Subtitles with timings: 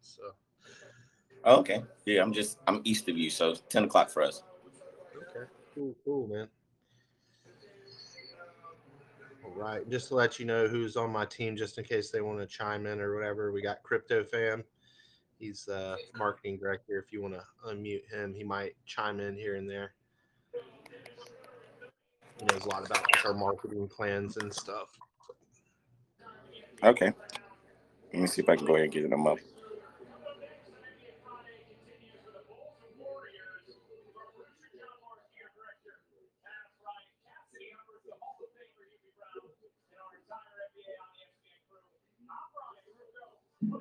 [0.00, 0.22] So.
[1.44, 1.82] Oh, okay.
[2.04, 4.42] Yeah, I'm just I'm east of you, so ten o'clock for us.
[5.16, 5.46] Okay.
[5.74, 6.48] Cool, cool, man.
[9.44, 9.88] All right.
[9.88, 12.46] Just to let you know who's on my team, just in case they want to
[12.46, 13.52] chime in or whatever.
[13.52, 14.64] We got Crypto Fam.
[15.38, 16.98] He's the marketing director.
[16.98, 19.92] If you want to unmute him, he might chime in here and there.
[22.38, 24.88] He knows a lot about like, our marketing plans and stuff.
[26.82, 27.12] Okay.
[28.12, 29.38] Let me see if I can go ahead and get them up.
[43.62, 43.74] All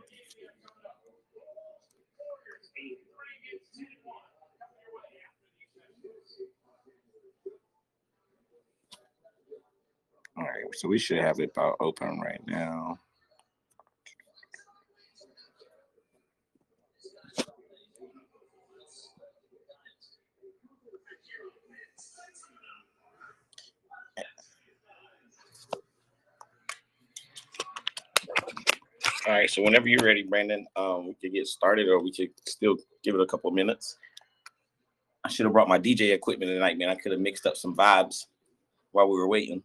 [10.44, 13.00] right, so we should have it about open right now.
[29.28, 32.30] All right, so whenever you're ready, Brandon, um, we could get started, or we could
[32.47, 33.97] still give it a couple of minutes.
[35.25, 36.88] I should have brought my DJ equipment tonight, man.
[36.88, 38.28] I could have mixed up some vibes
[38.94, 39.61] while we were waiting.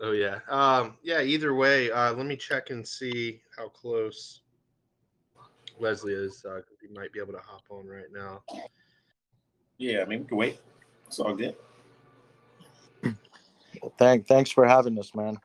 [0.00, 1.22] Oh yeah, um, yeah.
[1.22, 4.40] Either way, uh, let me check and see how close
[5.78, 8.42] Leslie is because uh, he might be able to hop on right now.
[9.78, 10.58] Yeah, I mean we can wait.
[11.06, 11.54] It's all good.
[13.98, 15.38] Thank, thanks for having us, man.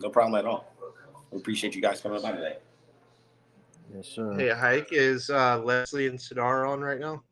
[0.00, 0.69] No problem at all.
[1.30, 2.56] We appreciate you guys coming by today.
[3.94, 4.32] Yes, sir.
[4.36, 7.22] Hey, Hike, is uh, Leslie and Sidar on right now?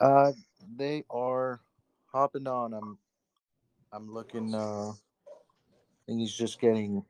[0.00, 0.32] Uh,
[0.76, 1.60] they are
[2.06, 2.74] hopping on.
[2.74, 2.98] I'm,
[3.92, 4.54] I'm looking.
[4.54, 7.04] Uh, I think he's just getting,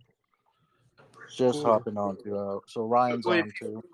[1.35, 1.65] just Cool.
[1.65, 2.37] hopping on to.
[2.37, 3.45] Uh, so Ryan's Wait.
[3.45, 3.85] on too.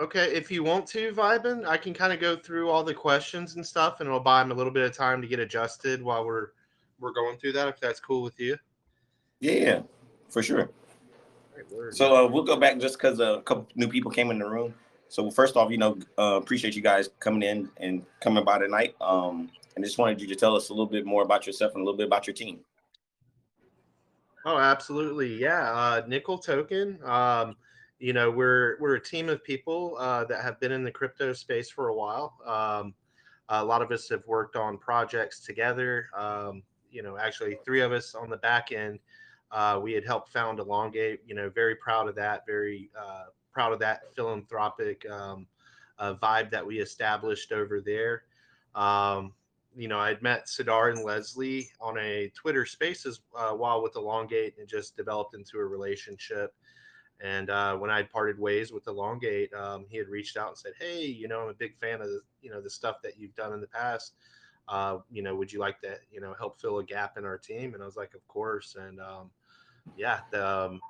[0.00, 3.56] Okay, if you want to, Vibin, I can kind of go through all the questions
[3.56, 6.24] and stuff, and it'll buy him a little bit of time to get adjusted while
[6.24, 6.48] we're
[6.98, 7.68] we're going through that.
[7.68, 8.56] If that's cool with you.
[9.40, 9.82] Yeah, yeah,
[10.30, 10.70] for sure.
[11.72, 11.96] Alright, word.
[11.96, 14.74] So uh, we'll go back just because a couple new people came in the room.
[15.08, 18.94] So first off, you know, uh, appreciate you guys coming in and coming by tonight.
[19.00, 21.82] Um, and just wanted you to tell us a little bit more about yourself and
[21.82, 22.60] a little bit about your team.
[24.44, 25.34] Oh, absolutely.
[25.38, 25.72] Yeah.
[25.72, 26.98] Uh, Nickel Token.
[27.04, 27.56] Um,
[27.98, 31.32] you know, we're we're a team of people uh, that have been in the crypto
[31.32, 32.34] space for a while.
[32.44, 32.94] Um,
[33.48, 36.08] a lot of us have worked on projects together.
[36.16, 38.98] Um, you know, actually, three of us on the back end.
[39.52, 41.20] Uh, we had helped found Elongate.
[41.26, 42.46] You know, very proud of that.
[42.46, 45.46] Very uh, proud of that philanthropic um,
[45.98, 48.24] uh, vibe that we established over there.
[48.74, 49.34] Um,
[49.76, 54.54] you know, I'd met Sidar and Leslie on a Twitter Spaces uh, while with Elongate,
[54.58, 56.54] and just developed into a relationship.
[57.20, 60.72] And uh, when I parted ways with Elongate, um, he had reached out and said,
[60.78, 63.34] "Hey, you know, I'm a big fan of the, you know the stuff that you've
[63.34, 64.14] done in the past.
[64.68, 67.38] Uh, you know, would you like to, you know, help fill a gap in our
[67.38, 69.30] team?" And I was like, "Of course." And um,
[69.96, 70.80] yeah, the, um,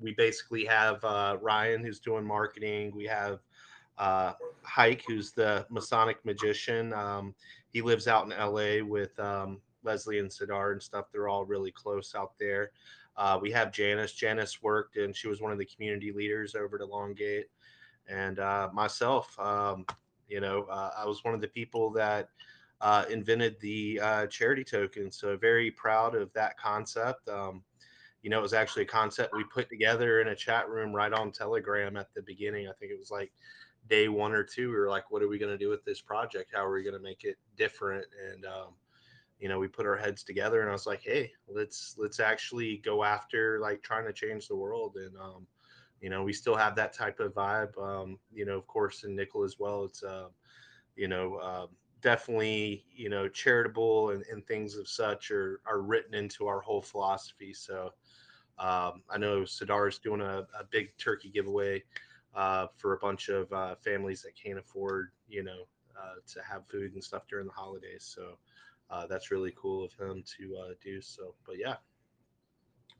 [0.00, 2.92] we basically have uh, Ryan who's doing marketing.
[2.94, 3.40] We have
[3.98, 4.32] uh,
[4.62, 6.92] Hike who's the Masonic magician.
[6.92, 7.34] Um,
[7.72, 11.06] he lives out in LA with um, Leslie and Sidar and stuff.
[11.12, 12.70] They're all really close out there.
[13.16, 14.12] Uh, we have Janice.
[14.12, 17.46] Janice worked and she was one of the community leaders over to Elongate.
[18.08, 19.86] And uh, myself, um,
[20.28, 22.28] you know, uh, I was one of the people that
[22.80, 25.10] uh, invented the uh, charity token.
[25.10, 27.28] So very proud of that concept.
[27.28, 27.62] Um,
[28.24, 31.12] you know, it was actually a concept we put together in a chat room right
[31.12, 32.66] on Telegram at the beginning.
[32.66, 33.30] I think it was like
[33.90, 34.70] day one or two.
[34.70, 36.52] We were like, what are we going to do with this project?
[36.54, 38.06] How are we going to make it different?
[38.32, 38.68] And, um,
[39.38, 42.78] you know, we put our heads together and I was like, hey, let's let's actually
[42.78, 44.96] go after like trying to change the world.
[44.96, 45.46] And um,
[46.00, 47.76] you know, we still have that type of vibe.
[47.76, 49.84] Um, you know, of course, in Nickel as well.
[49.84, 50.28] It's uh,
[50.96, 51.68] you know, um,
[52.04, 56.82] definitely, you know, charitable and, and things of such are are written into our whole
[56.82, 57.52] philosophy.
[57.54, 57.94] So
[58.58, 61.82] um, I know sadar is doing a, a big turkey giveaway
[62.36, 65.66] uh, for a bunch of uh, families that can't afford, you know,
[65.98, 68.04] uh, to have food and stuff during the holidays.
[68.14, 68.38] So
[68.90, 71.00] uh, that's really cool of him to uh, do.
[71.00, 71.76] So, but yeah,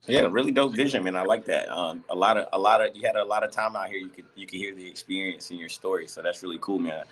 [0.07, 1.17] Yeah, really dope vision, man.
[1.17, 1.69] I like that.
[1.71, 3.99] Um, a lot of a lot of you had a lot of time out here.
[3.99, 7.05] You could you could hear the experience in your story, so that's really cool, man.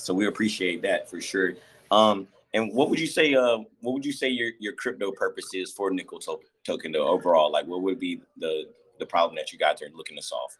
[0.00, 1.54] So we appreciate that for sure.
[1.90, 3.34] Um, and what would you say?
[3.34, 7.08] Uh, what would you say your your crypto purpose is for Nickel to- Token though?
[7.08, 8.68] Overall, like what would be the
[8.98, 10.50] the problem that you guys are looking to solve?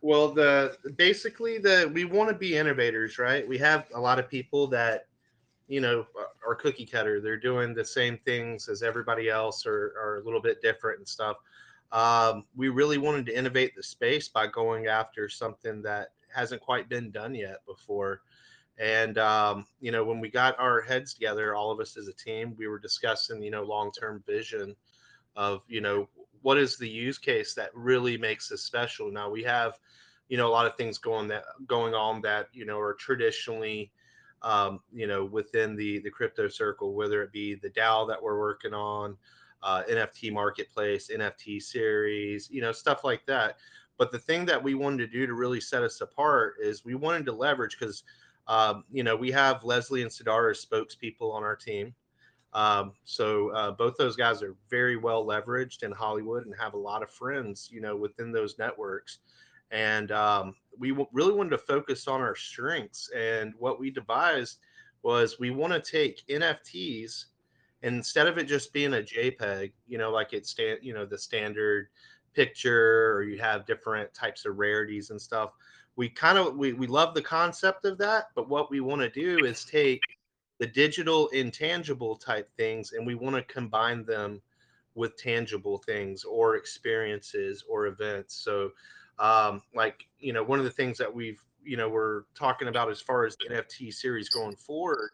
[0.00, 3.46] Well, the basically the we want to be innovators, right?
[3.46, 5.06] We have a lot of people that
[5.68, 6.06] you know
[6.46, 7.20] are cookie cutter.
[7.20, 11.08] They're doing the same things as everybody else, or are a little bit different and
[11.08, 11.36] stuff.
[11.92, 16.88] um, we really wanted to innovate the space by going after something that hasn't quite
[16.88, 18.22] been done yet before.
[18.78, 22.12] And um, you know, when we got our heads together, all of us as a
[22.12, 24.76] team, we were discussing, you know, long-term vision
[25.34, 26.08] of, you know,
[26.42, 29.10] what is the use case that really makes us special.
[29.10, 29.78] Now we have,
[30.28, 33.90] you know, a lot of things going that going on that you know are traditionally,
[34.42, 38.38] um, you know, within the the crypto circle, whether it be the DAO that we're
[38.38, 39.16] working on,
[39.62, 43.56] uh, NFT marketplace, NFT series, you know, stuff like that.
[43.98, 46.94] But the thing that we wanted to do to really set us apart is we
[46.94, 48.04] wanted to leverage because
[48.48, 51.94] um, you know, we have Leslie and Sidar as spokespeople on our team.
[52.52, 56.78] Um, so uh, both those guys are very well leveraged in Hollywood and have a
[56.78, 59.18] lot of friends, you know, within those networks.
[59.70, 63.10] And um, we w- really wanted to focus on our strengths.
[63.14, 64.58] And what we devised
[65.02, 67.26] was we want to take NFTs
[67.82, 71.04] and instead of it just being a JPEG, you know, like it's stand, you know,
[71.04, 71.88] the standard
[72.34, 75.50] picture, or you have different types of rarities and stuff
[75.96, 79.10] we kind of we, we love the concept of that but what we want to
[79.10, 80.00] do is take
[80.58, 84.40] the digital intangible type things and we want to combine them
[84.96, 88.34] with tangible things or experiences or events.
[88.34, 88.70] So
[89.18, 92.90] um, like you know one of the things that we've you know we're talking about
[92.90, 95.10] as far as the nft series going forward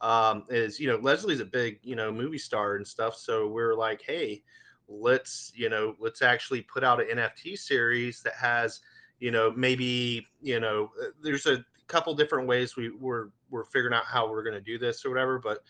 [0.00, 3.16] um, is you know leslie's a big you know movie star and stuff.
[3.16, 4.42] So we're like hey
[4.88, 8.80] let's you know let's actually put out an nft series that has
[9.20, 13.94] you know maybe you know uh, there's a couple different ways we we're we're figuring
[13.94, 15.62] out how we're going to do this or whatever but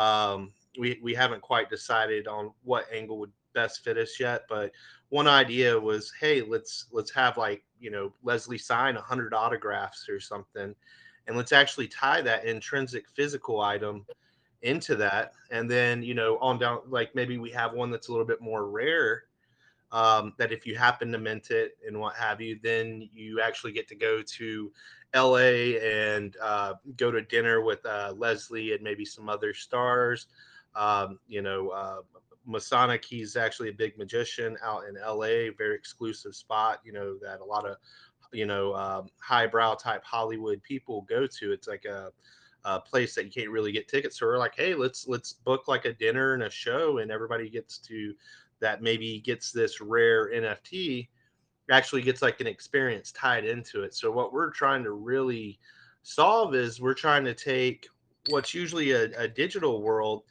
[0.00, 4.72] um we we haven't quite decided on what angle would best fit us yet but
[5.10, 10.18] one idea was hey let's let's have like you know leslie sign 100 autographs or
[10.18, 10.74] something
[11.26, 14.04] and let's actually tie that intrinsic physical item
[14.62, 18.10] into that and then you know on down like maybe we have one that's a
[18.10, 19.24] little bit more rare
[19.94, 23.70] um, that if you happen to mint it and what have you, then you actually
[23.70, 24.72] get to go to
[25.14, 30.26] LA and uh, go to dinner with uh, Leslie and maybe some other stars.
[30.74, 32.00] Um, you know, uh,
[32.44, 37.40] Masonic, he's actually a big magician out in LA, very exclusive spot, you know, that
[37.40, 37.76] a lot of,
[38.32, 41.52] you know, um, highbrow type Hollywood people go to.
[41.52, 42.10] It's like a,
[42.64, 44.18] a place that you can't really get tickets.
[44.18, 47.48] So we're like, hey, let's let's book like a dinner and a show, and everybody
[47.48, 48.14] gets to
[48.64, 51.08] that maybe gets this rare NFT
[51.70, 53.94] actually gets like an experience tied into it.
[53.94, 55.58] So what we're trying to really
[56.02, 57.86] solve is we're trying to take
[58.30, 60.22] what's usually a, a digital world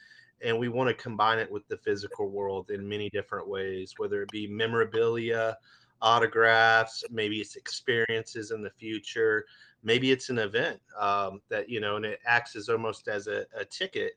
[0.42, 4.22] and we want to combine it with the physical world in many different ways, whether
[4.22, 5.56] it be memorabilia,
[6.02, 9.46] autographs, maybe it's experiences in the future,
[9.84, 13.46] maybe it's an event um, that you know, and it acts as almost as a,
[13.56, 14.14] a ticket.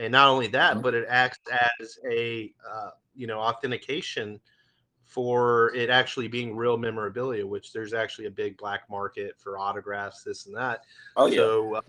[0.00, 0.82] And not only that, mm-hmm.
[0.82, 1.38] but it acts
[1.80, 4.40] as a uh, you know authentication
[5.04, 10.22] for it actually being real memorabilia, which there's actually a big black market for autographs,
[10.22, 10.84] this and that.
[11.16, 11.36] Oh yeah.
[11.36, 11.80] So, uh,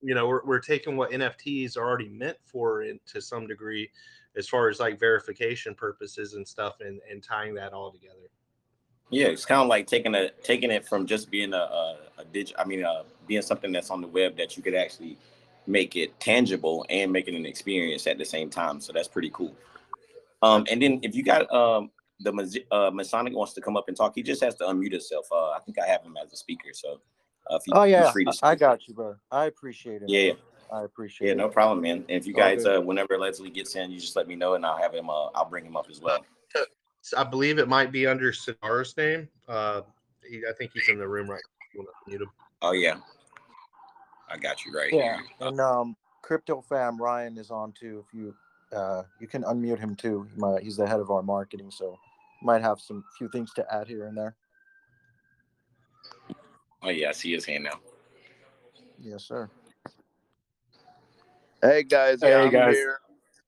[0.00, 3.90] you know, we're, we're taking what NFTs are already meant for in, to some degree,
[4.36, 8.30] as far as like verification purposes and stuff, and and tying that all together.
[9.10, 12.24] Yeah, it's kind of like taking a taking it from just being a a, a
[12.24, 15.18] dig, I mean, uh, being something that's on the web that you could actually
[15.70, 18.80] make it tangible and make it an experience at the same time.
[18.80, 19.54] So that's pretty cool.
[20.42, 21.90] Um, and then if you got um
[22.22, 25.26] the uh, Masonic wants to come up and talk, he just has to unmute himself.
[25.32, 27.00] Uh, I think I have him as a speaker, so.
[27.50, 28.12] Uh, if you, oh yeah,
[28.42, 29.16] I got you, bro.
[29.32, 30.08] I appreciate it.
[30.08, 30.32] Yeah,
[30.70, 31.36] I appreciate yeah, it.
[31.36, 32.04] Yeah, no problem, man.
[32.08, 34.64] And if you guys, uh, whenever Leslie gets in, you just let me know, and
[34.64, 35.08] I'll have him.
[35.10, 36.24] Uh, I'll bring him up as well.
[37.16, 39.28] I believe it might be under Sidar's name.
[39.48, 39.80] Uh,
[40.28, 41.42] he, I think he's in the room right.
[42.06, 42.18] Now.
[42.62, 42.96] Oh yeah,
[44.30, 44.92] I got you right.
[44.92, 45.24] Yeah, here.
[45.40, 48.04] and um, crypto fam Ryan is on too.
[48.06, 48.34] If you
[48.72, 50.26] uh, you can unmute him too.
[50.32, 51.98] He might, he's the head of our marketing, so
[52.42, 54.36] might have some few things to add here and there.
[56.82, 57.80] Oh yeah, I see his hand now.
[58.98, 59.50] Yes, sir.
[61.62, 62.76] Hey guys, hey I'm guys.
[62.76, 63.00] Here.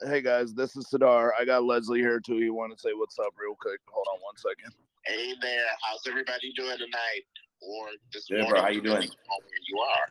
[0.05, 1.31] Hey guys, this is Sadar.
[1.39, 2.39] I got Leslie here too.
[2.39, 3.79] You want to say what's up real quick?
[3.91, 4.75] Hold on one second.
[5.07, 7.23] Hey there, how's everybody doing tonight?
[7.63, 8.53] Or this Good, morning?
[8.53, 9.11] Bro, how you doing?
[9.39, 10.11] Where you are.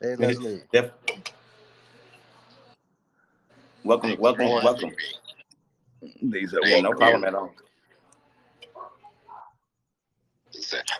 [0.00, 0.62] hey Leslie.
[0.72, 0.98] Yep.
[3.84, 4.90] Welcome, welcome, welcome.
[6.22, 7.52] These are yeah, no problem at all.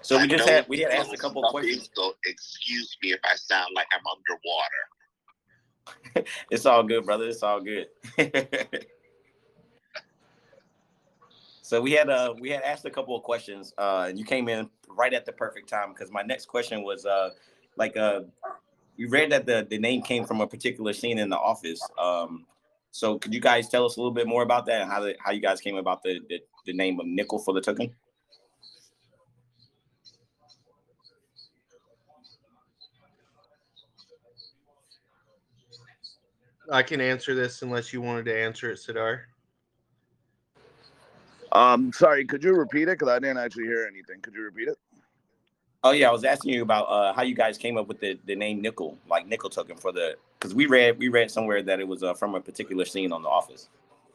[0.03, 1.89] So we just had we had asked a couple of questions.
[1.95, 4.85] So excuse me if I sound like I'm underwater.
[6.51, 7.29] it's all good, brother.
[7.29, 7.87] It's all good.
[11.65, 14.51] so we had uh we had asked a couple of questions, uh, and you came
[14.51, 17.31] in right at the perfect time because my next question was uh
[17.79, 18.21] like uh
[18.99, 21.81] you read that the the name came from a particular scene in the office.
[21.99, 22.45] Um,
[22.91, 25.17] so could you guys tell us a little bit more about that and how the,
[25.25, 27.95] how you guys came about the, the the name of nickel for the token?
[36.71, 39.21] I can answer this unless you wanted to answer it, Sidar.
[41.55, 42.99] Um, sorry, could you repeat it?
[42.99, 44.21] Because I didn't actually hear anything.
[44.21, 44.77] Could you repeat it?
[45.85, 48.19] Oh yeah, I was asking you about uh, how you guys came up with the,
[48.25, 51.79] the name nickel, like nickel token for the because we read we read somewhere that
[51.79, 53.69] it was uh, from a particular scene on The Office.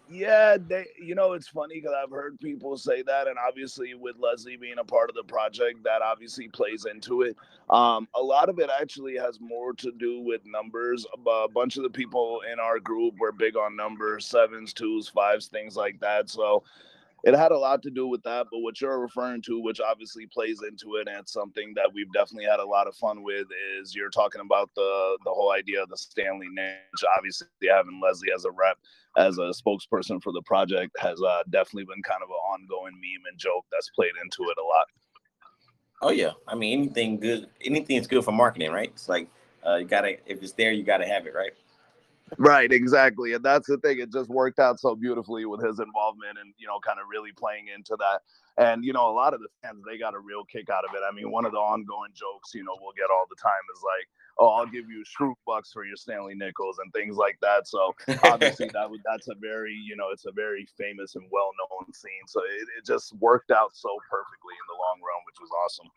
[0.10, 0.88] Yeah, they.
[1.00, 4.80] You know, it's funny because I've heard people say that, and obviously with Leslie being
[4.80, 7.38] a part of the project, that obviously plays into it.
[7.70, 11.06] Um, a lot of it actually has more to do with numbers.
[11.28, 15.46] A bunch of the people in our group were big on numbers, sevens, twos, fives,
[15.46, 16.32] things like that.
[16.32, 16.64] So
[17.24, 18.48] it had a lot to do with that.
[18.52, 22.46] But what you're referring to, which obviously plays into it, and something that we've definitely
[22.46, 23.48] had a lot of fun with,
[23.80, 27.10] is you're talking about the the whole idea of the Stanley nickel.
[27.18, 28.78] Obviously, having Leslie as a rep,
[29.18, 33.26] as a spokesperson for the project, has uh, definitely been kind of an ongoing meme
[33.30, 34.86] and joke that's played into it a lot.
[36.02, 38.90] Oh yeah, I mean anything good, anything anything's good for marketing, right?
[38.94, 39.30] It's like
[39.66, 41.52] uh, you gotta if it's there, you gotta have it, right?
[42.38, 43.34] Right, exactly.
[43.34, 44.00] And that's the thing.
[44.00, 47.32] It just worked out so beautifully with his involvement and, you know, kind of really
[47.32, 48.22] playing into that.
[48.58, 50.94] And, you know, a lot of the fans, they got a real kick out of
[50.94, 51.02] it.
[51.10, 53.82] I mean, one of the ongoing jokes, you know, we'll get all the time is
[53.84, 54.08] like,
[54.38, 57.68] oh, I'll give you Schrute bucks for your Stanley Nickels and things like that.
[57.68, 57.94] So
[58.24, 62.28] obviously that would, that's a very, you know, it's a very famous and well-known scene.
[62.28, 65.88] So it, it just worked out so perfectly in the long run, which was awesome.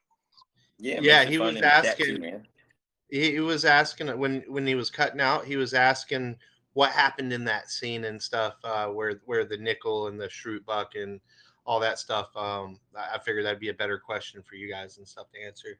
[0.79, 2.47] Yeah, Yeah, he was asking- man.
[3.13, 5.45] He, he was asking when when he was cutting out.
[5.45, 6.35] He was asking
[6.73, 10.65] what happened in that scene and stuff, uh, where where the nickel and the Schrute
[10.65, 11.21] buck and
[11.67, 12.35] all that stuff.
[12.35, 15.47] Um, I I figured that'd be a better question for you guys and stuff to
[15.47, 15.79] answer.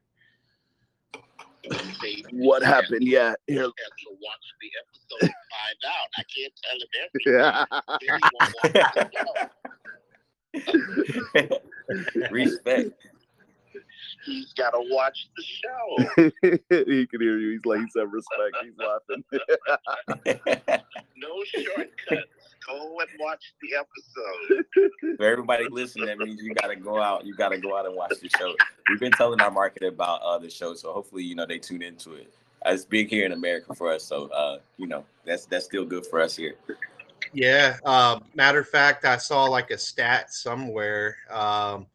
[2.33, 3.07] What happened?
[3.07, 3.33] Yeah.
[3.47, 3.63] Here.
[3.63, 6.09] have to watch the episode to find out.
[6.15, 7.41] I can't tell him everything.
[7.99, 9.09] Then he won't watch
[11.33, 12.29] the show.
[12.31, 12.91] Respect.
[14.25, 16.31] He's got to watch the show.
[16.69, 17.51] he can hear you.
[17.51, 18.57] He's like, he said respect.
[18.63, 19.23] He's laughing.
[21.15, 22.27] No shortcuts.
[22.67, 25.15] Go and watch the episode.
[25.17, 27.25] For everybody listening, that means you gotta go out.
[27.25, 28.53] You gotta go out and watch the show.
[28.89, 31.81] We've been telling our market about uh, the show, so hopefully, you know, they tune
[31.81, 32.33] into it.
[32.65, 35.85] Uh, it's big here in America for us, so uh, you know, that's that's still
[35.85, 36.55] good for us here.
[37.33, 37.77] Yeah.
[37.85, 41.87] Um, matter of fact, I saw like a stat somewhere um,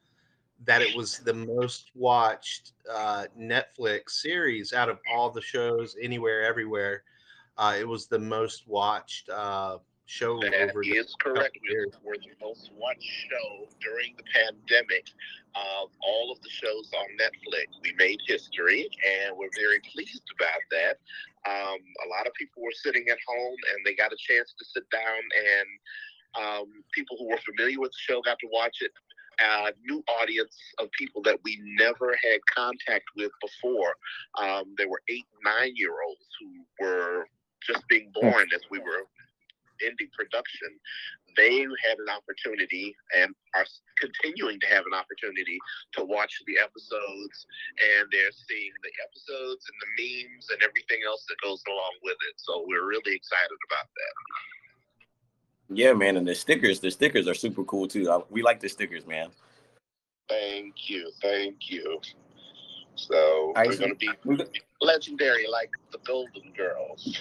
[0.67, 6.43] that it was the most watched uh, Netflix series out of all the shows anywhere,
[6.43, 7.03] everywhere.
[7.57, 11.59] Uh, it was the most watched uh, show That over the is correct.
[11.63, 11.89] years.
[12.03, 15.07] We were the most watched show during the pandemic
[15.55, 17.67] of all of the shows on Netflix.
[17.83, 20.99] We made history, and we're very pleased about that.
[21.49, 24.65] Um, a lot of people were sitting at home, and they got a chance to
[24.65, 25.69] sit down, and
[26.45, 28.93] um, people who were familiar with the show got to watch it.
[29.41, 33.95] A new audience of people that we never had contact with before.
[34.39, 37.27] Um, there were eight, nine year olds who were
[37.67, 39.07] just being born as we were
[39.85, 40.71] ending production,
[41.37, 43.67] they had an opportunity and are
[43.99, 45.59] continuing to have an opportunity
[45.95, 47.47] to watch the episodes,
[47.79, 52.19] and they're seeing the episodes and the memes and everything else that goes along with
[52.27, 52.35] it.
[52.43, 54.15] So we're really excited about that.
[55.71, 58.11] Yeah, man, and the stickers, the stickers are super cool too.
[58.11, 59.29] I, we like the stickers, man.
[60.29, 62.01] Thank you, thank you.
[62.95, 63.79] So I we're see.
[63.79, 67.19] going to be legendary like the Golden Girls.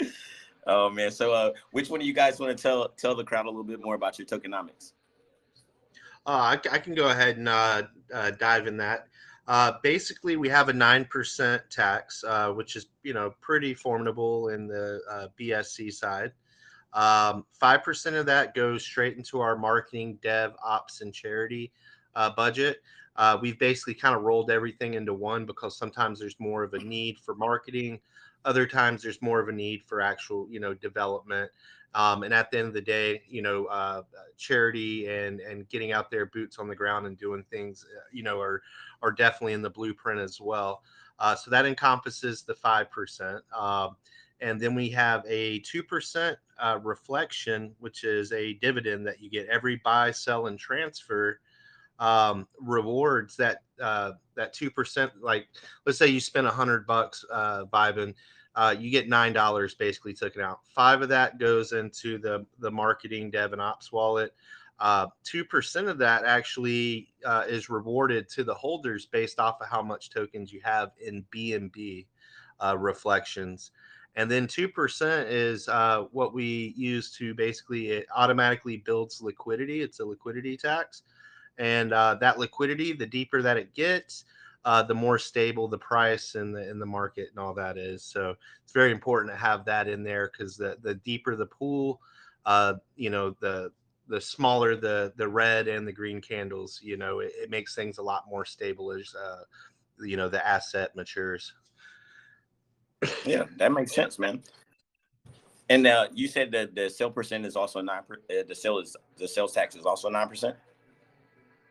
[0.66, 3.46] oh man, so uh, which one of you guys want to tell tell the crowd
[3.46, 4.92] a little bit more about your tokenomics?
[6.26, 7.82] Uh, I, c- I can go ahead and uh,
[8.12, 9.08] uh, dive in that.
[9.48, 14.50] Uh, basically, we have a nine percent tax, uh, which is you know pretty formidable
[14.50, 16.32] in the uh, BSC side.
[16.92, 21.72] Um, Five percent of that goes straight into our marketing, dev, ops, and charity
[22.14, 22.82] uh, budget.
[23.16, 26.78] Uh, we've basically kind of rolled everything into one because sometimes there's more of a
[26.78, 27.98] need for marketing,
[28.44, 31.50] other times there's more of a need for actual you know development.
[31.94, 34.02] Um, and at the end of the day, you know, uh,
[34.36, 38.22] charity and and getting out there, boots on the ground, and doing things, uh, you
[38.22, 38.62] know, are
[39.02, 40.82] are definitely in the blueprint as well.
[41.18, 43.96] Uh, so that encompasses the five percent, um,
[44.40, 49.30] and then we have a two percent uh, reflection, which is a dividend that you
[49.30, 51.40] get every buy, sell, and transfer
[51.98, 55.12] um, rewards that uh, that two percent.
[55.20, 55.48] Like,
[55.86, 58.14] let's say you spend a hundred bucks uh, vibing
[58.58, 60.60] uh, you get nine dollars basically taken out.
[60.64, 64.34] Five of that goes into the the marketing dev and ops wallet.
[64.80, 69.68] Uh, Two percent of that actually uh, is rewarded to the holders based off of
[69.68, 72.06] how much tokens you have in BNB
[72.60, 73.70] uh, reflections,
[74.16, 79.80] And then 2% is uh, what we use to basically, it automatically builds liquidity.
[79.80, 81.02] It's a liquidity tax.
[81.58, 84.24] And uh, that liquidity, the deeper that it gets,
[84.64, 88.02] uh, the more stable the price in the in the market and all that is.
[88.02, 92.00] So it's very important to have that in there because the the deeper the pool,
[92.46, 93.72] uh, you know, the
[94.08, 97.98] the smaller the the red and the green candles, you know, it, it makes things
[97.98, 99.44] a lot more stable as uh,
[100.00, 101.52] you know the asset matures.
[103.24, 104.42] Yeah, that makes sense, man.
[105.70, 108.02] And uh, you said that the sale percent is also nine.
[108.10, 110.56] Uh, the sale is the sales tax is also nine percent.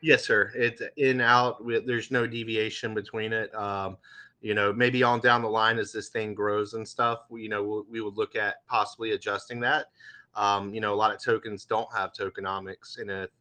[0.02, 0.52] Yes, sir.
[0.56, 1.58] It's in out.
[1.86, 3.54] There's no deviation between it.
[3.56, 3.98] Um,
[4.42, 7.50] you know, maybe on down the line as this thing grows and stuff, we, you
[7.50, 9.88] know, we'll, we would look at possibly adjusting that.
[10.36, 13.32] Um, you know, a lot of tokens don't have tokenomics in it.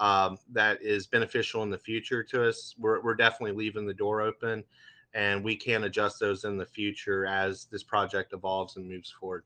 [0.00, 2.74] Um, that is beneficial in the future to us.
[2.78, 4.64] We're, we're definitely leaving the door open
[5.14, 9.44] and we can adjust those in the future as this project evolves and moves forward.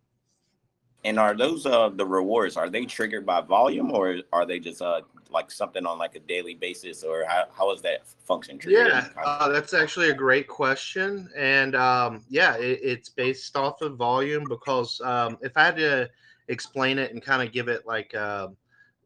[1.05, 2.57] And are those uh the rewards?
[2.57, 5.03] Are they triggered by volume or are they just uh
[5.35, 8.87] like something on like a daily basis or how, how is that function triggered?
[8.87, 11.29] Yeah, uh, that's actually a great question.
[11.37, 16.09] And um, yeah, it, it's based off of volume because um, if I had to
[16.49, 18.49] explain it and kind of give it like uh,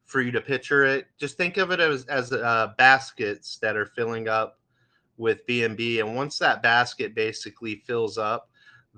[0.04, 3.86] for you to picture it, just think of it as, as uh, baskets that are
[3.86, 4.58] filling up
[5.16, 6.00] with BNB.
[6.00, 8.50] And once that basket basically fills up,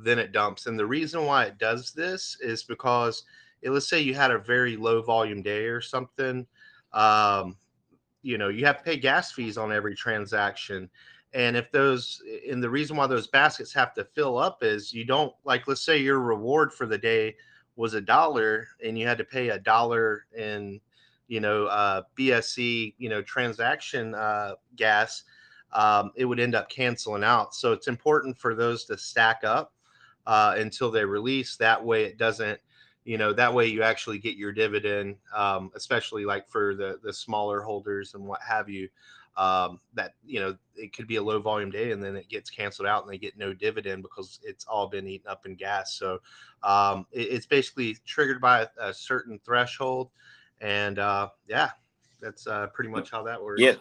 [0.04, 0.66] then it dumps.
[0.66, 3.24] And the reason why it does this is because
[3.62, 6.46] it, let's say you had a very low volume day or something.
[6.92, 7.56] Um,
[8.22, 10.90] you know, you have to pay gas fees on every transaction.
[11.32, 15.04] And if those, and the reason why those baskets have to fill up is you
[15.04, 17.36] don't, like, let's say your reward for the day
[17.76, 20.80] was a dollar and you had to pay a dollar in,
[21.28, 25.22] you know, uh, BSC, you know, transaction uh, gas,
[25.72, 27.54] um, it would end up canceling out.
[27.54, 29.72] So it's important for those to stack up
[30.26, 31.56] uh, until they release.
[31.56, 32.60] That way, it doesn't,
[33.04, 37.12] you know, that way you actually get your dividend, um, especially like for the the
[37.12, 38.88] smaller holders and what have you.
[39.36, 42.50] Um, that you know, it could be a low volume day and then it gets
[42.50, 45.94] canceled out and they get no dividend because it's all been eaten up in gas.
[45.94, 46.18] So
[46.62, 50.10] um, it, it's basically triggered by a, a certain threshold,
[50.60, 51.70] and uh, yeah,
[52.20, 53.62] that's uh, pretty much how that works.
[53.62, 53.74] Yeah,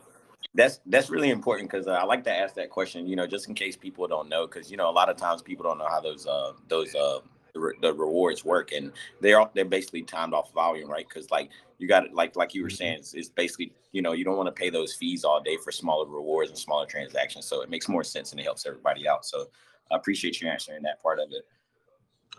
[0.55, 3.07] that's that's really important because uh, I like to ask that question.
[3.07, 5.41] You know, just in case people don't know, because you know a lot of times
[5.41, 7.19] people don't know how those uh those uh
[7.53, 11.07] the, re- the rewards work, and they're they're basically timed off volume, right?
[11.07, 14.13] Because like you got it, like like you were saying, it's, it's basically you know
[14.13, 17.45] you don't want to pay those fees all day for smaller rewards and smaller transactions,
[17.45, 19.25] so it makes more sense and it helps everybody out.
[19.25, 19.49] So
[19.91, 21.45] I appreciate you answering that part of it.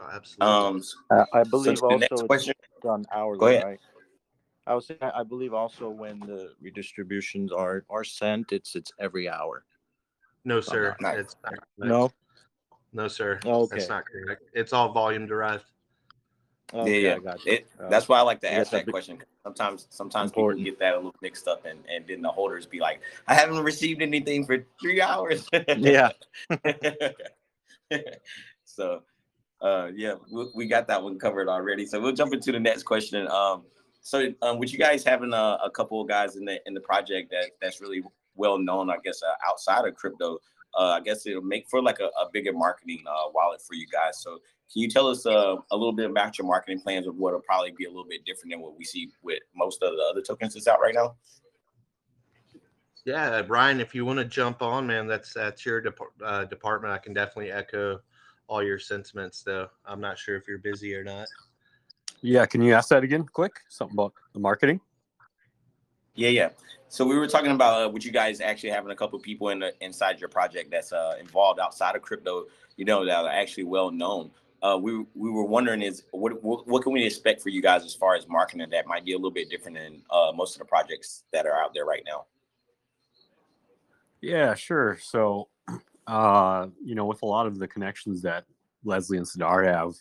[0.01, 0.47] Oh, absolutely.
[0.47, 2.55] Um, Uh, I so believe the also next it's question.
[2.83, 3.65] done hourly, Go ahead.
[3.65, 3.81] right?
[4.71, 9.29] I was saying, I believe also when the redistributions are are sent, it's it's every
[9.29, 9.65] hour.
[10.45, 10.97] no, sir.
[11.01, 11.67] not- It's not correct.
[11.77, 12.13] No.
[12.93, 13.41] no, sir.
[13.45, 13.77] Okay.
[13.77, 14.43] That's not correct.
[14.55, 15.65] It's all volume derived.
[16.73, 17.17] Okay, yeah, yeah.
[17.17, 17.53] I got you.
[17.55, 19.19] It, Uh, that's why I like to ask that that'd question.
[19.43, 20.63] Sometimes, sometimes important.
[20.63, 23.35] people get that a little mixed up, and and then the holders be like, "I
[23.35, 26.11] haven't received anything for three hours." Yeah.
[28.65, 29.03] so,
[29.61, 31.87] uh, yeah, we, we got that one covered already.
[31.87, 33.27] So we'll jump into the next question.
[33.27, 33.65] Um,
[34.03, 36.81] so, um, with you guys having a, a couple of guys in the in the
[36.81, 38.03] project that that's really
[38.35, 40.39] well known, I guess, uh, outside of crypto,
[40.79, 43.87] uh, I guess it'll make for like a, a bigger marketing uh, wallet for you
[43.87, 44.23] guys.
[44.23, 44.39] So,
[44.73, 47.73] can you tell us uh, a little bit about your marketing plans of what'll probably
[47.73, 50.55] be a little bit different than what we see with most of the other tokens
[50.55, 51.15] that's out right now?
[53.05, 55.83] Yeah, Ryan, if you want to jump on, man, that's that's your
[56.25, 56.95] uh, department.
[56.95, 58.01] I can definitely echo
[58.47, 59.69] all your sentiments, though.
[59.85, 61.27] I'm not sure if you're busy or not.
[62.23, 63.53] Yeah, can you ask that again, quick?
[63.69, 64.81] Something about the marketing.
[66.15, 66.49] Yeah, yeah.
[66.89, 69.51] So we were talking about uh, with you guys actually having a couple of people
[69.51, 73.31] in the, inside your project that's uh, involved outside of crypto, you know, that are
[73.31, 74.31] actually well known.
[74.63, 77.83] Uh, we we were wondering is what, what what can we expect for you guys
[77.85, 80.59] as far as marketing that might be a little bit different than uh, most of
[80.59, 82.27] the projects that are out there right now.
[84.21, 84.99] Yeah, sure.
[85.01, 85.49] So,
[86.07, 88.45] uh, you know, with a lot of the connections that
[88.85, 89.95] Leslie and Sadar have,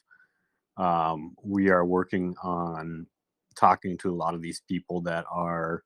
[0.79, 3.05] um, we are working on
[3.55, 5.83] talking to a lot of these people that are,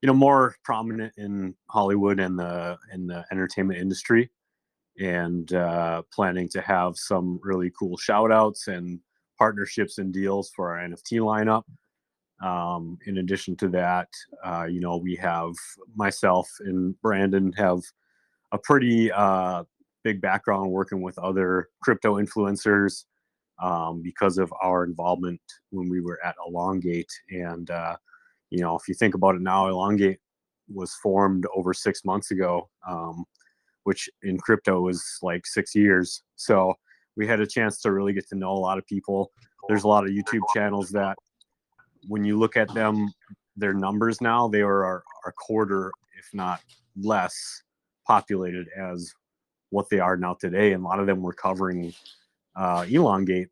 [0.00, 4.30] you know, more prominent in Hollywood and the in the entertainment industry,
[5.00, 9.00] and uh, planning to have some really cool shout outs and
[9.38, 11.64] partnerships and deals for our NFT lineup.
[12.46, 14.08] Um, in addition to that,
[14.44, 15.52] uh, you know, we have
[15.94, 17.80] myself and Brandon have
[18.52, 19.64] a pretty uh,
[20.04, 23.04] big background working with other crypto influencers
[23.62, 27.12] um, because of our involvement when we were at Elongate.
[27.30, 27.96] And, uh,
[28.50, 30.18] you know, if you think about it now, Elongate
[30.68, 33.24] was formed over six months ago, um,
[33.84, 36.22] which in crypto was like six years.
[36.36, 36.74] So
[37.16, 39.32] we had a chance to really get to know a lot of people.
[39.68, 41.16] There's a lot of YouTube channels that,
[42.08, 43.12] when you look at them,
[43.56, 46.60] their numbers now they are a quarter, if not
[47.00, 47.62] less,
[48.06, 49.12] populated as
[49.70, 50.72] what they are now today.
[50.72, 51.94] And a lot of them were covering
[52.56, 53.48] uh, Elongate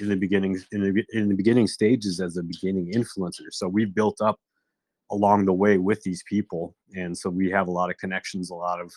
[0.00, 3.50] in the beginning in the in the beginning stages as a beginning influencer.
[3.50, 4.38] So we've built up
[5.10, 8.54] along the way with these people, and so we have a lot of connections, a
[8.54, 8.92] lot of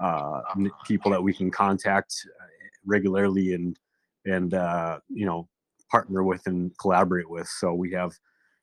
[0.00, 0.40] uh,
[0.86, 2.46] people that we can contact uh,
[2.84, 3.78] regularly and
[4.24, 5.48] and uh, you know
[5.90, 7.48] partner with and collaborate with.
[7.48, 8.12] So we have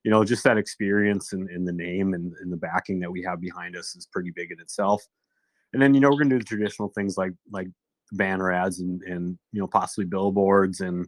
[0.04, 3.22] you know just that experience and, and the name and, and the backing that we
[3.24, 5.04] have behind us is pretty big in itself.
[5.74, 7.68] And then you know we're gonna do the traditional things like like
[8.12, 11.08] banner ads and and you know possibly billboards and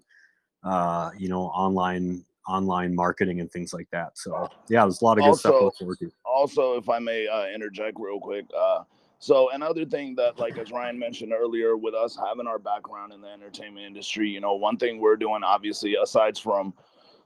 [0.63, 4.17] uh, you know online online marketing and things like that.
[4.17, 6.11] So yeah, there's a lot of good also, stuff to look forward to.
[6.25, 8.83] Also, if I may uh, interject real quick, uh,
[9.19, 13.21] so another thing that, like as Ryan mentioned earlier, with us having our background in
[13.21, 16.73] the entertainment industry, you know, one thing we're doing, obviously, aside from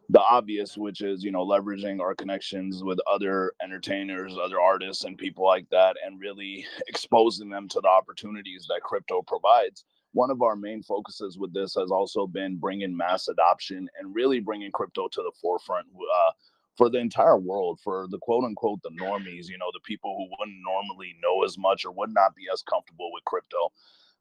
[0.10, 5.18] the obvious, which is you know leveraging our connections with other entertainers, other artists, and
[5.18, 9.86] people like that, and really exposing them to the opportunities that crypto provides.
[10.14, 14.40] One of our main focuses with this has also been bringing mass adoption and really
[14.40, 15.88] bringing crypto to the forefront.
[15.96, 16.32] Uh,
[16.78, 20.30] for the entire world, for the quote unquote the normies, you know, the people who
[20.38, 23.72] wouldn't normally know as much or would not be as comfortable with crypto.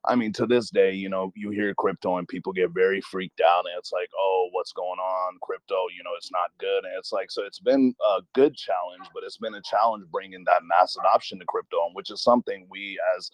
[0.08, 3.40] I mean, to this day, you know, you hear crypto and people get very freaked
[3.40, 5.38] out, and it's like, oh, what's going on?
[5.42, 6.84] Crypto, you know, it's not good.
[6.84, 10.44] And it's like, so it's been a good challenge, but it's been a challenge bringing
[10.44, 13.30] that mass adoption to crypto, which is something we as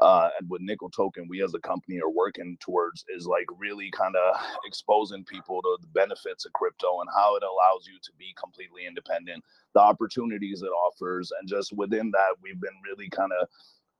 [0.00, 3.90] uh, and with Nickel Token, we as a company are working towards is like really
[3.90, 8.10] kind of exposing people to the benefits of crypto and how it allows you to
[8.18, 13.32] be completely independent, the opportunities it offers, and just within that, we've been really kind
[13.40, 13.48] of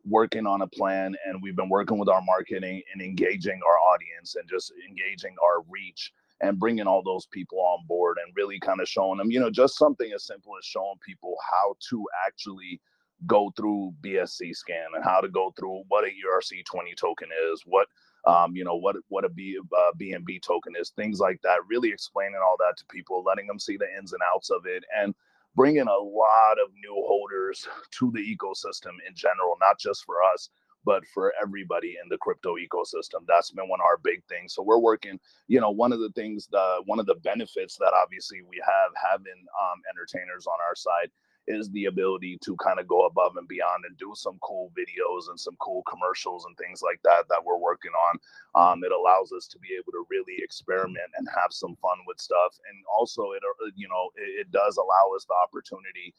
[0.07, 4.35] working on a plan and we've been working with our marketing and engaging our audience
[4.37, 8.81] and just engaging our reach and bringing all those people on board and really kind
[8.81, 12.81] of showing them, you know, just something as simple as showing people how to actually
[13.27, 17.87] go through BSC scan and how to go through what a ERC20 token is, what
[18.27, 21.59] um, you know what what a B, uh, BNB token is, things like that.
[21.69, 24.85] Really explaining all that to people, letting them see the ins and outs of it,
[24.97, 25.15] and
[25.55, 27.67] bringing a lot of new holders
[27.99, 30.51] to the ecosystem in general, not just for us,
[30.85, 33.27] but for everybody in the crypto ecosystem.
[33.29, 34.55] That's been one of our big things.
[34.55, 37.93] So we're working, you know, one of the things, the one of the benefits that
[38.03, 41.11] obviously we have having um, entertainers on our side
[41.47, 45.29] is the ability to kind of go above and beyond and do some cool videos
[45.29, 48.19] and some cool commercials and things like that that we're working on.
[48.55, 52.21] Um, it allows us to be able to really experiment and have some fun with
[52.21, 56.15] stuff, and also it uh, you know it, it does allow us the opportunity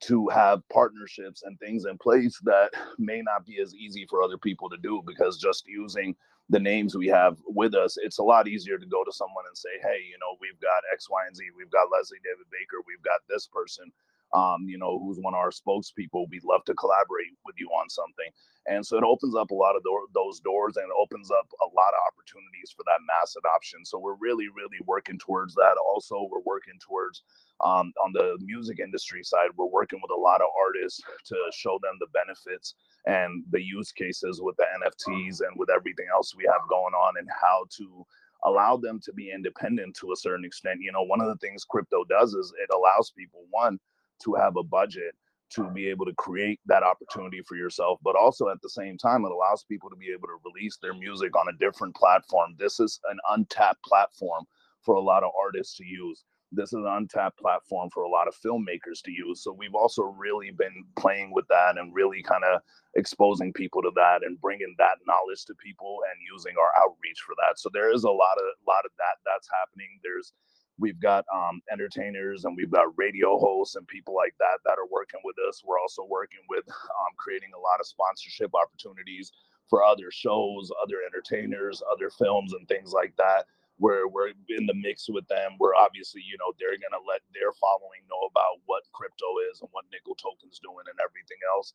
[0.00, 4.38] to have partnerships and things in place that may not be as easy for other
[4.38, 6.16] people to do because just using
[6.48, 9.56] the names we have with us, it's a lot easier to go to someone and
[9.56, 12.82] say, hey, you know, we've got X, Y, and Z, we've got Leslie David Baker,
[12.86, 13.92] we've got this person
[14.34, 16.30] um, you know, who's one of our spokespeople.
[16.30, 18.30] We'd love to collaborate with you on something.
[18.68, 19.82] And so it opens up a lot of
[20.14, 23.84] those doors and it opens up a lot of opportunities for that mass adoption.
[23.84, 25.74] So we're really, really working towards that.
[25.88, 27.22] Also, we're working towards
[27.62, 31.78] um, on the music industry side, we're working with a lot of artists to show
[31.82, 32.74] them the benefits
[33.06, 37.14] and the use cases with the NFTs and with everything else we have going on
[37.18, 38.06] and how to
[38.44, 40.80] allow them to be independent to a certain extent.
[40.80, 43.78] You know, one of the things crypto does is it allows people, one,
[44.22, 45.14] to have a budget
[45.50, 49.24] to be able to create that opportunity for yourself but also at the same time
[49.24, 52.54] it allows people to be able to release their music on a different platform.
[52.58, 54.44] This is an untapped platform
[54.82, 56.24] for a lot of artists to use.
[56.52, 59.42] This is an untapped platform for a lot of filmmakers to use.
[59.44, 62.60] So we've also really been playing with that and really kind of
[62.96, 67.34] exposing people to that and bringing that knowledge to people and using our outreach for
[67.38, 67.60] that.
[67.60, 70.00] So there is a lot of lot of that that's happening.
[70.02, 70.32] There's
[70.80, 74.88] We've got um, entertainers and we've got radio hosts and people like that that are
[74.90, 75.62] working with us.
[75.64, 79.32] We're also working with um, creating a lot of sponsorship opportunities
[79.68, 83.44] for other shows, other entertainers, other films, and things like that.
[83.76, 85.56] Where we're in the mix with them.
[85.58, 89.72] We're obviously, you know, they're gonna let their following know about what crypto is and
[89.72, 91.72] what nickel tokens doing and everything else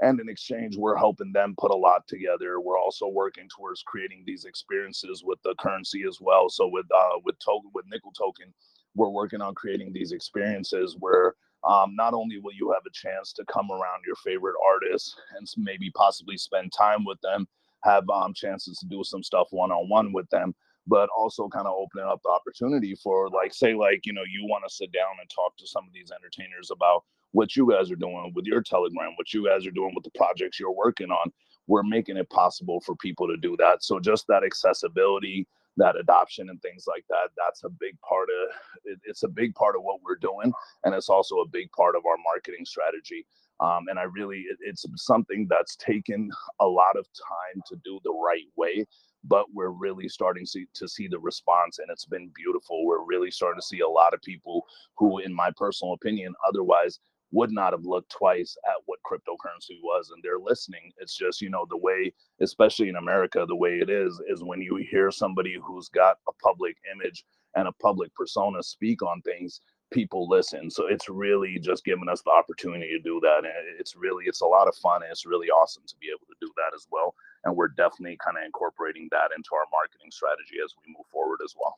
[0.00, 2.60] and in exchange we're helping them put a lot together.
[2.60, 6.48] We're also working towards creating these experiences with the currency as well.
[6.48, 8.52] So with uh with token with nickel token
[8.94, 11.34] we're working on creating these experiences where
[11.68, 15.46] um, not only will you have a chance to come around your favorite artists and
[15.56, 17.46] maybe possibly spend time with them
[17.84, 20.54] have um, chances to do some stuff one-on-one with them
[20.88, 24.44] but also kind of opening up the opportunity for like say like you know you
[24.48, 27.90] want to sit down and talk to some of these entertainers about what you guys
[27.90, 31.10] are doing with your telegram what you guys are doing with the projects you're working
[31.10, 31.30] on
[31.68, 33.84] we're making it possible for people to do that.
[33.84, 35.46] So just that accessibility,
[35.76, 39.54] that adoption and things like that, that's a big part of it, it's a big
[39.54, 40.52] part of what we're doing.
[40.82, 43.26] And it's also a big part of our marketing strategy.
[43.60, 48.00] Um, and I really, it, it's something that's taken a lot of time to do
[48.02, 48.86] the right way,
[49.24, 52.86] but we're really starting to see, to see the response and it's been beautiful.
[52.86, 54.64] We're really starting to see a lot of people
[54.96, 57.00] who, in my personal opinion, otherwise
[57.30, 61.50] would not have looked twice at what cryptocurrency was and they're listening it's just you
[61.50, 65.56] know the way especially in america the way it is is when you hear somebody
[65.62, 70.86] who's got a public image and a public persona speak on things people listen so
[70.86, 74.46] it's really just giving us the opportunity to do that and it's really it's a
[74.46, 77.14] lot of fun and it's really awesome to be able to do that as well
[77.44, 81.38] and we're definitely kind of incorporating that into our marketing strategy as we move forward
[81.44, 81.74] as well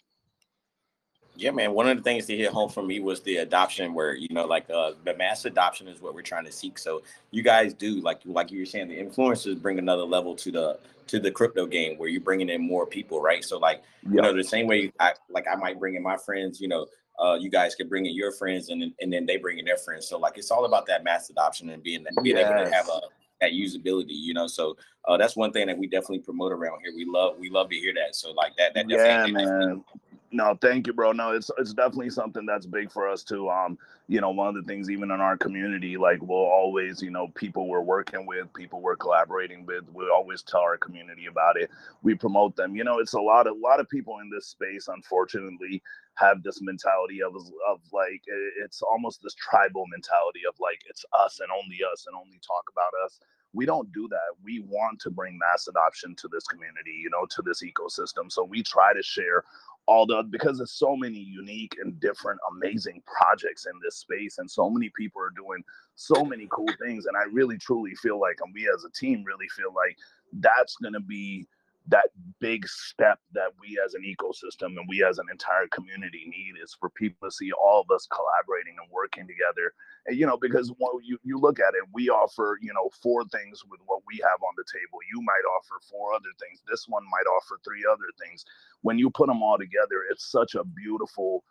[1.37, 1.73] yeah, man.
[1.73, 4.44] One of the things to hit home for me was the adoption, where you know,
[4.44, 6.79] like uh, the mass adoption is what we're trying to seek.
[6.79, 10.53] So you guys do, like, like you were saying, the influencers bring another level to
[10.53, 13.42] the to the crypto game, where you're bringing in more people, right?
[13.42, 14.11] So, like, yeah.
[14.11, 16.87] you know, the same way, I like I might bring in my friends, you know,
[17.20, 19.76] uh, you guys could bring in your friends, and and then they bring in their
[19.76, 20.09] friends.
[20.09, 22.50] So, like, it's all about that mass adoption and being being yes.
[22.50, 23.00] able to have a
[23.40, 24.46] that usability, you know.
[24.46, 24.76] So
[25.09, 26.94] uh, that's one thing that we definitely promote around here.
[26.94, 28.14] We love we love to hear that.
[28.14, 29.85] So like that that definitely yeah, man.
[30.33, 31.11] No, thank you, bro.
[31.11, 33.48] No, it's it's definitely something that's big for us too.
[33.50, 37.11] Um, you know, one of the things even in our community, like we'll always, you
[37.11, 41.56] know, people we're working with, people we're collaborating with, we always tell our community about
[41.56, 41.68] it.
[42.02, 42.76] We promote them.
[42.76, 45.83] You know, it's a lot of a lot of people in this space, unfortunately,
[46.20, 48.22] have this mentality of of like
[48.62, 52.64] it's almost this tribal mentality of like it's us and only us and only talk
[52.72, 53.18] about us.
[53.52, 54.37] We don't do that.
[54.44, 58.30] We want to bring mass adoption to this community you know to this ecosystem.
[58.30, 59.44] So we try to share
[59.87, 64.48] all the because there's so many unique and different amazing projects in this space and
[64.48, 65.64] so many people are doing
[65.96, 69.24] so many cool things and i really truly feel like and we as a team
[69.24, 69.96] really feel like
[70.35, 71.46] that's going to be
[71.88, 76.55] that big step that we as an ecosystem and we as an entire community need
[76.62, 79.73] is for people to see all of us collaborating and working together.
[80.07, 83.25] And you know because when you, you look at it we offer you know four
[83.25, 84.99] things with what we have on the table.
[85.12, 86.62] You might offer four other things.
[86.69, 88.45] This one might offer three other things.
[88.83, 91.45] When you put them all together it's such a beautiful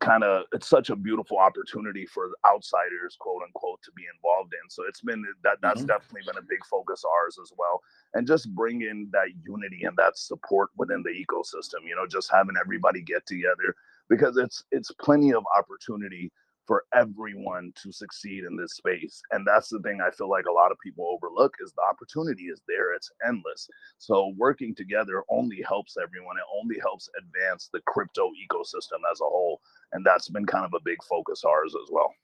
[0.00, 4.70] kind of it's such a beautiful opportunity for outsiders quote unquote to be involved in
[4.70, 5.86] so it's been that that's mm-hmm.
[5.86, 7.80] definitely been a big focus ours as well
[8.14, 12.54] and just bringing that unity and that support within the ecosystem you know just having
[12.60, 13.74] everybody get together
[14.08, 16.30] because it's it's plenty of opportunity
[16.70, 19.20] for everyone to succeed in this space.
[19.32, 22.44] And that's the thing I feel like a lot of people overlook is the opportunity
[22.44, 22.94] is there.
[22.94, 23.68] It's endless.
[23.98, 26.36] So working together only helps everyone.
[26.36, 29.60] It only helps advance the crypto ecosystem as a whole.
[29.92, 32.14] And that's been kind of a big focus ours as well.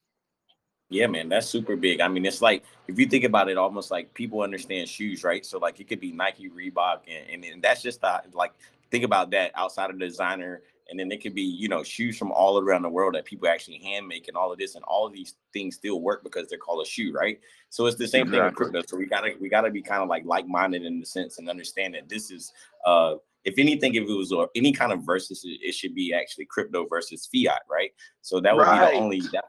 [0.88, 2.00] Yeah, man, that's super big.
[2.00, 5.44] I mean, it's like if you think about it, almost like people understand shoes, right?
[5.44, 8.52] So like it could be Nike, Reebok, and, and, and that's just the, like
[8.92, 12.33] think about that outside of designer and then it could be you know shoes from
[12.33, 15.07] all around the world that people actually hand make and all of this and all
[15.07, 18.29] of these things still work because they're called a shoe right so it's the same
[18.29, 18.38] exactly.
[18.38, 21.07] thing with crypto so we gotta we gotta be kind of like like-minded in the
[21.07, 22.52] sense and understand that this is
[22.85, 23.14] uh
[23.46, 26.87] if anything if it was or any kind of versus it should be actually crypto
[26.87, 27.92] versus fiat right?
[28.20, 28.90] So that would right.
[28.90, 29.44] be the only that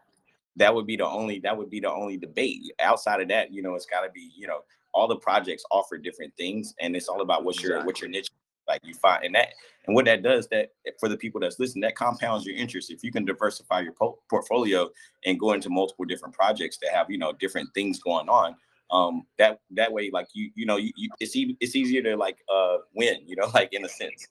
[0.56, 2.62] that would be the only that would be the only debate.
[2.80, 4.60] Outside of that you know it's got to be you know
[4.94, 8.30] all the projects offer different things and it's all about what your what your niche
[8.68, 9.50] like you find and that
[9.86, 12.92] and what that does that for the people that's listening that compounds your interest.
[12.92, 14.90] If you can diversify your po- portfolio
[15.26, 18.56] and go into multiple different projects that have you know different things going on
[18.92, 22.16] um that that way like you you know you, you it's e- it's easier to
[22.16, 24.28] like uh win you know like in a sense.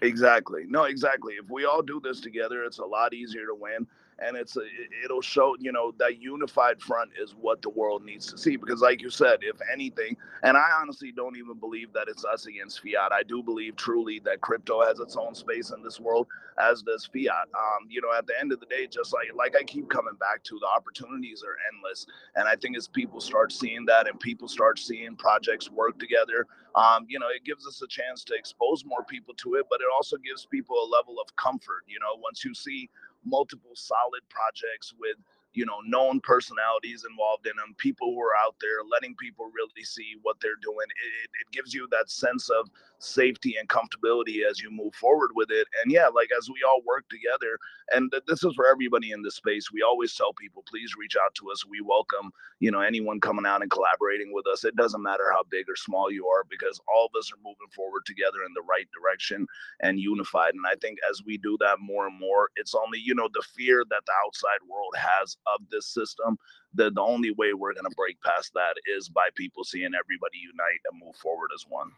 [0.00, 0.64] Exactly.
[0.66, 1.34] No exactly.
[1.34, 3.86] If we all do this together it's a lot easier to win
[4.24, 4.62] and it's a,
[5.04, 8.80] it'll show you know that unified front is what the world needs to see because
[8.80, 12.80] like you said if anything and i honestly don't even believe that it's us against
[12.80, 13.12] fiat.
[13.12, 16.26] I do believe truly that crypto has its own space in this world
[16.58, 17.48] as does fiat.
[17.54, 20.14] Um, you know at the end of the day just like like i keep coming
[20.20, 22.06] back to the opportunities are endless
[22.36, 26.46] and i think as people start seeing that and people start seeing projects work together
[26.74, 29.80] um, you know it gives us a chance to expose more people to it but
[29.80, 32.88] it also gives people a level of comfort you know once you see
[33.24, 35.16] multiple solid projects with
[35.54, 39.84] you know known personalities involved in them people who are out there letting people really
[39.84, 40.86] see what they're doing.
[41.24, 42.70] It, it gives you that sense of
[43.02, 45.66] safety and comfortability as you move forward with it.
[45.82, 47.58] And yeah like as we all work together
[47.92, 51.16] and th- this is for everybody in this space we always tell people please reach
[51.22, 51.64] out to us.
[51.66, 54.64] We welcome you know anyone coming out and collaborating with us.
[54.64, 57.70] It doesn't matter how big or small you are because all of us are moving
[57.74, 59.46] forward together in the right direction
[59.80, 60.54] and unified.
[60.54, 63.42] And i think as we do that more and more it's only you know the
[63.56, 66.36] fear that the outside world has of this system,
[66.74, 70.80] the the only way we're gonna break past that is by people seeing everybody unite
[70.90, 71.90] and move forward as one.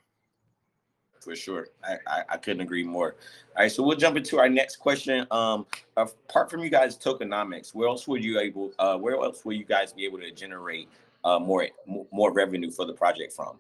[1.21, 3.17] For sure, I, I, I couldn't agree more.
[3.57, 5.27] All right, so we'll jump into our next question.
[5.31, 5.65] Um,
[5.97, 8.73] apart from you guys tokenomics, where else would you able?
[8.79, 10.89] Uh, where else will you guys be able to generate
[11.25, 11.67] uh, more
[12.13, 13.59] more revenue for the project from?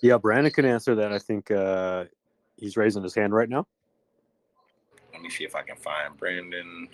[0.00, 1.12] Yeah, Brandon can answer that.
[1.12, 2.04] I think uh,
[2.56, 3.66] he's raising his hand right now.
[5.12, 6.88] Let me see if I can find Brandon.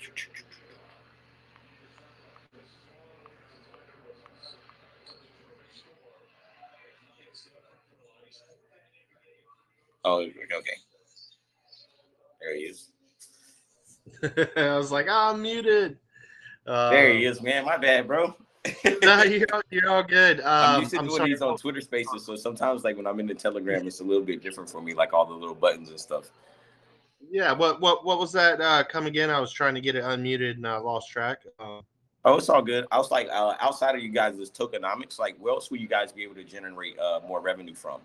[10.05, 10.77] Oh, okay.
[12.41, 12.91] There he is.
[14.57, 15.99] I was like, oh, I'm muted.
[16.67, 17.65] Uh, there he is, man.
[17.65, 18.35] My bad, bro.
[19.03, 20.41] no, you're, you're all good.
[20.41, 21.31] Um, I'm used to I'm doing sorry.
[21.31, 24.23] these on Twitter Spaces, so sometimes, like when I'm in the Telegram, it's a little
[24.23, 26.31] bit different for me, like all the little buttons and stuff.
[27.31, 27.53] Yeah.
[27.53, 28.61] What what what was that?
[28.61, 29.31] Uh, come again?
[29.31, 31.43] I was trying to get it unmuted and I lost track.
[31.59, 31.81] Uh,
[32.25, 32.87] oh, it's all good.
[32.91, 36.13] I was like, uh, outside of you guys' tokenomics, like where else will you guys
[36.13, 38.01] be able to generate uh, more revenue from?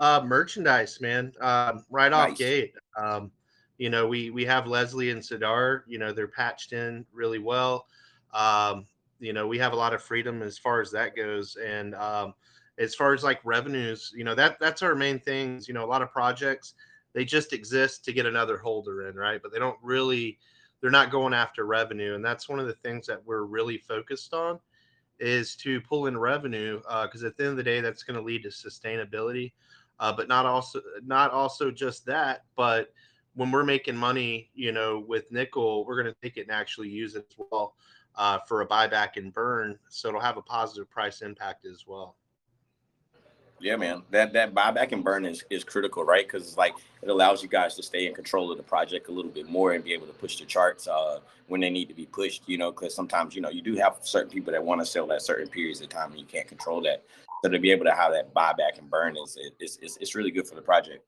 [0.00, 1.30] Uh, merchandise, man.
[1.40, 2.32] Um, right nice.
[2.32, 2.72] off gate.
[2.96, 3.30] Um,
[3.76, 5.82] you know, we we have Leslie and Sadar.
[5.86, 7.86] You know, they're patched in really well.
[8.32, 8.86] Um,
[9.18, 12.32] you know, we have a lot of freedom as far as that goes, and um,
[12.78, 15.68] as far as like revenues, you know, that that's our main things.
[15.68, 16.74] You know, a lot of projects
[17.12, 19.42] they just exist to get another holder in, right?
[19.42, 20.38] But they don't really,
[20.80, 24.32] they're not going after revenue, and that's one of the things that we're really focused
[24.32, 24.60] on
[25.18, 28.18] is to pull in revenue because uh, at the end of the day, that's going
[28.18, 29.52] to lead to sustainability
[30.00, 32.92] uh, but not also not also just that, but
[33.34, 36.88] when we're making money, you know, with nickel, we're going to take it and actually
[36.88, 37.76] use it as well
[38.16, 42.16] uh, for a buyback and burn, so it'll have a positive price impact as well.
[43.62, 46.26] Yeah, man, that that buyback and burn is, is critical, right?
[46.26, 49.12] Because it's like it allows you guys to stay in control of the project a
[49.12, 51.94] little bit more and be able to push the charts uh, when they need to
[51.94, 52.42] be pushed.
[52.46, 55.12] You know, because sometimes you know you do have certain people that want to sell
[55.12, 57.04] at certain periods of time, and you can't control that.
[57.42, 60.30] So to be able to have that buyback and burn is it's, it's, it's really
[60.30, 61.04] good for the project.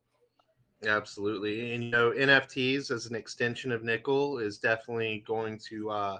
[0.87, 6.19] Absolutely, and you know NFTs as an extension of nickel is definitely going to uh,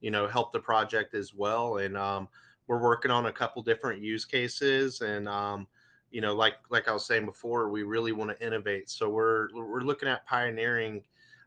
[0.00, 1.78] you know help the project as well.
[1.78, 2.28] And um,
[2.68, 5.66] we're working on a couple different use cases, and um,
[6.10, 8.88] you know like like I was saying before, we really want to innovate.
[8.88, 11.02] So we're we're looking at pioneering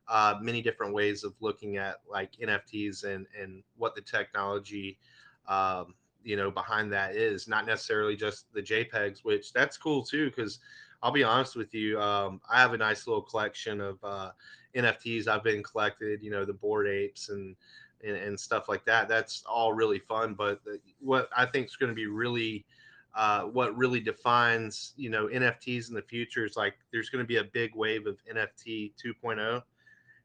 [0.07, 4.99] uh, many different ways of looking at like NFTs and and what the technology
[5.47, 10.29] um, you know behind that is not necessarily just the jpegs which that's cool too
[10.29, 10.59] because
[11.03, 14.31] i'll be honest with you um, i have a nice little collection of uh,
[14.75, 17.55] nfts i've been collected you know the Bored Apes and,
[18.03, 19.07] and and, stuff like that.
[19.07, 22.65] That's all really fun but the, what i think is going to be really
[23.13, 27.27] uh, what really defines you know nfts in the future is like there's going to
[27.27, 29.61] be a big wave of nft 2.0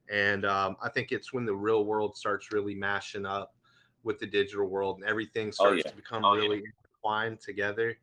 [0.09, 3.56] and um, i think it's when the real world starts really mashing up
[4.07, 5.91] with the digital world and everything oh, starts oh, yeah.
[5.91, 6.87] to become oh, really yeah.
[6.95, 7.97] entwined together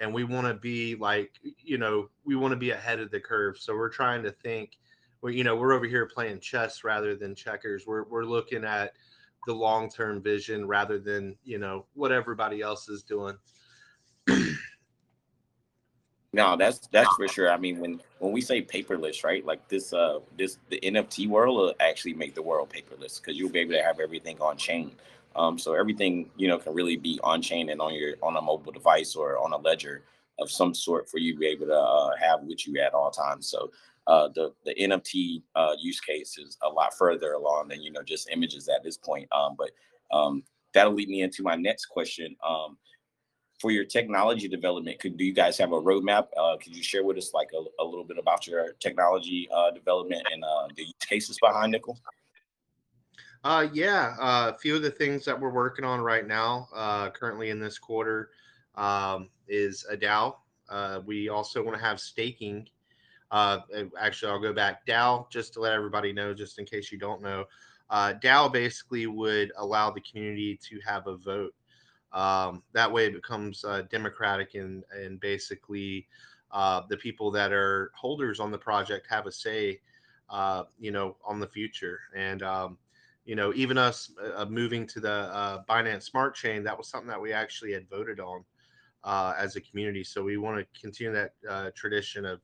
[0.00, 3.18] and we want to be like you know we want to be ahead of the
[3.20, 4.78] curve so we're trying to think
[5.22, 8.92] well you know we're over here playing chess rather than checkers we're, we're looking at
[9.46, 13.36] the long-term vision rather than you know what everybody else is doing
[16.32, 19.92] no that's that's for sure i mean when when we say paperless right like this
[19.92, 23.72] uh this the nft world will actually make the world paperless because you'll be able
[23.72, 24.90] to have everything on chain
[25.36, 28.42] um, so everything you know can really be on chain and on your on a
[28.42, 30.04] mobile device or on a ledger
[30.38, 33.10] of some sort for you to be able to uh, have with you at all
[33.10, 33.48] times.
[33.48, 33.70] So
[34.06, 38.02] uh, the the NFT uh, use case is a lot further along than you know
[38.02, 39.28] just images at this point.
[39.32, 39.70] Um, but
[40.16, 40.42] um,
[40.74, 42.36] that'll lead me into my next question.
[42.46, 42.76] Um,
[43.58, 46.28] for your technology development, could do you guys have a roadmap?
[46.36, 49.70] Uh, could you share with us like a, a little bit about your technology uh,
[49.70, 51.98] development and uh, the use cases behind Nickel?
[53.46, 57.08] Uh, yeah, uh, a few of the things that we're working on right now, uh,
[57.10, 58.30] currently in this quarter,
[58.74, 60.34] um, is a DAO.
[60.68, 62.68] Uh, we also want to have staking.
[63.30, 63.58] Uh,
[64.00, 64.84] actually, I'll go back.
[64.84, 67.44] DAO, just to let everybody know, just in case you don't know,
[67.88, 71.54] uh, DAO basically would allow the community to have a vote.
[72.12, 76.08] Um, that way, it becomes uh, democratic and and basically
[76.50, 79.78] uh, the people that are holders on the project have a say,
[80.30, 82.00] uh, you know, on the future.
[82.12, 82.78] And um,
[83.26, 86.88] you know, even us uh, uh, moving to the uh, Binance Smart Chain, that was
[86.88, 88.44] something that we actually had voted on
[89.04, 90.04] uh, as a community.
[90.04, 92.40] So we want to continue that uh, tradition of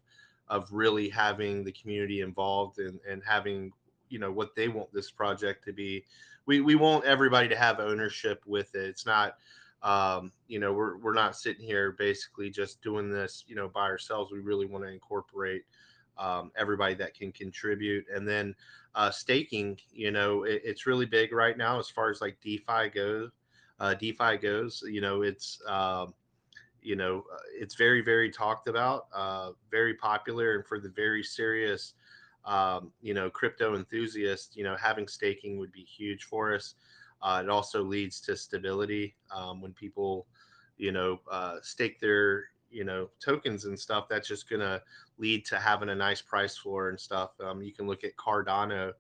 [0.49, 3.73] of really having the community involved and, and having
[4.09, 6.05] you know what they want this project to be.
[6.47, 8.87] We we want everybody to have ownership with it.
[8.87, 9.37] It's not
[9.85, 13.83] um, you know we're we're not sitting here basically just doing this you know by
[13.83, 14.33] ourselves.
[14.33, 15.63] We really want to incorporate
[16.19, 18.05] um, everybody that can contribute.
[18.13, 18.55] And then
[18.95, 22.91] uh, staking, you know, it, it's really big right now as far as like DeFi
[22.95, 23.31] goes.
[23.81, 26.15] Uh, DeFi goes, you know, it's um,
[26.83, 31.23] you know, uh, it's very very talked about, uh, very popular, and for the very
[31.23, 31.95] serious,
[32.45, 36.75] um, you know, crypto enthusiasts, you know, having staking would be huge for us.
[37.23, 40.27] Uh, it also leads to stability um, when people,
[40.77, 44.81] you know, uh, stake their you know tokens and stuff that's just gonna
[45.23, 48.93] lead to having a nice price floor and stuff um, you can look at cardano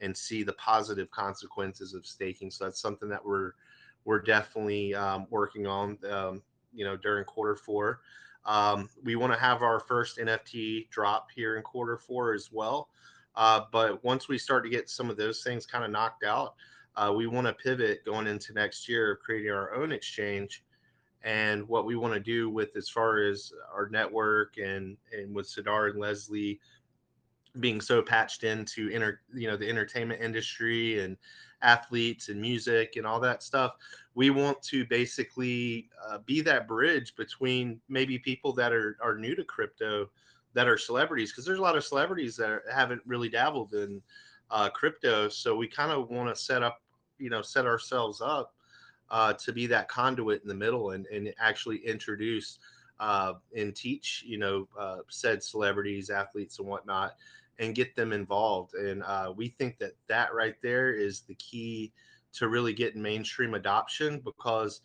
[0.00, 2.50] and see the positive consequences of staking.
[2.50, 3.52] So that's something that we're
[4.04, 8.00] we're definitely um, working on um, you know during quarter four.
[8.44, 12.88] Um, we want to have our first nft drop here in quarter four as well.
[13.36, 16.54] Uh, but once we start to get some of those things kind of knocked out
[16.96, 20.62] uh, we want to pivot going into next year creating our own exchange
[21.24, 25.46] and what we want to do with as far as our network and and with
[25.46, 26.60] Sadar and Leslie
[27.60, 31.16] being so patched into inter you know the entertainment industry and
[31.62, 33.76] athletes and music and all that stuff
[34.14, 39.34] we want to basically uh, be that bridge between maybe people that are are new
[39.34, 40.08] to crypto
[40.52, 44.02] that are celebrities because there's a lot of celebrities that haven't really dabbled in
[44.50, 46.82] uh, crypto so we kind of want to set up
[47.18, 48.54] you know set ourselves up
[49.10, 52.58] uh, to be that conduit in the middle and, and actually introduce
[53.00, 57.14] uh, and teach, you know, uh, said celebrities, athletes, and whatnot,
[57.58, 58.74] and get them involved.
[58.74, 61.92] And uh, we think that that right there is the key
[62.34, 64.80] to really getting mainstream adoption because,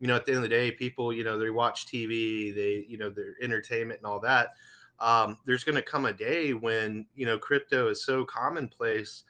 [0.00, 2.84] you know, at the end of the day, people, you know, they watch TV, they,
[2.88, 4.54] you know, their entertainment and all that.
[4.98, 9.24] Um, there's going to come a day when, you know, crypto is so commonplace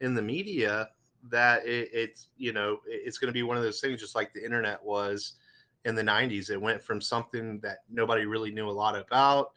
[0.00, 0.88] in the media
[1.28, 4.32] that it, it's you know it's going to be one of those things just like
[4.32, 5.34] the internet was
[5.84, 9.52] in the 90s it went from something that nobody really knew a lot about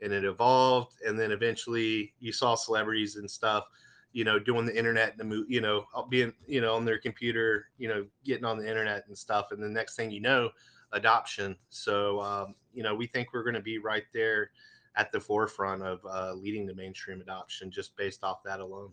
[0.00, 3.64] and it evolved and then eventually you saw celebrities and stuff
[4.12, 6.98] you know doing the internet and the mo- you know being you know on their
[6.98, 10.50] computer you know getting on the internet and stuff and the next thing you know
[10.92, 11.56] adoption.
[11.70, 14.50] So um, you know we think we're going to be right there
[14.96, 18.90] at the forefront of uh, leading the mainstream adoption just based off that alone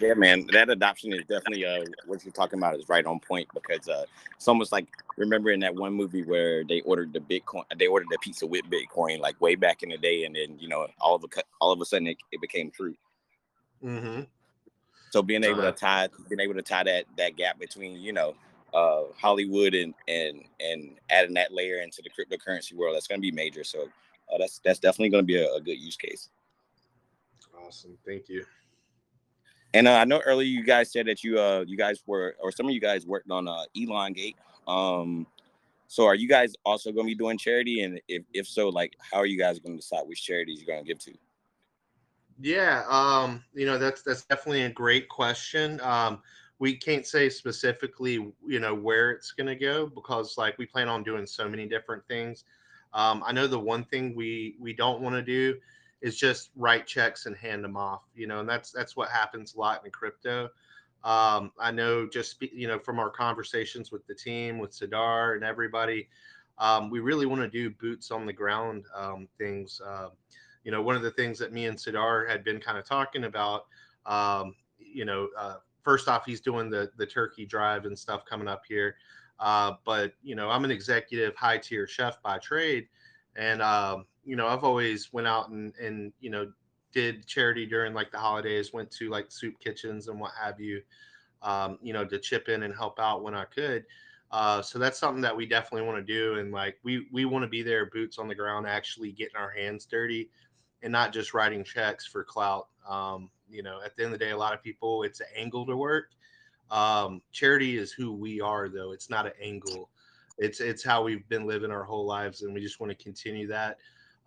[0.00, 3.48] Yeah, man, that adoption is definitely uh, what you're talking about is right on point
[3.52, 4.04] because uh,
[4.36, 4.86] it's almost like
[5.16, 8.64] remember in that one movie where they ordered the Bitcoin, they ordered the pizza with
[8.66, 11.72] Bitcoin like way back in the day, and then you know all of a all
[11.72, 12.94] of a sudden it, it became true.
[13.82, 14.22] Mm-hmm.
[15.10, 18.34] So being able to tie being able to tie that that gap between you know
[18.72, 23.22] uh, Hollywood and and and adding that layer into the cryptocurrency world, that's going to
[23.22, 23.64] be major.
[23.64, 23.88] So
[24.32, 26.28] uh, that's that's definitely going to be a, a good use case.
[27.66, 28.44] Awesome, thank you.
[29.74, 32.50] And uh, I know earlier you guys said that you uh you guys were or
[32.52, 34.36] some of you guys worked on uh Elongate.
[34.66, 35.26] Um
[35.86, 38.94] so are you guys also going to be doing charity and if if so like
[39.10, 41.14] how are you guys going to decide which charities you're going to give to?
[42.40, 45.80] Yeah, um you know that's that's definitely a great question.
[45.82, 46.22] Um
[46.60, 48.14] we can't say specifically
[48.46, 51.66] you know where it's going to go because like we plan on doing so many
[51.66, 52.44] different things.
[52.94, 55.58] Um I know the one thing we we don't want to do
[56.00, 59.54] is just write checks and hand them off you know and that's that's what happens
[59.54, 60.48] a lot in crypto.
[61.04, 65.44] Um, i know just you know from our conversations with the team with sadar and
[65.44, 66.08] everybody
[66.58, 69.80] um, we really want to do boots on the ground um, things.
[69.84, 70.08] Uh,
[70.64, 73.24] you know one of the things that me and sadar had been kind of talking
[73.24, 73.66] about
[74.06, 78.48] um, you know uh, first off he's doing the the turkey drive and stuff coming
[78.48, 78.96] up here.
[79.40, 82.88] Uh, but you know i'm an executive high tier chef by trade
[83.36, 86.52] and um, you know, I've always went out and and you know
[86.92, 90.82] did charity during like the holidays, went to like soup kitchens and what have you,
[91.42, 93.84] um, you know, to chip in and help out when I could.
[94.30, 97.42] Uh, so that's something that we definitely want to do, and like we we want
[97.42, 100.28] to be there, boots on the ground, actually getting our hands dirty,
[100.82, 102.68] and not just writing checks for clout.
[102.86, 105.28] Um, you know, at the end of the day, a lot of people it's an
[105.34, 106.10] angle to work.
[106.70, 108.92] Um, charity is who we are, though.
[108.92, 109.88] It's not an angle.
[110.36, 113.46] It's it's how we've been living our whole lives, and we just want to continue
[113.46, 113.78] that.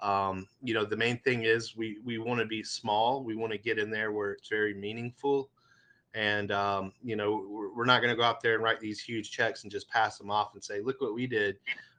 [0.02, 3.24] Um, you know, the main thing is we we want to be small.
[3.24, 5.50] We want to get in there where it's very meaningful,
[6.14, 9.00] and um, you know, we're, we're not going to go out there and write these
[9.00, 11.58] huge checks and just pass them off and say, "Look what we did."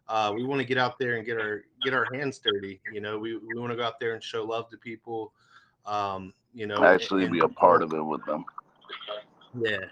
[0.08, 2.80] Uh, we want to get out there and get our get our hands dirty.
[2.92, 5.32] You know, we we want to go out there and show love to people.
[5.86, 8.44] Um, you know, actually and, be a part of it with them.
[9.54, 9.84] Yeah,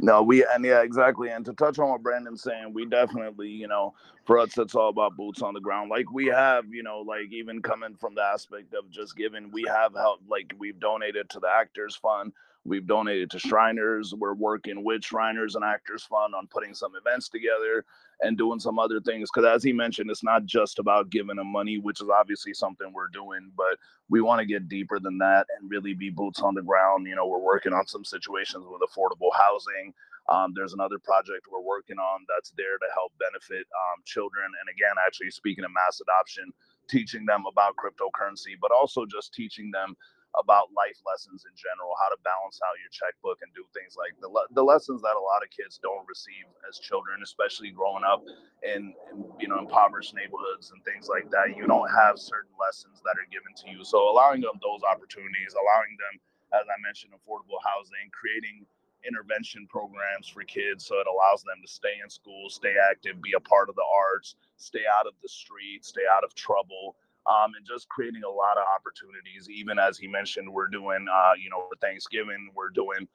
[0.00, 1.30] no, we and yeah, exactly.
[1.30, 4.88] And to touch on what Brandon's saying, we definitely, you know, for us, it's all
[4.88, 5.90] about boots on the ground.
[5.90, 9.64] Like we have, you know, like even coming from the aspect of just giving, we
[9.64, 10.28] have helped.
[10.28, 12.32] Like we've donated to the Actors Fund.
[12.64, 14.14] We've donated to Shriners.
[14.16, 17.84] We're working with Shriners and Actors Fund on putting some events together
[18.22, 19.30] and doing some other things.
[19.32, 22.92] Because as he mentioned, it's not just about giving them money, which is obviously something
[22.92, 26.54] we're doing, but we want to get deeper than that and really be boots on
[26.54, 27.06] the ground.
[27.06, 29.92] You know, we're working on some situations with affordable housing.
[30.28, 34.46] Um, there's another project we're working on that's there to help benefit um, children.
[34.46, 36.50] And again, actually speaking of mass adoption,
[36.88, 39.96] teaching them about cryptocurrency, but also just teaching them
[40.40, 44.14] about life lessons in general, how to balance out your checkbook and do things like
[44.18, 48.02] the, le- the lessons that a lot of kids don't receive as children, especially growing
[48.02, 48.22] up
[48.66, 51.54] in, in, you know impoverished neighborhoods and things like that.
[51.54, 53.86] You don't have certain lessons that are given to you.
[53.86, 56.14] So allowing them those opportunities, allowing them,
[56.54, 58.66] as I mentioned, affordable housing, creating
[59.04, 63.34] intervention programs for kids so it allows them to stay in school, stay active, be
[63.36, 66.96] a part of the arts, stay out of the streets, stay out of trouble
[67.26, 69.48] um, and just creating a lot of opportunities.
[69.48, 73.08] Even as he mentioned, we're doing, uh, you know, for Thanksgiving, we're doing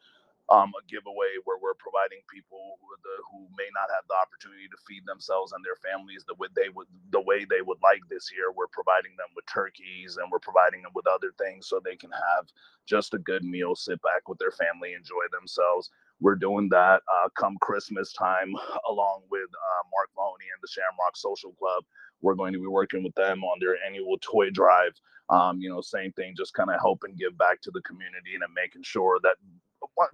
[0.49, 4.65] um, a giveaway where we're providing people who, the, who may not have the opportunity
[4.65, 8.01] to feed themselves and their families the way they would the way they would like
[8.09, 8.49] this year.
[8.49, 12.09] We're providing them with turkeys and we're providing them with other things so they can
[12.09, 12.49] have
[12.89, 15.93] just a good meal, sit back with their family, enjoy themselves.
[16.21, 18.53] We're doing that uh, come Christmas time,
[18.89, 21.83] along with uh, Mark Mahoney and the Shamrock Social Club.
[22.21, 24.93] We're going to be working with them on their annual toy drive.
[25.29, 28.43] Um, you know, same thing, just kind of helping give back to the community and
[28.53, 29.35] making sure that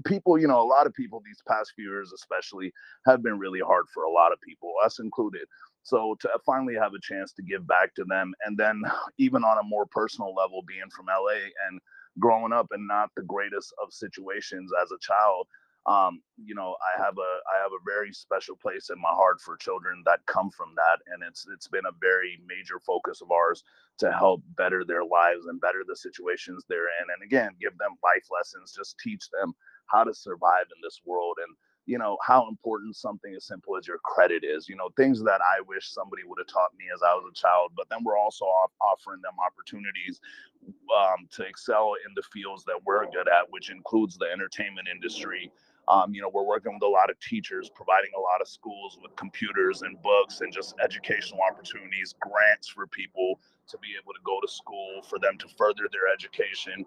[0.05, 2.71] people, you know, a lot of people these past few years, especially,
[3.05, 5.47] have been really hard for a lot of people, us included.
[5.83, 8.81] So to finally have a chance to give back to them, and then
[9.17, 11.79] even on a more personal level, being from LA and
[12.19, 15.47] growing up in not the greatest of situations as a child,
[15.87, 19.39] um, you know, I have a I have a very special place in my heart
[19.39, 23.31] for children that come from that, and it's it's been a very major focus of
[23.31, 23.63] ours
[23.99, 27.91] to help better their lives and better the situations they're in, and again, give them
[28.03, 29.53] life lessons, just teach them
[29.85, 31.55] how to survive in this world, and
[31.85, 34.67] you know how important something as simple as your credit is.
[34.67, 37.39] You know, things that I wish somebody would have taught me as I was a
[37.39, 40.19] child, but then we're also off- offering them opportunities
[40.65, 45.51] um, to excel in the fields that we're good at, which includes the entertainment industry
[45.87, 48.97] um, you know, we're working with a lot of teachers, providing a lot of schools
[49.01, 54.23] with computers and books and just educational opportunities, grants for people to be able to
[54.23, 56.85] go to school, for them to further their education.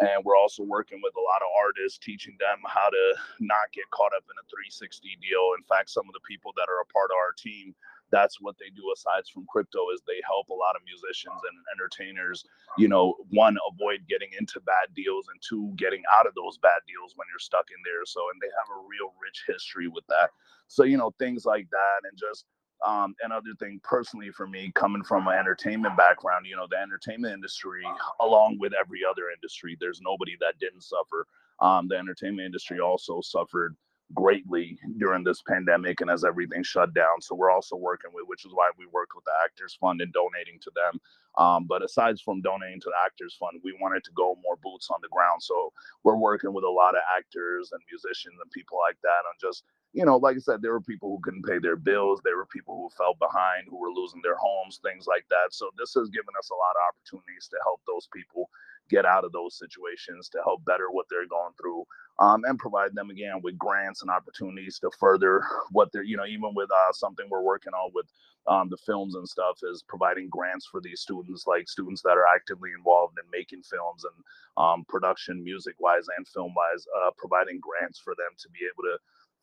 [0.00, 3.04] And we're also working with a lot of artists, teaching them how to
[3.38, 5.54] not get caught up in a 360 deal.
[5.58, 7.74] In fact, some of the people that are a part of our team
[8.10, 11.56] that's what they do aside from crypto is they help a lot of musicians and
[11.74, 12.44] entertainers
[12.78, 16.80] you know one avoid getting into bad deals and two getting out of those bad
[16.86, 18.04] deals when you're stuck in there.
[18.04, 20.30] So and they have a real rich history with that.
[20.68, 22.44] So you know things like that and just
[22.86, 27.34] um, another thing personally for me coming from an entertainment background you know the entertainment
[27.34, 27.82] industry
[28.20, 31.26] along with every other industry there's nobody that didn't suffer.
[31.60, 33.76] Um, the entertainment industry also suffered
[34.14, 37.20] greatly during this pandemic and as everything shut down.
[37.20, 40.12] So we're also working with, which is why we work with the Actors Fund and
[40.12, 41.00] donating to them.
[41.38, 44.88] Um, but aside from donating to the Actors Fund, we wanted to go more boots
[44.90, 45.42] on the ground.
[45.42, 49.36] So we're working with a lot of actors and musicians and people like that on
[49.40, 52.20] just you know, like I said, there were people who couldn't pay their bills.
[52.22, 55.50] There were people who fell behind, who were losing their homes, things like that.
[55.50, 58.48] So this has given us a lot of opportunities to help those people
[58.90, 61.84] get out of those situations, to help better what they're going through,
[62.18, 66.26] um, and provide them again with grants and opportunities to further what they're, you know,
[66.26, 68.06] even with uh, something we're working on with
[68.46, 72.26] um, the films and stuff is providing grants for these students, like students that are
[72.34, 74.24] actively involved in making films and
[74.56, 78.82] um, production, music wise and film wise, uh, providing grants for them to be able
[78.82, 78.98] to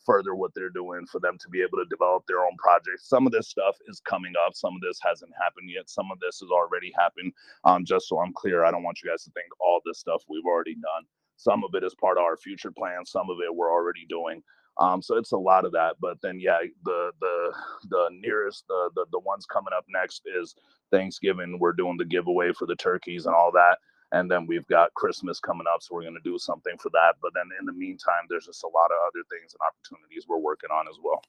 [0.07, 3.09] further what they're doing for them to be able to develop their own projects.
[3.09, 4.55] Some of this stuff is coming up.
[4.55, 5.89] Some of this hasn't happened yet.
[5.91, 7.33] Some of this has already happened.
[7.65, 10.23] Um, just so I'm clear, I don't want you guys to think all this stuff
[10.29, 11.05] we've already done.
[11.37, 13.05] Some of it is part of our future plan.
[13.05, 14.41] Some of it we're already doing.
[14.79, 15.97] Um, so it's a lot of that.
[16.01, 17.53] But then, yeah, the the
[17.89, 20.55] the nearest the the the ones coming up next is
[20.91, 21.59] Thanksgiving.
[21.59, 23.77] We're doing the giveaway for the turkeys and all that
[24.11, 27.15] and then we've got Christmas coming up, so we're going to do something for that.
[27.21, 30.37] But then in the meantime, there's just a lot of other things and opportunities we're
[30.37, 31.21] working on as well.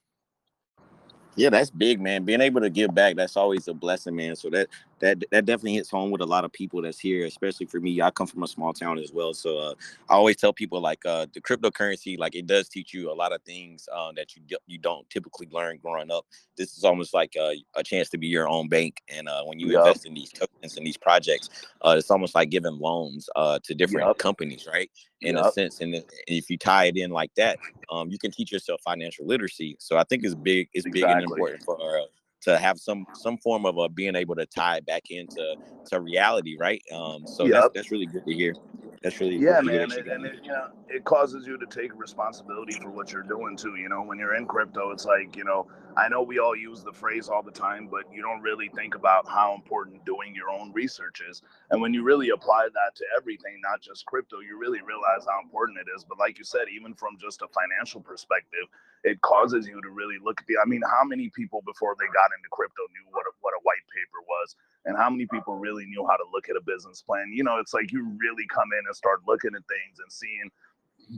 [1.35, 2.25] Yeah, that's big, man.
[2.25, 4.35] Being able to give back, that's always a blessing, man.
[4.35, 4.67] So that
[4.99, 8.01] that that definitely hits home with a lot of people that's here, especially for me.
[8.01, 9.73] I come from a small town as well, so uh,
[10.09, 13.33] I always tell people like uh, the cryptocurrency, like it does teach you a lot
[13.33, 16.25] of things um, that you you don't typically learn growing up.
[16.57, 19.59] This is almost like a, a chance to be your own bank, and uh, when
[19.59, 19.85] you yep.
[19.85, 21.49] invest in these tokens and these projects,
[21.81, 24.17] uh, it's almost like giving loans uh, to different yep.
[24.17, 24.89] companies, right?
[25.21, 25.45] In yep.
[25.45, 27.57] a sense, and if you tie it in like that,
[27.91, 29.75] um, you can teach yourself financial literacy.
[29.79, 30.69] So I think it's big.
[30.73, 31.01] It's exactly.
[31.01, 32.05] big and important for uh,
[32.41, 35.55] to have some some form of a being able to tie back into
[35.87, 36.81] to reality, right?
[36.93, 37.53] Um, so yep.
[37.53, 38.53] that's that's really good to hear.
[39.01, 41.95] That's really yeah man it, and you it, you know it causes you to take
[41.95, 45.45] responsibility for what you're doing too you know when you're in crypto it's like you
[45.45, 48.69] know i know we all use the phrase all the time but you don't really
[48.75, 51.41] think about how important doing your own research is
[51.71, 55.39] and when you really apply that to everything not just crypto you really realize how
[55.41, 58.67] important it is but like you said even from just a financial perspective
[59.05, 62.07] it causes you to really look at the i mean how many people before they
[62.11, 65.55] got into crypto knew what a, what a white paper was and how many people
[65.55, 68.45] really knew how to look at a business plan you know it's like you really
[68.53, 70.49] come in and start looking at things and seeing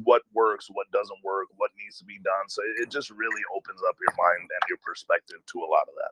[0.04, 3.82] what works what doesn't work what needs to be done so it just really opens
[3.88, 6.12] up your mind and your perspective to a lot of that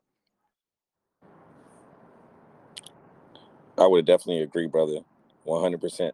[3.80, 5.00] I would definitely agree, brother.
[5.46, 6.14] One hundred percent.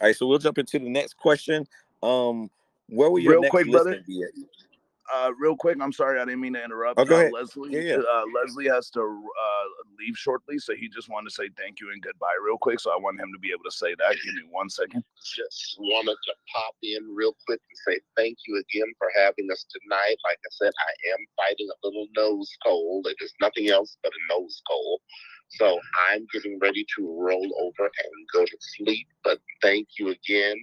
[0.00, 1.66] All right, so we'll jump into the next question.
[2.02, 2.50] Um,
[2.88, 4.02] where will your Real next quick, brother.
[5.12, 5.26] Be at?
[5.26, 6.98] uh, real quick, I'm sorry, I didn't mean to interrupt.
[6.98, 7.30] Oh, Uh.
[7.32, 7.96] Leslie, Yeah, yeah.
[7.96, 9.66] Uh, Leslie has to uh,
[9.98, 12.80] leave shortly, so he just wanted to say thank you and goodbye real quick.
[12.80, 14.16] So I want him to be able to say that.
[14.24, 15.04] Give me one second.
[15.22, 19.64] just wanted to pop in real quick and say thank you again for having us
[19.70, 20.16] tonight.
[20.24, 23.06] Like I said, I am fighting a little nose cold.
[23.08, 25.00] It is nothing else but a nose cold.
[25.58, 25.78] So
[26.10, 29.06] I'm getting ready to roll over and go to sleep.
[29.22, 30.56] But thank you again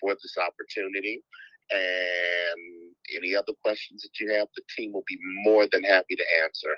[0.00, 1.22] for this opportunity.
[1.70, 6.24] And any other questions that you have, the team will be more than happy to
[6.44, 6.70] answer.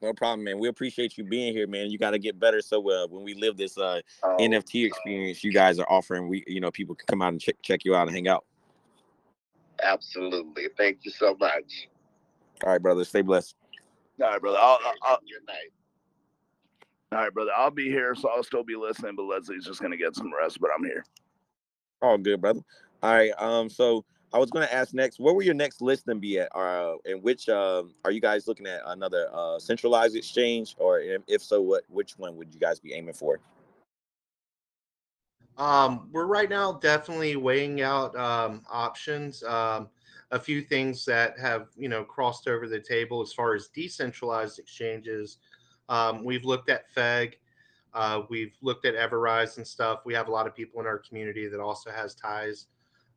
[0.00, 0.58] No problem, man.
[0.58, 1.90] We appreciate you being here, man.
[1.90, 2.60] You got to get better.
[2.62, 6.44] So uh, when we live this uh, Oh, NFT experience, you guys are offering, we
[6.46, 8.44] you know people can come out and check check you out and hang out.
[9.82, 10.68] absolutely.
[10.76, 11.88] Thank you so much.
[12.64, 13.04] All right, brother.
[13.04, 13.56] Stay blessed.
[14.20, 14.58] All right, brother.
[14.60, 15.72] I'll, I'll, I'll, Good night.
[17.12, 17.50] all right, brother.
[17.56, 19.14] I'll be here, so I'll still be listening.
[19.16, 20.60] But Leslie's just gonna get some rest.
[20.60, 21.04] But I'm here.
[22.02, 22.60] All good, brother.
[23.02, 23.32] All right.
[23.38, 23.68] Um.
[23.68, 26.54] So I was going to ask next, where will your next listing be at?
[26.54, 31.22] Uh, and which um are you guys looking at another uh centralized exchange, or if,
[31.26, 33.40] if so, what which one would you guys be aiming for?
[35.58, 39.42] Um, we're right now definitely weighing out um, options.
[39.42, 39.88] Um,
[40.30, 44.58] a few things that have you know crossed over the table as far as decentralized
[44.58, 45.38] exchanges.
[45.88, 47.34] Um, we've looked at Feg.
[47.94, 50.00] Uh, we've looked at Everrise and stuff.
[50.04, 52.66] We have a lot of people in our community that also has ties,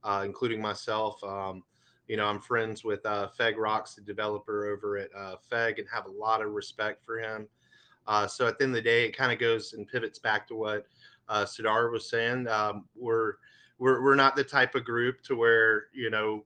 [0.03, 1.23] uh, including myself.
[1.23, 1.63] Um,
[2.07, 5.87] you know, I'm friends with uh, Feg Rocks, the developer over at uh, Feg, and
[5.93, 7.47] have a lot of respect for him.
[8.07, 10.47] Uh, so at the end of the day, it kind of goes and pivots back
[10.47, 10.85] to what
[11.29, 12.47] uh, Sidar was saying.
[12.47, 13.35] Um, we're
[13.77, 16.43] we're we're not the type of group to where you know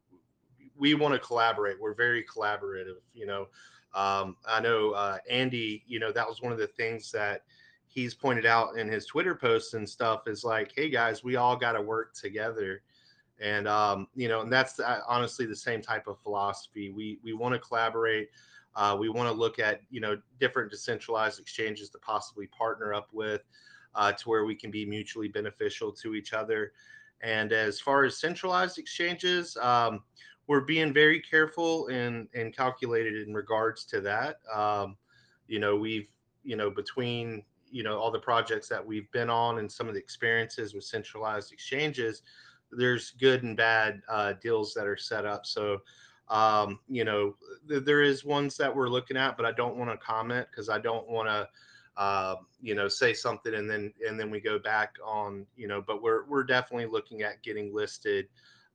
[0.77, 1.79] we want to collaborate.
[1.79, 2.97] We're very collaborative.
[3.13, 3.41] You know,
[3.93, 5.83] um, I know uh, Andy.
[5.87, 7.43] You know, that was one of the things that
[7.87, 10.27] he's pointed out in his Twitter posts and stuff.
[10.27, 12.81] Is like, hey guys, we all got to work together.
[13.41, 16.89] And um, you know, and that's uh, honestly the same type of philosophy.
[16.89, 18.29] We we want to collaborate.
[18.75, 23.09] Uh, we want to look at you know different decentralized exchanges to possibly partner up
[23.11, 23.41] with
[23.95, 26.73] uh, to where we can be mutually beneficial to each other.
[27.21, 30.03] And as far as centralized exchanges, um,
[30.47, 34.39] we're being very careful and, and calculated in regards to that.
[34.53, 34.97] Um,
[35.47, 36.07] you know, we've,
[36.43, 39.95] you know, between, you know, all the projects that we've been on and some of
[39.95, 42.21] the experiences with centralized exchanges,
[42.71, 45.45] there's good and bad uh, deals that are set up.
[45.45, 45.79] So,
[46.29, 47.35] um, you know,
[47.69, 50.69] th- there is ones that we're looking at, but I don't want to comment because
[50.69, 51.47] I don't want to
[51.97, 55.81] uh, you know, say something and then and then we go back on, you know,
[55.81, 58.27] but we're we're definitely looking at getting listed.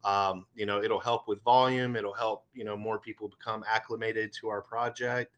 [0.05, 1.97] Um, you know, it'll help with volume.
[1.97, 5.37] It'll help, you know, more people become acclimated to our project.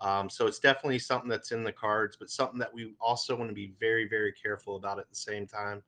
[0.00, 3.50] Um, so it's definitely something that's in the cards, but something that we also want
[3.50, 5.82] to be very, very careful about at the same time,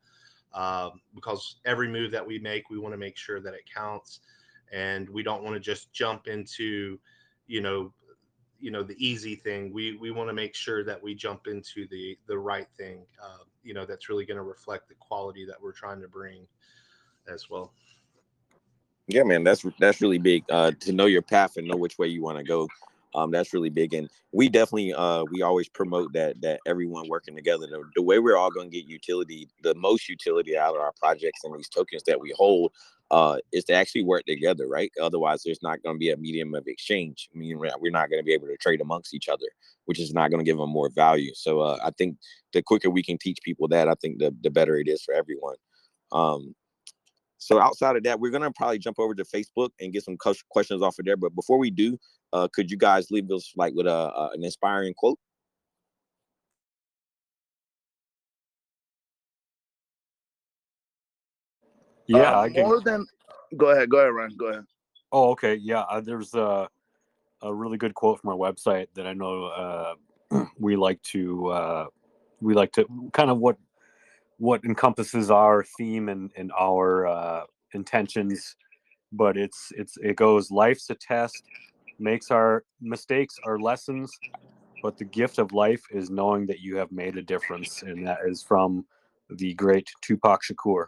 [0.55, 4.21] um, because every move that we make, we want to make sure that it counts,
[4.73, 6.99] and we don't want to just jump into,
[7.47, 7.93] you know,
[8.61, 11.87] you know the easy thing we we want to make sure that we jump into
[11.89, 15.55] the the right thing uh, you know that's really going to reflect the quality that
[15.63, 16.45] we're trying to bring
[17.33, 17.73] as well
[19.07, 20.45] Yeah, man, that's that's really big.
[20.51, 22.69] Uh, to know your path and know which way you want to go.
[23.19, 27.37] Um, that's really big, and we definitely uh we always promote that that everyone working
[27.37, 27.67] together.
[27.67, 30.93] The, the way we're all going to get utility, the most utility out of our
[31.01, 32.73] projects and these tokens that we hold,
[33.11, 34.93] uh, is to actually work together, right?
[35.01, 37.29] Otherwise, there's not going to be a medium of exchange.
[37.35, 39.47] I mean, we're not going to be able to trade amongst each other,
[39.87, 41.33] which is not going to give them more value.
[41.35, 42.17] So uh, I think
[42.53, 45.15] the quicker we can teach people that, I think the the better it is for
[45.15, 45.57] everyone.
[46.13, 46.55] Um,
[47.39, 50.17] so outside of that, we're gonna probably jump over to Facebook and get some
[50.51, 51.17] questions off of there.
[51.17, 51.99] But before we do,
[52.33, 55.19] uh, could you guys leave us like with a, a an inspiring quote?
[62.07, 62.65] Yeah, Uh, I can.
[62.65, 63.07] more than.
[63.57, 63.89] Go ahead.
[63.89, 64.37] Go ahead, Ryan.
[64.37, 64.65] Go ahead.
[65.13, 65.55] Oh, okay.
[65.55, 66.69] Yeah, uh, there's a
[67.43, 69.95] a really good quote from our website that I know uh,
[70.59, 71.87] we like to uh,
[72.41, 73.57] we like to kind of what
[74.39, 77.43] what encompasses our theme and, and our uh,
[77.75, 78.57] intentions
[79.13, 81.43] but it's it's it goes life's a test
[81.99, 84.13] makes our mistakes our lessons
[84.83, 88.19] but the gift of life is knowing that you have made a difference and that
[88.27, 88.85] is from
[89.31, 90.87] the great tupac shakur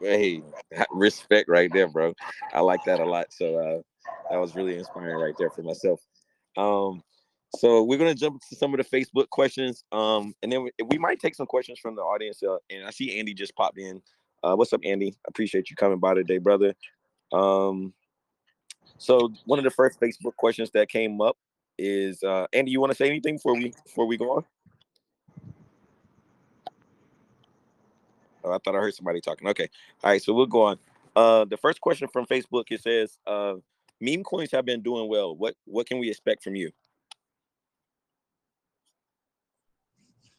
[0.00, 0.42] Hey,
[0.90, 2.12] respect right there, bro.
[2.52, 3.32] I like that a lot.
[3.32, 3.80] So uh,
[4.30, 6.00] that was really inspiring right there for myself.
[6.56, 7.02] Um,
[7.54, 10.98] so we're gonna jump to some of the Facebook questions, um, and then we, we
[10.98, 12.42] might take some questions from the audience.
[12.42, 14.02] Uh, and I see Andy just popped in.
[14.42, 15.14] Uh, what's up, Andy?
[15.26, 16.74] Appreciate you coming by today, brother.
[17.32, 17.94] Um,
[18.98, 21.36] so one of the first Facebook questions that came up
[21.78, 22.70] is uh, Andy.
[22.70, 24.44] You want to say anything before we before we go on?
[28.44, 29.48] Oh, I thought I heard somebody talking.
[29.48, 29.68] Okay.
[30.04, 30.22] All right.
[30.22, 30.78] So we'll go on.
[31.14, 33.54] Uh, the first question from Facebook it says, uh,
[34.00, 35.34] "Meme coins have been doing well.
[35.34, 36.70] What what can we expect from you?"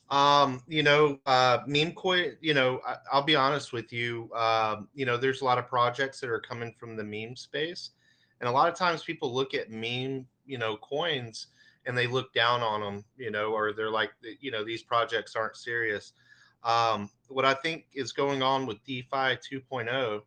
[0.10, 2.38] Um, you know, uh, meme coin.
[2.40, 4.30] You know, I, I'll be honest with you.
[4.34, 7.92] Um, you know, there's a lot of projects that are coming from the meme space,
[8.40, 11.48] and a lot of times people look at meme, you know, coins
[11.86, 13.04] and they look down on them.
[13.18, 16.14] You know, or they're like, you know, these projects aren't serious.
[16.64, 20.22] Um, what I think is going on with DeFi 2.0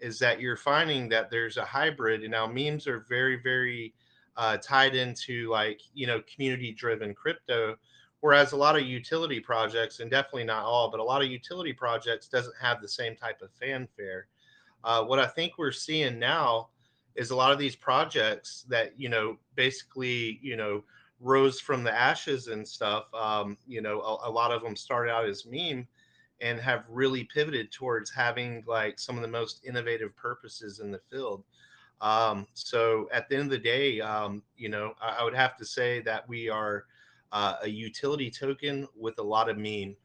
[0.00, 3.94] is that you're finding that there's a hybrid, and now memes are very, very
[4.36, 7.76] uh, tied into like you know community driven crypto,
[8.20, 11.72] whereas a lot of utility projects, and definitely not all, but a lot of utility
[11.72, 14.26] projects doesn't have the same type of fanfare.
[14.84, 16.68] Uh, what I think we're seeing now
[17.14, 20.84] is a lot of these projects that you know basically you know
[21.20, 23.12] rose from the ashes and stuff.
[23.14, 25.86] Um, you know, a, a, lot of them started out as meme
[26.40, 31.00] and have really pivoted towards having like some of the most innovative purposes in the
[31.10, 31.42] field.
[32.00, 35.56] Um, so at the end of the day, um, you know, I, I, would have
[35.56, 36.84] to say that we are
[37.32, 39.96] uh, a utility token with a lot of meme.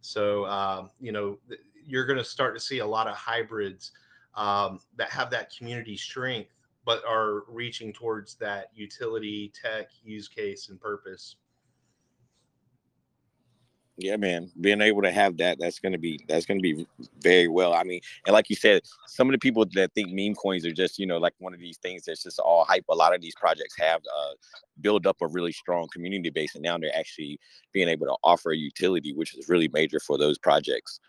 [0.00, 1.38] So, um, you know,
[1.86, 3.92] you're going to start to see a lot of hybrids
[4.34, 6.50] um, that have that community strength
[6.84, 11.36] but are reaching towards that utility tech use case and purpose
[13.98, 16.86] yeah man being able to have that that's to be that's to be
[17.20, 20.34] very well i mean and like you said some of the people that think meme
[20.34, 22.94] coins are just you know like one of these things that's just all hype a
[22.94, 24.30] lot of these projects have uh
[24.80, 27.38] build up a really strong community base and now they're actually
[27.72, 31.00] being able to offer a utility which is really major for those projects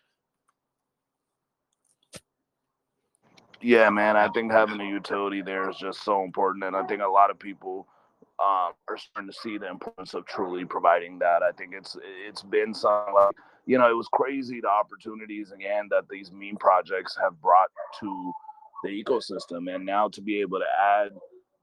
[3.62, 4.16] Yeah, man.
[4.16, 7.30] I think having a utility there is just so important, and I think a lot
[7.30, 7.88] of people
[8.42, 11.44] um, are starting to see the importance of truly providing that.
[11.44, 13.36] I think it's it's been some like
[13.66, 17.70] you know it was crazy the opportunities again that these meme projects have brought
[18.00, 18.32] to
[18.84, 21.12] the ecosystem, and now to be able to add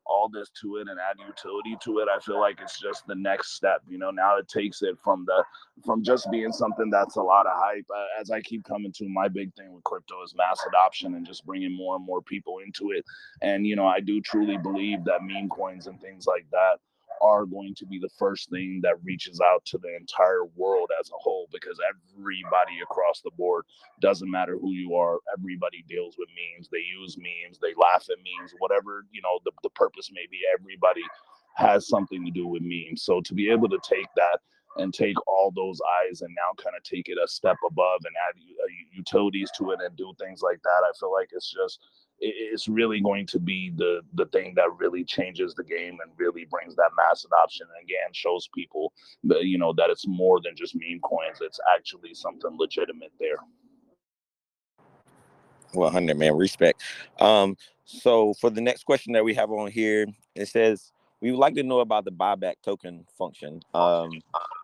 [0.09, 3.15] all this to it and add utility to it i feel like it's just the
[3.15, 5.45] next step you know now it takes it from the
[5.85, 9.09] from just being something that's a lot of hype uh, as i keep coming to
[9.09, 12.59] my big thing with crypto is mass adoption and just bringing more and more people
[12.65, 13.05] into it.
[13.43, 16.79] And you know i do truly believe that meme coins and things like that
[17.23, 21.09] are going to be the first thing that reaches out to the entire world as
[21.11, 23.65] a whole because everybody across the board
[24.01, 28.19] doesn't matter who you are everybody deals with memes they use memes they laugh at
[28.19, 31.03] memes whatever you know the, the purpose may be everybody
[31.57, 33.03] has something to do with memes.
[33.03, 34.41] So to be able to take that
[34.77, 38.15] and take all those eyes and now kind of take it a step above and
[38.29, 41.81] add uh, utilities to it and do things like that i feel like it's just
[42.21, 46.47] it's really going to be the the thing that really changes the game and really
[46.51, 48.93] brings that mass adoption and again shows people
[49.25, 51.39] that you know that it's more than just meme coins.
[51.41, 53.37] It's actually something legitimate there.
[55.73, 56.83] 100 man respect.
[57.21, 61.39] Um so for the next question that we have on here it says we would
[61.39, 63.61] like to know about the buyback token function.
[63.75, 64.11] Um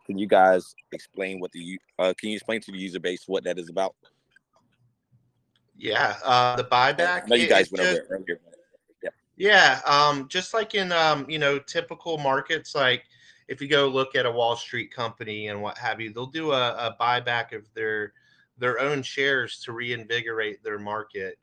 [0.07, 3.45] can you guys explain what the uh, can you explain to the user base what
[3.45, 3.95] that is about
[5.83, 7.26] yeah, uh, the buyback.
[7.26, 8.41] No, you guys went just, over it earlier.
[9.03, 9.11] Yeah.
[9.37, 13.03] Yeah, um, just like in um, you know typical markets, like
[13.49, 16.53] if you go look at a Wall Street company and what have you, they'll do
[16.53, 18.12] a, a buyback of their
[18.59, 21.37] their own shares to reinvigorate their market.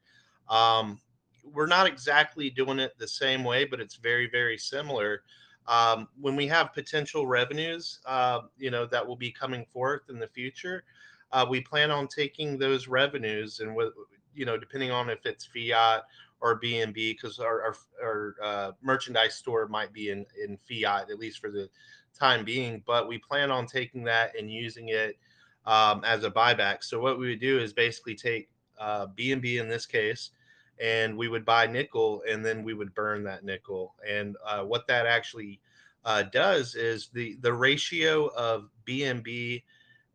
[0.47, 1.01] Um,
[1.43, 5.23] we're not exactly doing it the same way, but it's very very similar.
[5.67, 10.17] Um, when we have potential revenues, uh, you know that will be coming forth in
[10.17, 10.85] the future.
[11.33, 13.93] Uh, we plan on taking those revenues and with
[14.39, 16.03] you know, depending on if it's fiat
[16.39, 21.19] or BNB, because our, our, our uh, merchandise store might be in, in fiat, at
[21.19, 21.69] least for the
[22.17, 22.81] time being.
[22.87, 25.17] But we plan on taking that and using it
[25.65, 26.85] um, as a buyback.
[26.85, 30.31] So what we would do is basically take uh, BNB in this case,
[30.79, 33.93] and we would buy nickel, and then we would burn that nickel.
[34.07, 35.59] And uh, what that actually
[36.05, 39.63] uh, does is the the ratio of BNB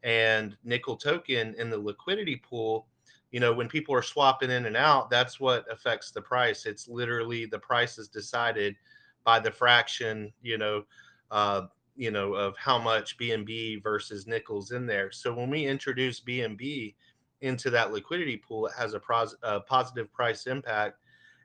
[0.03, 2.87] and nickel token in the liquidity pool
[3.35, 6.67] you know when people are swapping in and out that's what affects the price.
[6.67, 8.77] It's literally the price is decided
[9.25, 10.85] by the fraction you know
[11.33, 11.63] uh
[11.97, 15.11] you know of how much bnb versus nickels in there.
[15.11, 16.95] So when we introduce bnb
[17.41, 21.01] into that liquidity pool it has a, pros- a positive price impact.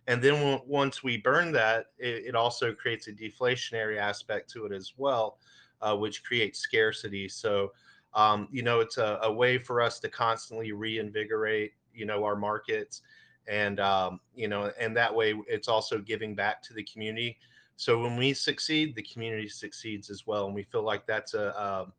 [0.05, 4.67] And then w- once we burn that it, it, also creates a deflationary aspect to
[4.67, 5.39] it as well
[5.81, 7.27] uh, which creates scarcity.
[7.27, 7.71] So
[8.13, 12.35] um, you know it's a, a, way for us to constantly reinvigorate you know our
[12.35, 13.01] markets
[13.47, 17.37] and um, you know and that way it's also giving back to the community.
[17.75, 21.61] So when we succeed the community succeeds as well and we feel like that's a
[21.61, 21.93] um,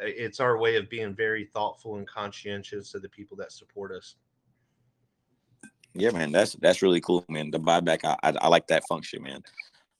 [0.00, 4.16] it's our way of being very thoughtful and conscientious of the people that support us.
[5.94, 7.50] Yeah man that's that's really cool man.
[7.50, 9.42] The buyback i, I, I like that function man.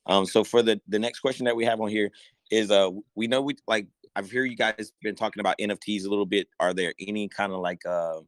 [0.07, 2.11] Um so for the the next question that we have on here
[2.51, 3.87] is uh we know we like
[4.17, 6.49] I've heard you guys been talking about NFTs a little bit.
[6.59, 8.21] Are there any kind of like uh,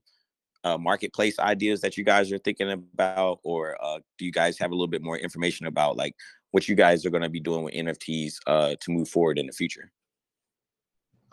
[0.64, 4.70] uh, marketplace ideas that you guys are thinking about, or uh, do you guys have
[4.70, 6.14] a little bit more information about like
[6.52, 9.46] what you guys are going to be doing with NFTs uh, to move forward in
[9.46, 9.90] the future?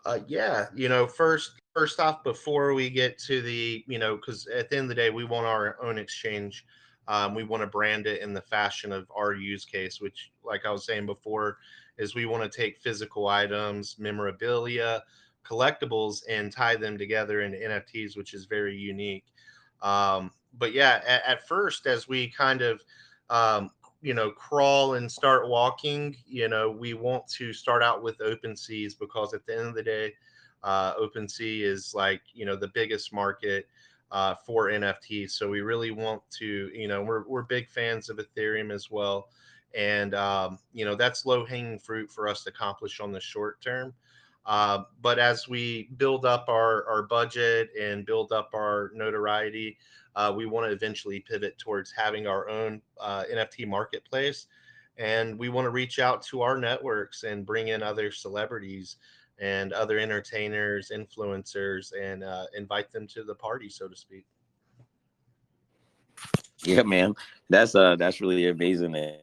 [0.06, 4.48] Uh, yeah, you know, first first off, before we get to the, you know, because
[4.48, 6.66] at the end of the day, we want our own exchange.
[7.08, 10.66] Um, we want to brand it in the fashion of our use case, which, like
[10.66, 11.58] I was saying before,
[11.98, 15.04] is we want to take physical items, memorabilia,
[15.46, 19.26] collectibles, and tie them together into NFTs, which is very unique.
[19.82, 22.82] Um, but yeah, at, at, first, as we kind of
[23.30, 23.72] um,
[24.02, 28.56] you know crawl and start walking, you know, we want to start out with open
[28.56, 30.14] seas because at the end of the day,
[30.64, 33.68] uh, OpenSea is like you know the biggest market
[34.12, 35.32] uh, for NFTs.
[35.32, 39.30] So we really want to, you know, we're we're big fans of Ethereum as well
[39.76, 43.62] and um, you know that's low hanging fruit for us to accomplish on the short
[43.62, 43.94] term.
[44.46, 49.78] Uh, but as we build up our our budget and build up our notoriety,
[50.16, 54.48] uh, we want to eventually pivot towards having our own uh, NFT marketplace,
[54.98, 58.98] and we want to reach out to our networks and bring in other celebrities
[59.38, 64.26] and other entertainers, influencers, and uh, invite them to the party, so to speak.
[66.64, 67.14] Yeah, man,
[67.50, 68.92] that's uh that's really amazing.
[68.92, 69.20] Man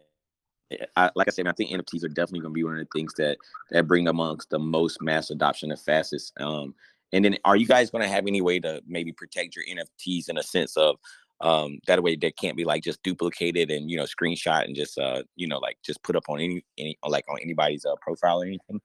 [0.96, 2.98] I, like I said, I think NFTs are definitely going to be one of the
[2.98, 3.38] things that
[3.70, 6.32] that bring amongst the most mass adoption the fastest.
[6.40, 6.74] Um,
[7.12, 10.28] and then, are you guys going to have any way to maybe protect your NFTs
[10.28, 10.96] in a sense of
[11.40, 14.98] um, that way they can't be like just duplicated and you know screenshot and just
[14.98, 18.42] uh, you know like just put up on any any like on anybody's uh, profile
[18.42, 18.80] or anything?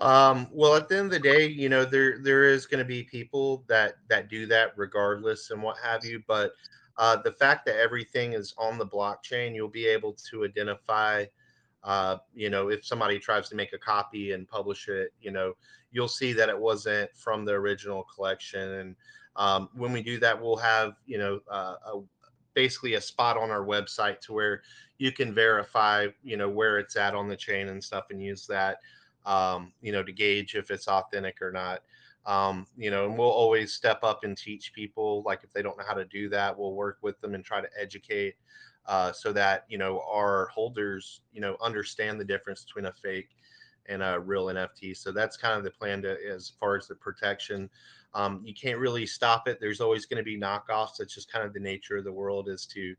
[0.00, 2.84] Um, well, at the end of the day, you know, there there is going to
[2.84, 6.52] be people that that do that regardless and what have you, but
[6.98, 11.24] uh, the fact that everything is on the blockchain, you'll be able to identify,
[11.84, 15.54] uh, you know, if somebody tries to make a copy and publish it, you know,
[15.90, 18.68] you'll see that it wasn't from the original collection.
[18.74, 18.96] And
[19.36, 22.00] um, when we do that, we'll have, you know, uh, a,
[22.54, 24.62] basically a spot on our website to where
[24.98, 28.46] you can verify, you know, where it's at on the chain and stuff and use
[28.46, 28.78] that,
[29.24, 31.82] um, you know, to gauge if it's authentic or not
[32.26, 35.22] um, you know, and we'll always step up and teach people.
[35.24, 37.60] Like if they don't know how to do that, we'll work with them and try
[37.60, 38.34] to educate
[38.86, 43.30] uh, so that you know our holders, you know, understand the difference between a fake
[43.86, 44.96] and a real NFT.
[44.96, 47.68] So that's kind of the plan to as far as the protection.
[48.14, 49.58] Um, you can't really stop it.
[49.60, 50.96] There's always going to be knockoffs.
[50.98, 52.94] That's just kind of the nature of the world is to,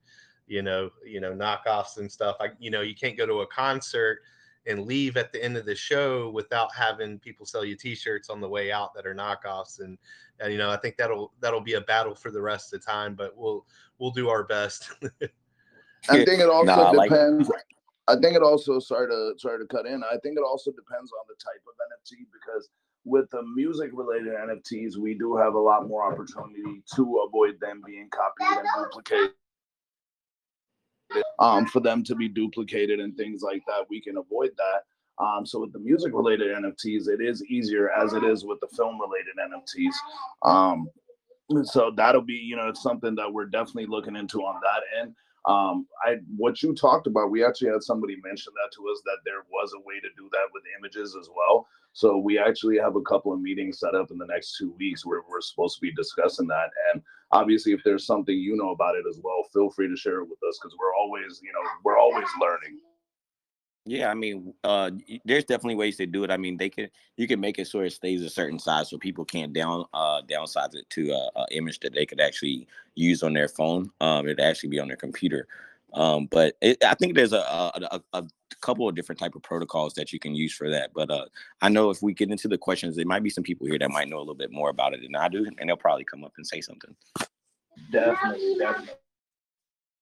[0.48, 2.36] you know, you know, knockoffs and stuff.
[2.40, 4.20] I, you know, you can't go to a concert
[4.66, 8.40] and leave at the end of the show without having people sell you t-shirts on
[8.40, 9.98] the way out that are knockoffs and,
[10.40, 12.86] and you know i think that'll that'll be a battle for the rest of the
[12.86, 13.66] time but we'll
[14.00, 14.92] we'll do our best.
[16.10, 17.62] I think it also nah, depends like-
[18.10, 21.12] i think it also sorry to sorry to cut in i think it also depends
[21.12, 22.70] on the type of nft because
[23.06, 27.82] with the music related nfts we do have a lot more opportunity to avoid them
[27.86, 29.32] being copied and duplicated
[31.40, 33.86] um, for them to be duplicated and things like that.
[33.90, 35.24] We can avoid that.
[35.24, 38.68] Um, so with the music related NFTs, it is easier as it is with the
[38.76, 39.94] film related NFTs.
[40.44, 40.90] Um,
[41.64, 45.14] so that'll be, you know, it's something that we're definitely looking into on that end.
[45.46, 49.18] Um, I what you talked about, we actually had somebody mention that to us that
[49.26, 51.68] there was a way to do that with images as well.
[51.92, 55.06] So we actually have a couple of meetings set up in the next two weeks
[55.06, 56.70] where we're supposed to be discussing that.
[56.94, 57.02] And
[57.34, 60.30] obviously, if there's something you know about it as well, feel free to share it
[60.30, 62.80] with us because we're always, you know, we're always learning.
[63.86, 64.92] Yeah, I mean, uh,
[65.26, 66.32] there's definitely ways to do it.
[66.32, 68.98] I mean, they can you can make it so it stays a certain size so
[68.98, 72.66] people can't down uh downsize it to a, a image that they could actually
[72.96, 73.90] use on their phone.
[74.00, 75.48] Um, it'd actually be on their computer.
[75.94, 78.24] Um, but it, I think there's a, a, a,
[78.62, 80.92] couple of different type of protocols that you can use for that.
[80.94, 81.26] But uh,
[81.62, 83.92] I know if we get into the questions, there might be some people here that
[83.92, 86.24] might know a little bit more about it than I do, and they'll probably come
[86.24, 86.96] up and say something.
[87.92, 88.94] Definitely, definitely.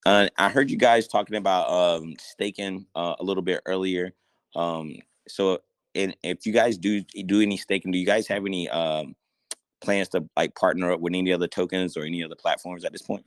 [0.06, 4.14] Uh, I heard you guys talking about um, staking uh, a little bit earlier.
[4.56, 4.96] Um,
[5.28, 5.60] so,
[5.94, 9.16] and if you guys do do any staking, do you guys have any um,
[9.82, 13.02] plans to like partner up with any other tokens or any other platforms at this
[13.02, 13.26] point?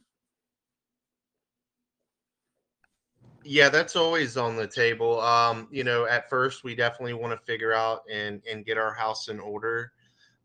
[3.45, 5.21] Yeah, that's always on the table.
[5.21, 8.93] Um, you know, at first we definitely want to figure out and and get our
[8.95, 9.93] house in order.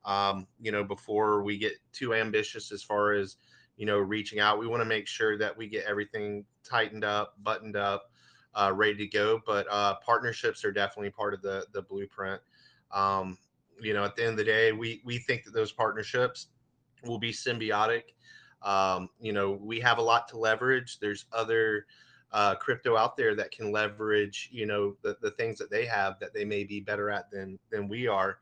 [0.05, 3.37] Um, you know, before we get too ambitious as far as
[3.77, 7.35] you know reaching out, we want to make sure that we get everything tightened up,
[7.43, 8.11] buttoned up,
[8.55, 9.41] uh, ready to go.
[9.45, 12.41] But uh, partnerships are definitely part of the the blueprint.
[12.91, 13.37] Um,
[13.81, 16.47] you know, at the end of the day, we we think that those partnerships
[17.05, 18.03] will be symbiotic.
[18.61, 20.99] Um, you know, we have a lot to leverage.
[20.99, 21.85] There's other
[22.31, 26.19] uh, crypto out there that can leverage, you know, the, the things that they have
[26.19, 28.37] that they may be better at than than we are.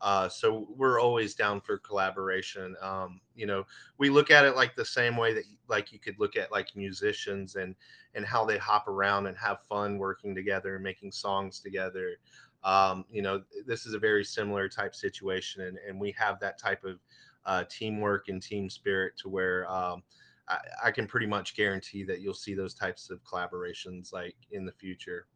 [0.00, 2.74] Uh, so we're always down for collaboration.
[2.82, 3.64] Um, you know,
[3.98, 6.74] we look at it like the same way that like you could look at like
[6.74, 7.76] musicians and
[8.14, 12.16] and how they hop around and have fun working together and making songs together.
[12.64, 16.58] Um, you know, this is a very similar type situation, and and we have that
[16.58, 16.98] type of
[17.46, 20.02] uh, teamwork and team spirit to where um,
[20.48, 24.64] I, I can pretty much guarantee that you'll see those types of collaborations like in
[24.64, 25.26] the future.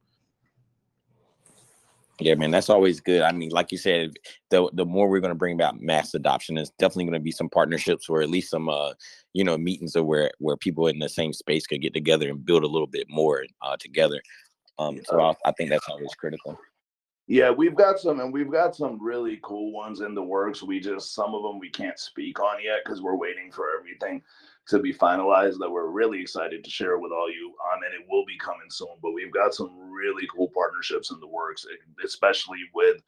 [2.19, 3.21] Yeah, man, that's always good.
[3.21, 4.15] I mean, like you said,
[4.49, 7.31] the the more we're going to bring about mass adoption, there's definitely going to be
[7.31, 8.95] some partnerships or at least some, uh,
[9.35, 12.45] you know, meetings or where where people in the same space could get together and
[12.45, 14.23] build a little bit more uh, together.
[14.79, 16.59] Um, so I, I think that's always critical.
[17.29, 20.63] Yeah, we've got some, and we've got some really cool ones in the works.
[20.63, 24.23] We just some of them we can't speak on yet because we're waiting for everything
[24.69, 27.55] to be finalized that we're really excited to share with all you.
[27.73, 28.97] Um, and it will be coming soon.
[29.03, 31.65] But we've got some really cool partnerships in the works,
[32.05, 33.01] especially with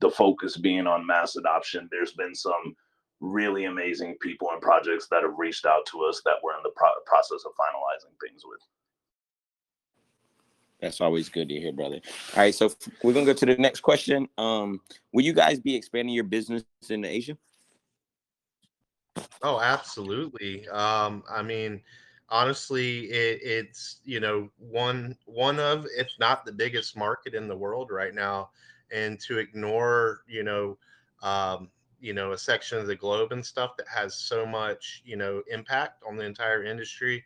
[0.00, 1.88] the focus being on mass adoption.
[1.90, 2.74] There's been some
[3.20, 6.72] really amazing people and projects that have reached out to us that we're in the
[6.74, 8.60] pro- process of finalizing things with.
[10.80, 12.00] That's always good to hear, brother.
[12.36, 12.70] All right, so
[13.02, 14.28] we're gonna go to the next question.
[14.36, 14.80] Um,
[15.12, 17.38] will you guys be expanding your business into Asia?
[19.42, 20.68] Oh, absolutely.
[20.68, 21.82] Um, I mean,
[22.28, 27.56] honestly, it, it's you know one one of, if not the biggest market in the
[27.56, 28.50] world right now,
[28.90, 30.78] and to ignore you know
[31.22, 35.16] um, you know a section of the globe and stuff that has so much you
[35.16, 37.24] know impact on the entire industry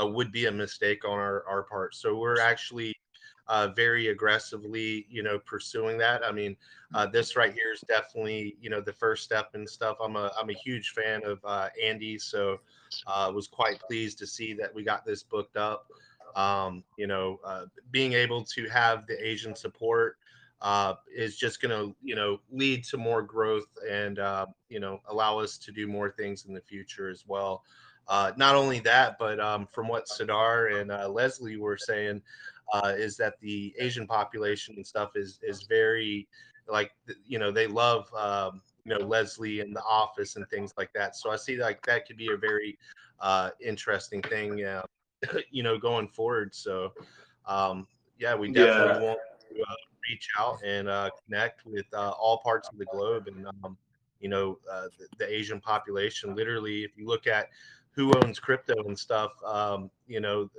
[0.00, 1.94] uh, would be a mistake on our our part.
[1.94, 2.94] So we're actually
[3.48, 6.24] uh, very aggressively, you know, pursuing that.
[6.24, 6.56] I mean,
[6.94, 9.96] uh, this right here is definitely, you know, the first step and stuff.
[10.02, 12.60] I'm a I'm a huge fan of uh, Andy, so
[13.06, 15.86] uh, was quite pleased to see that we got this booked up.
[16.36, 20.18] Um, you know, uh, being able to have the Asian support
[20.60, 25.00] uh, is just going to, you know, lead to more growth and uh, you know
[25.08, 27.64] allow us to do more things in the future as well.
[28.08, 32.22] Uh, not only that, but um, from what Sadar and uh, Leslie were saying,
[32.72, 36.28] uh, is that the Asian population and stuff is is very
[36.68, 36.92] like
[37.26, 41.16] you know they love um, you know Leslie and The Office and things like that.
[41.16, 42.78] So I see like that could be a very
[43.20, 44.82] uh, interesting thing, uh,
[45.50, 46.54] you know, going forward.
[46.54, 46.92] So
[47.46, 47.86] um,
[48.18, 49.08] yeah, we definitely yeah.
[49.08, 49.18] want
[49.50, 49.74] to uh,
[50.08, 53.76] reach out and uh, connect with uh, all parts of the globe and um,
[54.20, 56.34] you know uh, the, the, Asian population.
[56.34, 57.48] Literally, if you look at
[57.92, 60.50] who owns crypto and stuff, um, you know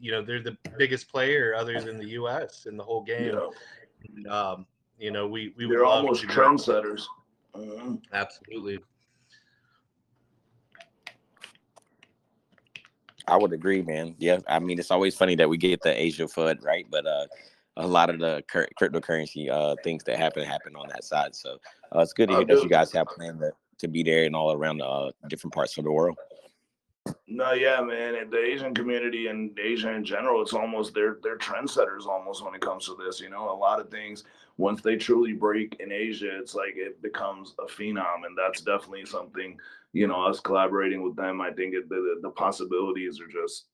[0.00, 2.66] you know they're the biggest player other than the U.S.
[2.66, 3.38] in the whole game.
[4.16, 4.30] Yeah.
[4.30, 4.66] Um,
[4.98, 7.02] you know, we we they're almost trendsetters.
[7.54, 7.96] Uh-huh.
[8.12, 8.78] Absolutely.
[13.26, 14.14] I would agree, man.
[14.18, 16.86] Yeah, I mean, it's always funny that we get the Asia FUD, right?
[16.90, 17.26] But uh,
[17.76, 21.34] a lot of the cur- cryptocurrency uh, things that happen happen on that side.
[21.34, 21.58] So
[21.94, 24.36] uh, it's good to hear that you guys have planned to, to be there and
[24.36, 26.18] all around uh, different parts of the world.
[27.26, 28.14] No, yeah, man.
[28.14, 32.54] And the Asian community and Asia in general, it's almost they're they're trendsetters almost when
[32.54, 33.20] it comes to this.
[33.20, 34.24] You know, a lot of things
[34.56, 39.04] once they truly break in Asia, it's like it becomes a phenom, and that's definitely
[39.04, 39.58] something.
[39.92, 43.66] You know, us collaborating with them, I think it, the the possibilities are just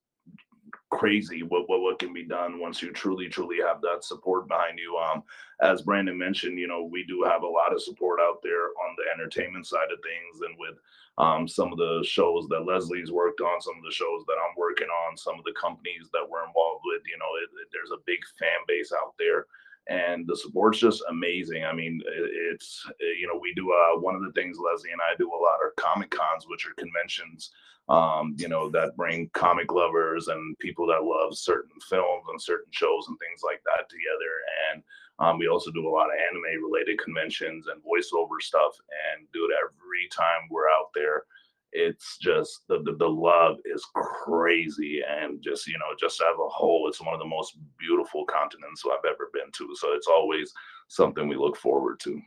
[0.91, 4.79] crazy what, what what can be done once you truly truly have that support behind
[4.79, 5.23] you um
[5.63, 8.97] as brandon mentioned you know we do have a lot of support out there on
[8.97, 10.77] the entertainment side of things and with
[11.19, 14.55] um, some of the shows that Leslie's worked on, some of the shows that I'm
[14.57, 17.03] working on, some of the companies that we're involved with.
[17.07, 19.47] You know, it, it, there's a big fan base out there,
[19.89, 21.65] and the support's just amazing.
[21.65, 25.01] I mean, it, it's you know, we do uh, one of the things Leslie and
[25.01, 27.51] I do a lot are comic cons, which are conventions,
[27.89, 32.71] um, you know, that bring comic lovers and people that love certain films and certain
[32.71, 34.33] shows and things like that together.
[34.73, 34.83] And
[35.21, 38.73] um, we also do a lot of anime related conventions and voiceover stuff.
[39.15, 41.25] And dude, every time we're out there,
[41.73, 46.49] it's just the, the, the love is crazy and just you know just as a
[46.49, 50.53] whole it's one of the most beautiful continents i've ever been to so it's always
[50.89, 52.21] something we look forward to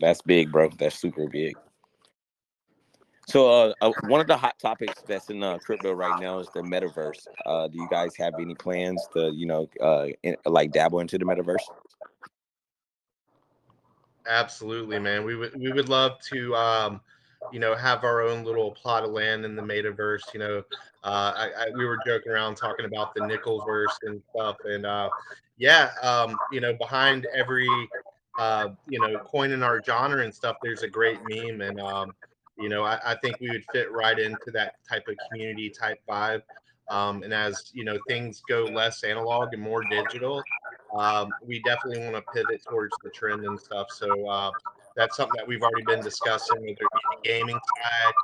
[0.00, 0.68] That's big, bro.
[0.78, 1.56] That's super big.
[3.26, 6.48] So, uh, uh, one of the hot topics that's in uh, crypto right now is
[6.54, 7.26] the metaverse.
[7.44, 11.18] Uh, do you guys have any plans to, you know, uh, in, like dabble into
[11.18, 11.64] the metaverse?
[14.28, 15.24] Absolutely, man.
[15.24, 17.00] We would we would love to um,
[17.52, 20.32] you know, have our own little plot of land in the metaverse.
[20.32, 20.58] You know,
[21.04, 25.08] uh, I, I, we were joking around talking about the Nickelverse and stuff, and uh,
[25.58, 27.68] yeah, um, you know, behind every
[28.38, 32.12] uh, you know coin in our genre and stuff, there's a great meme, and um,
[32.58, 36.00] you know, I, I think we would fit right into that type of community type
[36.08, 36.42] vibe.
[36.88, 40.42] Um, and as you know, things go less analog and more digital,
[40.96, 43.88] um, we definitely want to pivot towards the trend and stuff.
[43.90, 44.50] So uh,
[44.96, 46.76] that's something that we've already been discussing, whether
[47.24, 48.14] gaming side,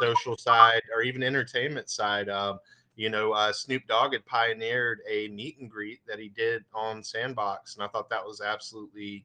[0.00, 2.28] social side, or even entertainment side.
[2.28, 2.58] Um,
[2.96, 7.04] you know, uh, Snoop Dogg had pioneered a meet and greet that he did on
[7.04, 9.24] Sandbox, and I thought that was absolutely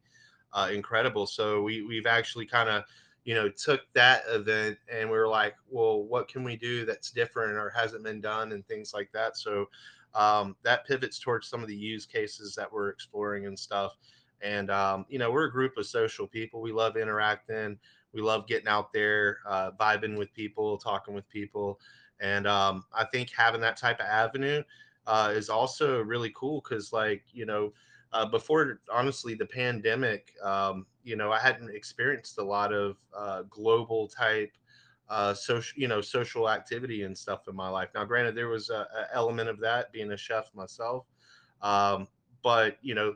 [0.53, 1.25] uh, incredible.
[1.25, 2.83] So we we've actually kind of
[3.25, 7.11] you know took that event and we were like, well, what can we do that's
[7.11, 9.37] different or hasn't been done and things like that.
[9.37, 9.67] So
[10.15, 13.97] um, that pivots towards some of the use cases that we're exploring and stuff.
[14.41, 16.61] And um, you know, we're a group of social people.
[16.61, 17.77] We love interacting.
[18.13, 21.79] We love getting out there, uh, vibing with people, talking with people.
[22.19, 24.63] And um, I think having that type of avenue
[25.07, 27.73] uh, is also really cool because, like, you know,
[28.13, 33.43] uh, before honestly the pandemic, um, you know, I hadn't experienced a lot of uh,
[33.49, 34.51] global type
[35.09, 37.89] uh, social, you know, social activity and stuff in my life.
[37.93, 41.05] Now, granted, there was a, a element of that being a chef myself,
[41.61, 42.07] um,
[42.41, 43.15] but you know,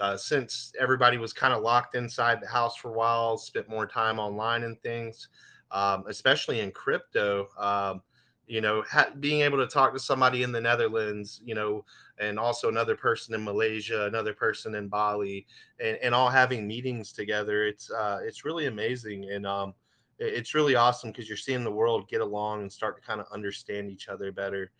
[0.00, 3.86] uh, since everybody was kind of locked inside the house for a while, spent more
[3.86, 5.28] time online and things,
[5.70, 7.48] um, especially in crypto.
[7.58, 8.02] Um,
[8.46, 11.84] you know, ha- being able to talk to somebody in the Netherlands, you know,
[12.18, 15.46] and also another person in Malaysia, another person in Bali,
[15.80, 17.64] and, and all having meetings together.
[17.66, 19.74] It's uh, it's really amazing, and um,
[20.18, 23.26] it's really awesome because you're seeing the world get along and start to kind of
[23.32, 24.70] understand each other better.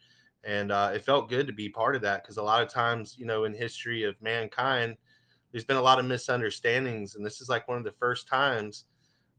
[0.45, 3.17] And uh, it felt good to be part of that because a lot of times,
[3.19, 4.97] you know, in history of mankind,
[5.55, 8.87] there's been a lot of misunderstandings and this is like one of the first times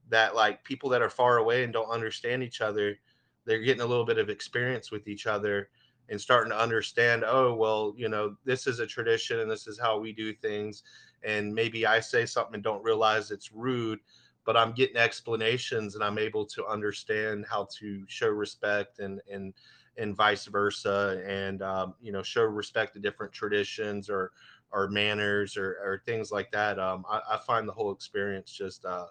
[0.10, 2.98] that like people that are far away and don't understand each other
[3.46, 5.70] they're getting a little bit of experience with each other
[6.10, 9.80] and starting to understand oh well you know this is a tradition and this is
[9.80, 10.84] how we do things
[11.24, 14.00] and maybe i say something and don't realize it's rude
[14.46, 19.54] but i'm getting explanations and i'm able to understand how to show respect and and
[19.98, 24.32] and vice versa and um, you know show respect to different traditions or
[24.72, 26.78] or manners or, or things like that.
[26.80, 29.06] Um, I, I, find the whole experience just uh,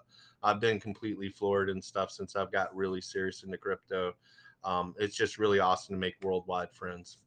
[0.45, 4.13] I've been completely floored and stuff since I've got really serious into crypto.
[4.63, 7.17] Um, it's just really awesome to make worldwide friends.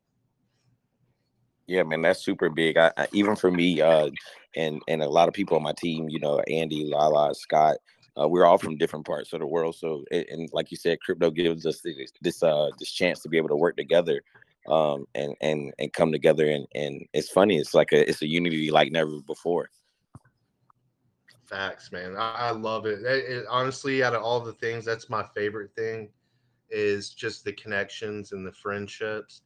[1.67, 2.79] Yeah, man, that's super big.
[2.79, 4.11] I, I, even for me, uh,
[4.57, 7.77] and and a lot of people on my team, you know, Andy, Lala, Scott,
[8.19, 9.75] uh, we're all from different parts of the world.
[9.75, 13.37] So, and like you said, crypto gives us this this uh this chance to be
[13.37, 14.23] able to work together
[14.69, 17.59] um, and and and come together and and it's funny.
[17.59, 19.71] It's like a it's a unity like never before.
[21.49, 22.17] Facts, man.
[22.17, 23.01] I, I love it.
[23.03, 23.47] It, it.
[23.49, 26.11] Honestly, out of all the things, that's my favorite thing
[26.71, 29.43] is just the connections and the friendships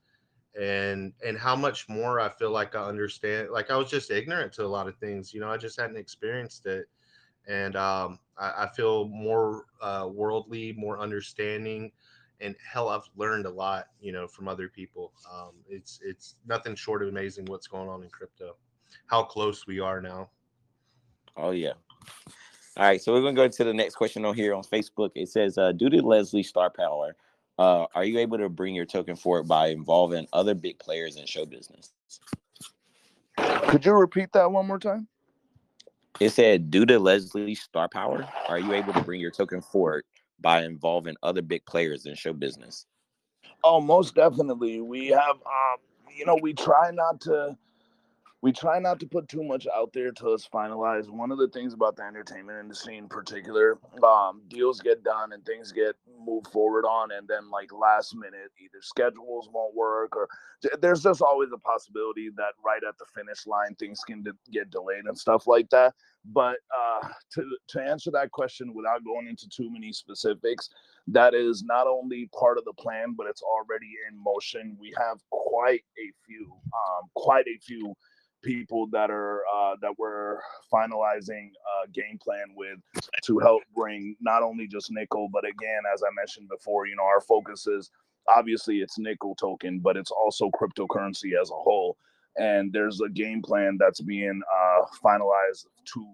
[0.61, 3.51] and and how much more I feel like I understand.
[3.51, 5.33] Like I was just ignorant to a lot of things.
[5.33, 6.87] You know, I just hadn't experienced it,
[7.47, 11.93] and um, I, I feel more uh, worldly, more understanding
[12.43, 15.12] and hell, I've learned a lot, you know, from other people.
[15.33, 18.57] Um, it's it's nothing short of amazing what's going on in crypto,
[19.07, 20.29] how close we are now.
[21.37, 21.74] Oh yeah.
[22.77, 25.11] All right, so we're gonna go to the next question on here on Facebook.
[25.15, 27.16] It says, uh, due to Leslie Star Power,
[27.59, 31.27] uh, are you able to bring your token forward by involving other big players in
[31.27, 31.93] show business?
[33.37, 35.07] Could you repeat that one more time?
[36.20, 40.05] It said, due to Leslie Star Power, are you able to bring your token forward
[40.41, 42.87] by involving other big players in show business?
[43.65, 44.81] Oh, most definitely.
[44.81, 45.79] We have, um,
[46.15, 47.57] you know, we try not to
[48.43, 51.09] we try not to put too much out there till it's finalized.
[51.09, 55.44] One of the things about the entertainment industry in particular, um, deals get done and
[55.47, 55.94] things get
[56.27, 60.28] moved forward on, and then like last minute, either schedules won't work or
[60.81, 64.70] there's just always a possibility that right at the finish line things can de- get
[64.70, 65.94] delayed and stuff like that.
[66.24, 70.69] But uh, to to answer that question without going into too many specifics,
[71.06, 74.77] that is not only part of the plan, but it's already in motion.
[74.81, 77.94] We have quite a few, um, quite a few
[78.43, 80.39] people that are uh, that we're
[80.73, 81.51] finalizing
[81.93, 82.78] game plan with
[83.24, 87.05] to help bring not only just nickel, but again, as I mentioned before, you know,
[87.05, 87.90] our focus is
[88.28, 91.97] obviously it's nickel token, but it's also cryptocurrency as a whole.
[92.36, 96.06] And there's a game plan that's being uh, finalized to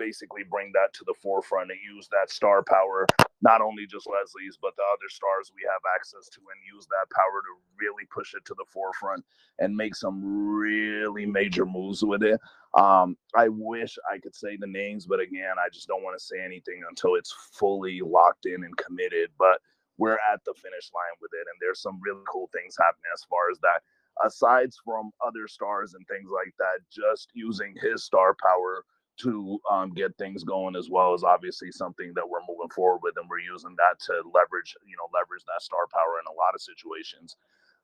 [0.00, 3.06] basically bring that to the forefront and use that star power,
[3.42, 7.14] not only just Leslie's, but the other stars we have access to, and use that
[7.14, 9.22] power to really push it to the forefront
[9.58, 12.40] and make some really major moves with it.
[12.74, 16.24] Um, I wish I could say the names, but again, I just don't want to
[16.24, 19.28] say anything until it's fully locked in and committed.
[19.38, 19.60] But
[19.98, 23.24] we're at the finish line with it, and there's some really cool things happening as
[23.28, 23.82] far as that.
[24.24, 28.84] Aside from other stars and things like that, just using his star power
[29.22, 33.14] to um, get things going as well as obviously something that we're moving forward with
[33.16, 36.54] and we're using that to leverage you know leverage that star power in a lot
[36.54, 37.36] of situations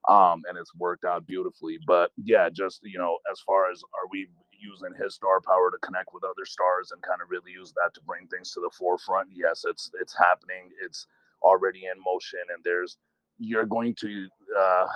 [0.09, 1.79] um, and it's worked out beautifully.
[1.87, 5.79] But yeah just you know as far as are we using his star power to
[5.87, 8.71] connect with other stars and kind of really use that to bring things to the
[8.79, 9.29] forefront?
[9.33, 11.07] Yes it's it's happening it's
[11.43, 12.97] already in motion and there's
[13.39, 14.27] you're going to
[14.59, 14.87] uh,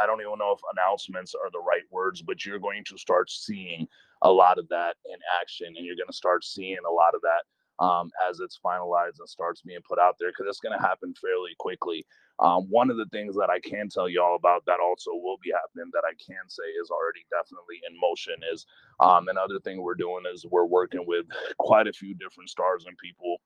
[0.00, 3.30] i don't even know if announcements are the right words but you're going to start
[3.30, 3.86] seeing
[4.22, 7.20] a lot of that in action and you're going to start seeing a lot of
[7.22, 10.86] that um, as it's finalized and starts being put out there because it's going to
[10.86, 12.04] happen fairly quickly.
[12.38, 15.52] Um, one of the things that i can tell y'all about that also will be
[15.52, 18.64] happening that i can say is already definitely in motion is
[18.98, 21.26] um, another thing we're doing is we're working with
[21.58, 23.36] quite a few different stars and people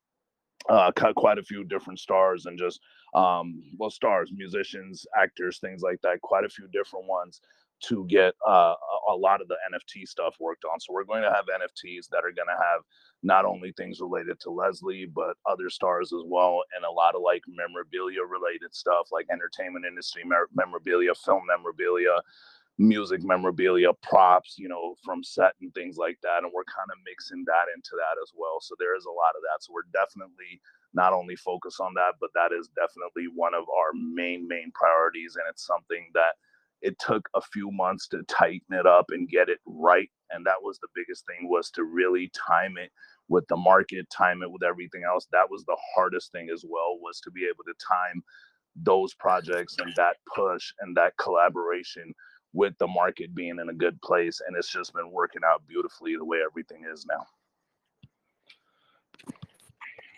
[0.68, 2.80] uh, quite a few different stars and just
[3.14, 7.40] um, well stars musicians actors things like that quite a few different ones
[7.80, 8.74] to get uh,
[9.12, 12.24] a lot of the nft stuff worked on so we're going to have nfts that
[12.24, 12.80] are going to have
[13.22, 17.22] not only things related to leslie but other stars as well and a lot of
[17.22, 20.22] like memorabilia related stuff like entertainment industry
[20.55, 22.20] memorabilia film memorabilia
[22.78, 26.42] music memorabilia, props, you know, from set and things like that.
[26.42, 28.59] And we're kind of mixing that into that as well.
[28.60, 29.62] So there is a lot of that.
[29.62, 30.60] So we're definitely
[30.92, 35.36] not only focused on that, but that is definitely one of our main, main priorities.
[35.36, 36.34] And it's something that
[36.85, 40.11] it took a few months to tighten it up and get it right.
[40.31, 42.93] And that was the biggest thing was to really time it
[43.28, 45.27] with the market, time it with everything else.
[45.32, 48.23] That was the hardest thing as well, was to be able to time
[48.77, 52.12] those projects and that push and that collaboration
[52.52, 56.16] with the market being in a good place and it's just been working out beautifully
[56.16, 57.24] the way everything is now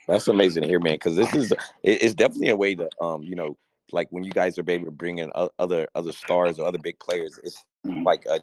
[0.06, 1.52] that's amazing to hear man because this is
[1.82, 3.56] it's definitely a way to um you know
[3.92, 6.98] like when you guys are able to bring in other other stars or other big
[6.98, 8.02] players it's mm-hmm.
[8.02, 8.40] like a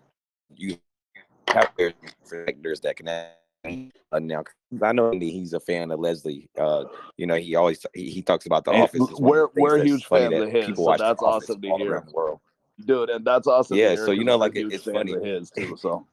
[0.56, 0.78] you
[1.48, 4.44] have players that can uh, now
[4.82, 6.50] I know he's a fan of Leslie.
[6.58, 6.84] Uh,
[7.16, 9.02] you know, he always he, he talks about the and office.
[9.18, 11.94] We're we're huge fans of his, so that's awesome to hear.
[11.94, 12.40] Around the world
[12.86, 13.78] dude, and that's awesome.
[13.78, 15.14] Yeah, so you know, like it, it's funny.
[15.24, 16.06] His too, so.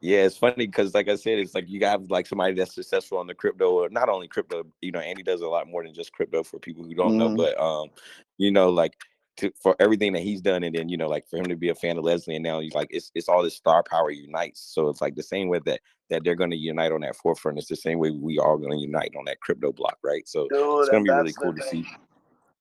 [0.00, 3.18] Yeah, it's funny because, like I said, it's like you have like somebody that's successful
[3.18, 4.64] on the crypto, or not only crypto.
[4.80, 7.34] You know, Andy does a lot more than just crypto for people who don't mm-hmm.
[7.34, 7.36] know.
[7.36, 7.88] But um,
[8.36, 8.94] you know, like
[9.38, 11.70] to, for everything that he's done, and then you know, like for him to be
[11.70, 14.60] a fan of Leslie, and now he's like, it's it's all this star power unites.
[14.60, 15.80] So it's like the same way that
[16.10, 17.58] that they're going to unite on that forefront.
[17.58, 20.26] It's the same way we are going to unite on that crypto block, right?
[20.28, 21.86] So Dude, it's going to be really cool to see.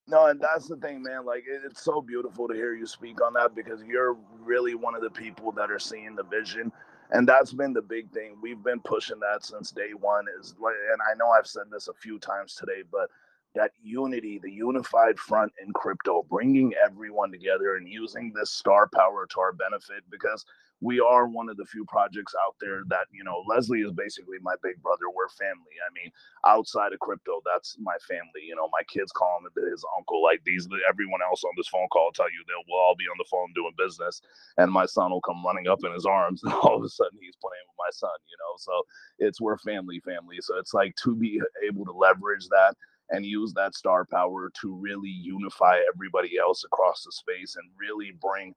[0.10, 1.26] No, and that's the thing, man.
[1.26, 5.02] Like it's so beautiful to hear you speak on that because you're really one of
[5.02, 6.72] the people that are seeing the vision.
[7.12, 8.38] And that's been the big thing.
[8.42, 10.26] We've been pushing that since day one.
[10.40, 13.10] Is and I know I've said this a few times today, but
[13.56, 19.26] that unity, the unified front in crypto, bringing everyone together and using this star power
[19.26, 20.46] to our benefit because
[20.82, 24.38] we are one of the few projects out there that you know leslie is basically
[24.42, 25.76] my big brother we're family.
[25.82, 26.12] I mean
[26.46, 30.42] outside of crypto that's my family you know my kids call him his uncle like
[30.46, 33.18] these everyone else on this phone call will tell you they'll we'll all be on
[33.18, 34.22] the phone doing business
[34.58, 37.20] and my son will come running up in his arms and all of a sudden
[37.22, 38.74] he's playing with my son you know so
[39.20, 40.38] it's we're family family.
[40.42, 42.76] So it's like to be able to leverage that
[43.10, 48.14] and use that star power to really unify everybody else across the space and really
[48.22, 48.54] bring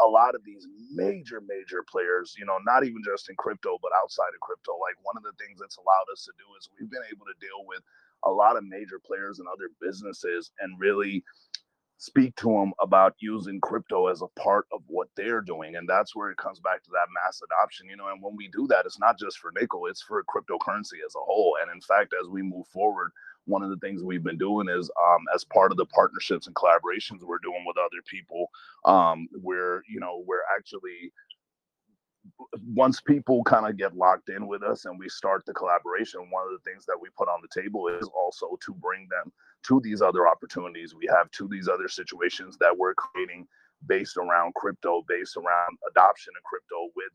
[0.00, 3.92] a lot of these major, major players, you know, not even just in crypto, but
[4.02, 4.72] outside of crypto.
[4.72, 7.38] Like one of the things that's allowed us to do is we've been able to
[7.40, 7.80] deal with
[8.24, 11.22] a lot of major players and other businesses and really
[11.98, 16.14] speak to them about using crypto as a part of what they're doing and that's
[16.14, 18.84] where it comes back to that mass adoption you know and when we do that
[18.84, 22.28] it's not just for nickel it's for cryptocurrency as a whole and in fact as
[22.28, 23.10] we move forward
[23.46, 26.56] one of the things we've been doing is um, as part of the partnerships and
[26.56, 28.50] collaborations we're doing with other people
[28.84, 31.12] um, where you know we're actually
[32.74, 36.44] once people kind of get locked in with us and we start the collaboration one
[36.44, 39.30] of the things that we put on the table is also to bring them
[39.62, 43.46] to these other opportunities we have to these other situations that we're creating
[43.86, 47.12] based around crypto based around adoption of crypto with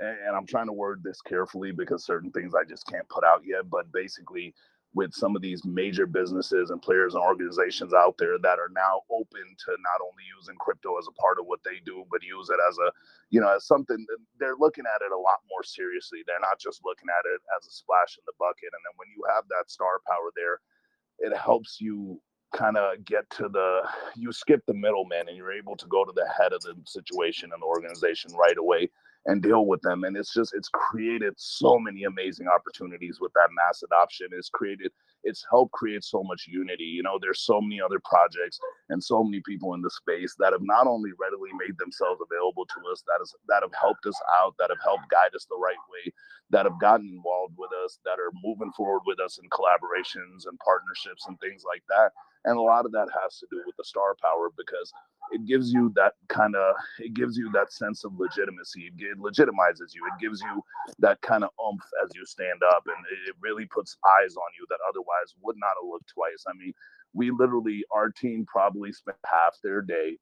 [0.00, 3.42] and i'm trying to word this carefully because certain things i just can't put out
[3.44, 4.54] yet but basically
[4.94, 9.00] with some of these major businesses and players and organizations out there that are now
[9.10, 12.50] open to not only using crypto as a part of what they do, but use
[12.50, 12.92] it as a,
[13.30, 14.04] you know, as something
[14.38, 16.20] they're looking at it a lot more seriously.
[16.26, 18.68] They're not just looking at it as a splash in the bucket.
[18.68, 20.60] And then when you have that star power there,
[21.18, 22.20] it helps you
[22.52, 23.80] kind of get to the
[24.14, 27.50] you skip the middleman and you're able to go to the head of the situation
[27.52, 28.90] and the organization right away
[29.26, 30.04] and deal with them.
[30.04, 34.28] And it's just it's created so many amazing opportunities with that mass adoption.
[34.32, 34.90] It's created
[35.24, 36.84] it's helped create so much unity.
[36.84, 38.58] You know, there's so many other projects
[38.88, 42.66] and so many people in the space that have not only readily made themselves available
[42.66, 45.56] to us, that is that have helped us out, that have helped guide us the
[45.56, 46.12] right way,
[46.50, 50.58] that have gotten involved with us, that are moving forward with us in collaborations and
[50.58, 52.10] partnerships and things like that.
[52.44, 54.92] And a lot of that has to do with the star power because
[55.30, 58.90] it gives you that kind of it gives you that sense of legitimacy.
[58.98, 60.02] It legitimizes you.
[60.06, 60.62] It gives you
[60.98, 62.96] that kind of oomph as you stand up and
[63.28, 66.44] it really puts eyes on you that otherwise would not have looked twice.
[66.48, 66.74] I mean
[67.14, 70.18] we literally our team probably spent half their day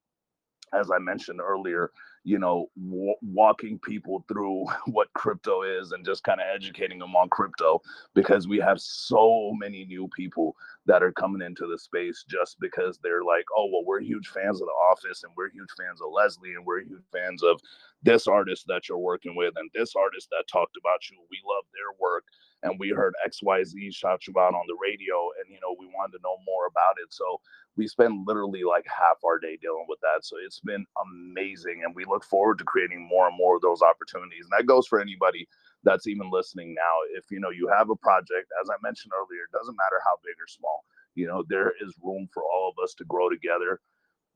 [0.72, 1.90] as I mentioned earlier,
[2.24, 7.16] you know, w- walking people through what crypto is and just kind of educating them
[7.16, 7.80] on crypto
[8.14, 10.54] because we have so many new people
[10.86, 14.60] that are coming into the space just because they're like, oh, well, we're huge fans
[14.60, 17.60] of The Office and we're huge fans of Leslie and we're huge fans of
[18.02, 21.18] this artist that you're working with and this artist that talked about you.
[21.30, 22.24] We love their work
[22.62, 26.18] and we heard XYZ shout you out on the radio and, you know, we wanted
[26.18, 27.12] to know more about it.
[27.12, 27.40] So,
[27.76, 30.24] we spend literally like half our day dealing with that.
[30.24, 31.82] So it's been amazing.
[31.84, 34.44] And we look forward to creating more and more of those opportunities.
[34.44, 35.48] And that goes for anybody
[35.84, 36.94] that's even listening now.
[37.16, 40.18] If you know you have a project, as I mentioned earlier, it doesn't matter how
[40.24, 40.84] big or small,
[41.14, 43.80] you know, there is room for all of us to grow together.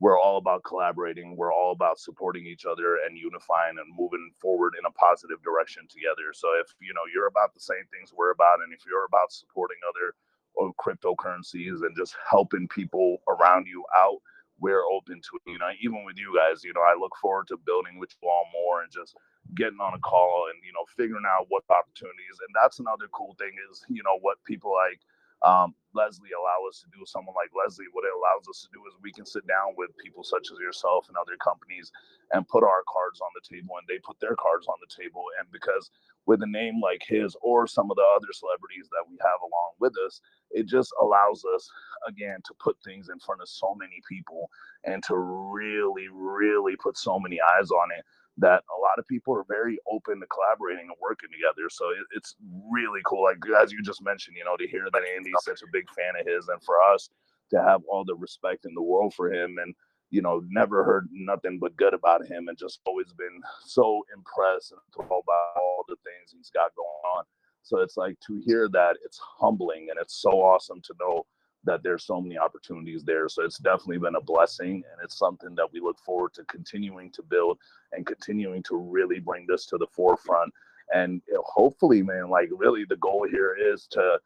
[0.01, 1.37] We're all about collaborating.
[1.37, 5.87] We're all about supporting each other and unifying and moving forward in a positive direction
[5.87, 6.33] together.
[6.33, 9.31] So if you know you're about the same things we're about, and if you're about
[9.31, 10.15] supporting other
[10.59, 14.19] of cryptocurrencies and just helping people around you out,
[14.59, 15.51] we're open to it.
[15.51, 18.29] You know, even with you guys, you know, I look forward to building with you
[18.29, 19.15] all more and just
[19.55, 22.39] getting on a call and, you know, figuring out what opportunities.
[22.39, 24.99] And that's another cool thing is, you know, what people like
[25.43, 27.05] um, Leslie allow us to do.
[27.05, 29.95] Someone like Leslie, what it allows us to do is we can sit down with
[30.01, 31.91] people such as yourself and other companies
[32.33, 35.23] and put our cards on the table and they put their cards on the table.
[35.39, 35.91] And because
[36.25, 39.77] with a name like his or some of the other celebrities that we have along
[39.79, 40.19] with us,
[40.55, 41.69] it just allows us
[42.07, 44.49] again to put things in front of so many people
[44.83, 48.03] and to really, really put so many eyes on it
[48.37, 51.69] that a lot of people are very open to collaborating and working together.
[51.69, 52.35] So it, it's
[52.69, 53.23] really cool.
[53.23, 56.19] Like as you just mentioned, you know, to hear that Andy's such a big fan
[56.19, 57.09] of his, and for us
[57.51, 59.73] to have all the respect in the world for him, and
[60.11, 64.71] you know, never heard nothing but good about him, and just always been so impressed
[64.71, 67.23] and told about all the things he's got going on.
[67.65, 71.25] So it's like to hear that, it's humbling, and it's so awesome to know
[71.63, 73.27] that there's so many opportunities there.
[73.27, 77.11] So it's definitely been a blessing, and it's something that we look forward to continuing
[77.11, 77.57] to build
[77.91, 80.53] and continuing to really bring this to the forefront.
[80.93, 84.19] And hopefully, man, like really, the goal here is to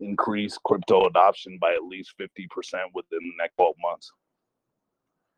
[0.00, 2.48] increase crypto adoption by at least 50%
[2.94, 4.10] within the next 12 months.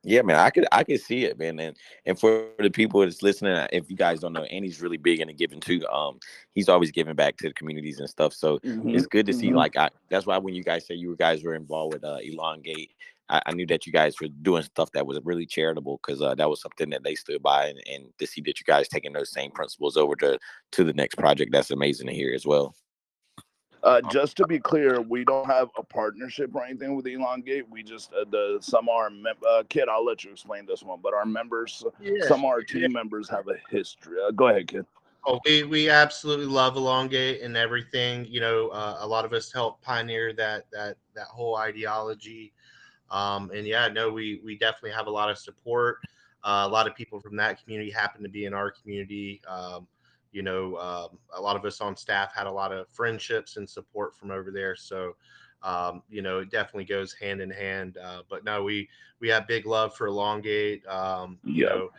[0.05, 1.77] Yeah, man, I could I could see it, man, and
[2.07, 5.21] and for the people that's listening, uh, if you guys don't know, Andy's really big
[5.21, 5.85] into giving too.
[5.89, 6.21] Um,
[6.55, 8.33] he's always giving back to the communities and stuff.
[8.33, 8.91] So mm-hmm.
[8.91, 9.49] it's good to see.
[9.49, 9.57] Mm-hmm.
[9.57, 12.93] Like, I that's why when you guys say you guys were involved with uh, Elongate,
[13.29, 16.35] I, I, knew that you guys were doing stuff that was really charitable because uh,
[16.37, 19.13] that was something that they stood by, and, and to see that you guys taking
[19.13, 20.39] those same principles over to
[20.73, 22.77] to the next project, that's amazing to hear as well.
[23.83, 27.69] Uh, just to be clear, we don't have a partnership or anything with Elongate.
[27.71, 29.89] We just uh, the some our mem- uh, kid.
[29.89, 32.27] I'll let you explain this one, but our members, yeah.
[32.27, 32.89] some of our team yeah.
[32.89, 34.17] members have a history.
[34.21, 34.87] Uh, go ahead, kid.
[35.27, 38.25] Oh, we, we absolutely love Elongate and everything.
[38.27, 42.53] You know, uh, a lot of us helped pioneer that that that whole ideology.
[43.11, 45.99] Um, and yeah, no, we we definitely have a lot of support.
[46.45, 49.41] Uh, a lot of people from that community happen to be in our community.
[49.47, 49.87] Um,
[50.33, 53.69] you know, um, a lot of us on staff had a lot of friendships and
[53.69, 54.77] support from over there.
[54.77, 55.17] So,
[55.63, 57.99] um, you know, it definitely goes hand in hand.
[58.03, 58.89] Uh, but no, we
[59.21, 60.87] we have big love for Elongate.
[60.87, 61.71] Um, you Yeah.
[61.71, 61.91] know,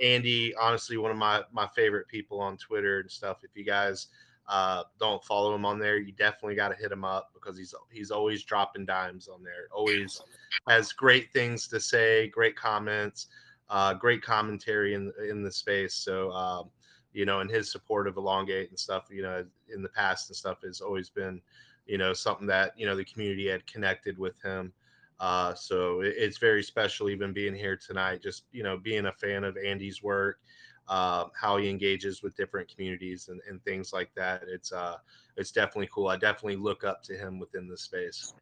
[0.00, 3.38] Andy, honestly, one of my my favorite people on Twitter and stuff.
[3.42, 4.08] If you guys
[4.46, 7.74] uh, don't follow him on there, you definitely got to hit him up because he's
[7.90, 9.68] he's always dropping dimes on there.
[9.72, 10.20] Always
[10.68, 13.28] has great things to say, great comments,
[13.70, 15.94] uh, great commentary in in the space.
[15.94, 16.30] So.
[16.32, 16.70] Um,
[17.16, 20.36] you know, and his support of Elongate and stuff, you know, in the past and
[20.36, 21.40] stuff has always been,
[21.86, 24.70] you know, something that, you know, the community had connected with him.
[25.18, 29.12] Uh, so it, it's very special even being here tonight, just, you know, being a
[29.12, 30.40] fan of Andy's work,
[30.88, 34.42] uh, how he engages with different communities and, and things like that.
[34.46, 34.96] It's, uh,
[35.38, 36.08] it's definitely cool.
[36.08, 38.34] I definitely look up to him within the space.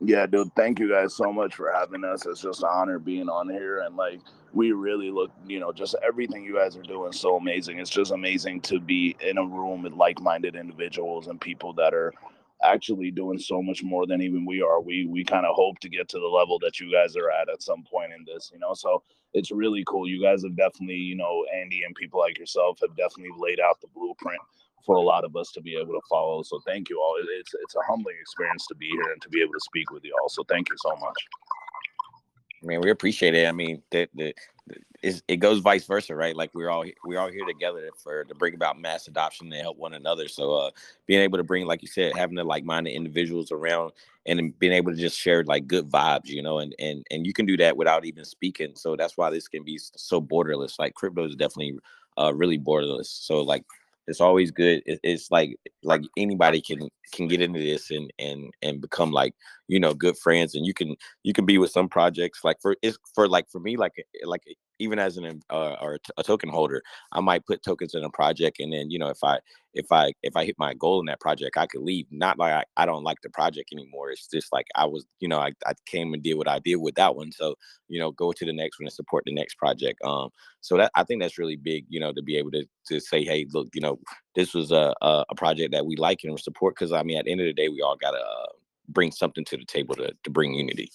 [0.00, 2.26] Yeah, dude, thank you guys so much for having us.
[2.26, 3.80] It's just an honor being on here.
[3.80, 4.20] And like,
[4.54, 7.80] we really look, you know, just everything you guys are doing so amazing.
[7.80, 11.94] It's just amazing to be in a room with like minded individuals and people that
[11.94, 12.14] are
[12.62, 14.80] actually doing so much more than even we are.
[14.80, 17.50] We, we kind of hope to get to the level that you guys are at
[17.50, 18.74] at some point in this, you know?
[18.74, 19.02] So
[19.34, 20.08] it's really cool.
[20.08, 23.80] You guys have definitely, you know, Andy and people like yourself have definitely laid out
[23.80, 24.40] the blueprint
[24.84, 26.42] for a lot of us to be able to follow.
[26.42, 27.16] So thank you all.
[27.38, 30.04] It's it's a humbling experience to be here and to be able to speak with
[30.04, 30.28] you all.
[30.28, 31.16] So thank you so much.
[32.62, 33.48] I mean, we appreciate it.
[33.48, 34.34] I mean, that the,
[35.02, 36.36] the it goes vice versa, right?
[36.36, 39.78] Like we're all we're all here together for to bring about mass adoption and help
[39.78, 40.28] one another.
[40.28, 40.70] So, uh,
[41.06, 43.92] being able to bring, like you said, having the like-minded individuals around
[44.26, 47.32] and being able to just share like good vibes, you know, and and and you
[47.32, 48.72] can do that without even speaking.
[48.74, 50.78] So that's why this can be so borderless.
[50.78, 51.78] Like crypto is definitely
[52.18, 53.06] uh really borderless.
[53.06, 53.64] So like
[54.10, 54.82] it's always good.
[54.84, 59.34] It, it's like like anybody can can get into this and and and become like
[59.68, 62.76] you know good friends and you can you can be with some projects like for
[62.82, 64.42] it's for like for me like like
[64.80, 66.82] even as an uh, or a token holder
[67.12, 69.38] i might put tokens in a project and then you know if i
[69.74, 72.06] if i if i hit my goal in that project i could leave.
[72.10, 74.10] Not like i, I don't like the project anymore.
[74.10, 76.76] It's just like i was you know I, I came and did what i did
[76.76, 77.30] with that one.
[77.32, 77.54] So
[77.88, 80.00] you know go to the next one and support the next project.
[80.04, 80.30] Um
[80.60, 83.24] so that i think that's really big you know to be able to to say
[83.24, 83.98] hey look you know
[84.34, 87.24] this was a a, a project that we like and support because i mean at
[87.24, 88.46] the end of the day we all gotta uh,
[88.88, 90.90] bring something to the table to, to bring unity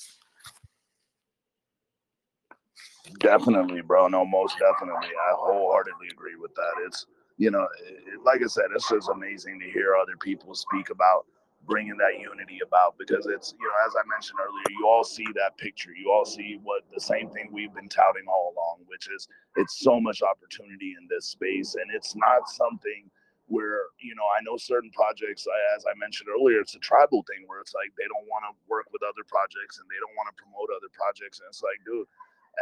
[3.19, 4.07] Definitely, bro.
[4.07, 5.07] No, most definitely.
[5.07, 6.73] I wholeheartedly agree with that.
[6.85, 7.05] It's
[7.37, 11.25] you know, it, like I said, it's just amazing to hear other people speak about
[11.65, 15.25] bringing that unity about because it's you know, as I mentioned earlier, you all see
[15.35, 15.91] that picture.
[15.91, 19.27] You all see what the same thing we've been touting all along, which is
[19.57, 23.09] it's so much opportunity in this space, and it's not something
[23.47, 25.45] where you know I know certain projects,
[25.75, 28.53] as I mentioned earlier, it's a tribal thing where it's like they don't want to
[28.69, 31.77] work with other projects and they don't want to promote other projects, and it's like,
[31.85, 32.07] dude,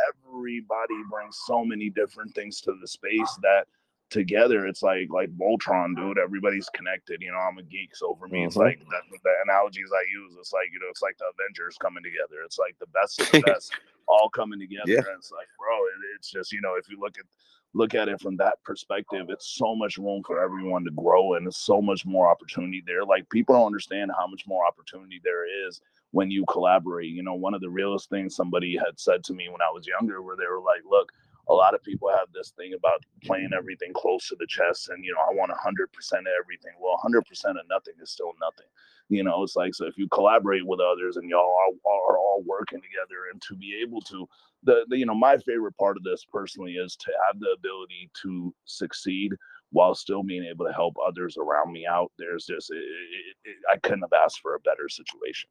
[0.09, 3.67] everybody brings so many different things to the space that
[4.09, 6.19] together it's like like Voltron, dude.
[6.19, 7.21] Everybody's connected.
[7.21, 8.65] You know, I'm a geek, so for me, it's Mhm.
[8.65, 10.35] like the, the analogies I use.
[10.39, 12.43] It's like you know, it's like the Avengers coming together.
[12.45, 13.73] It's like the best of the best
[14.07, 14.83] all coming together.
[14.91, 14.97] Yeah.
[14.99, 17.25] And it's like, bro, it, it's just you know, if you look at
[17.73, 21.47] look at it from that perspective, it's so much room for everyone to grow, and
[21.47, 23.03] it's so much more opportunity there.
[23.03, 25.81] Like people don't understand how much more opportunity there is
[26.13, 27.09] when you collaborate.
[27.09, 29.85] You know, one of the realest things somebody had said to me when I was
[29.85, 31.11] younger, where they were like, look
[31.49, 35.03] a lot of people have this thing about playing everything close to the chest and
[35.03, 38.67] you know i want 100% of everything well 100% of nothing is still nothing
[39.09, 41.39] you know it's like so if you collaborate with others and y'all
[41.85, 44.27] are, are all working together and to be able to
[44.63, 48.09] the, the you know my favorite part of this personally is to have the ability
[48.21, 49.33] to succeed
[49.71, 53.55] while still being able to help others around me out there's just it, it, it,
[53.71, 55.49] i couldn't have asked for a better situation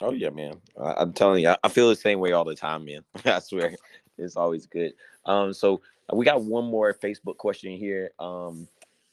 [0.00, 0.60] Oh yeah, man.
[0.80, 3.02] I, I'm telling you, I, I feel the same way all the time, man.
[3.24, 3.74] I swear,
[4.18, 4.92] it's always good.
[5.24, 5.80] Um, so
[6.12, 8.10] uh, we got one more Facebook question here.
[8.18, 8.68] Um,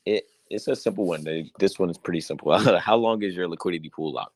[0.06, 1.26] it it's a simple one.
[1.60, 2.58] This one is pretty simple.
[2.80, 4.36] How long is your liquidity pool locked?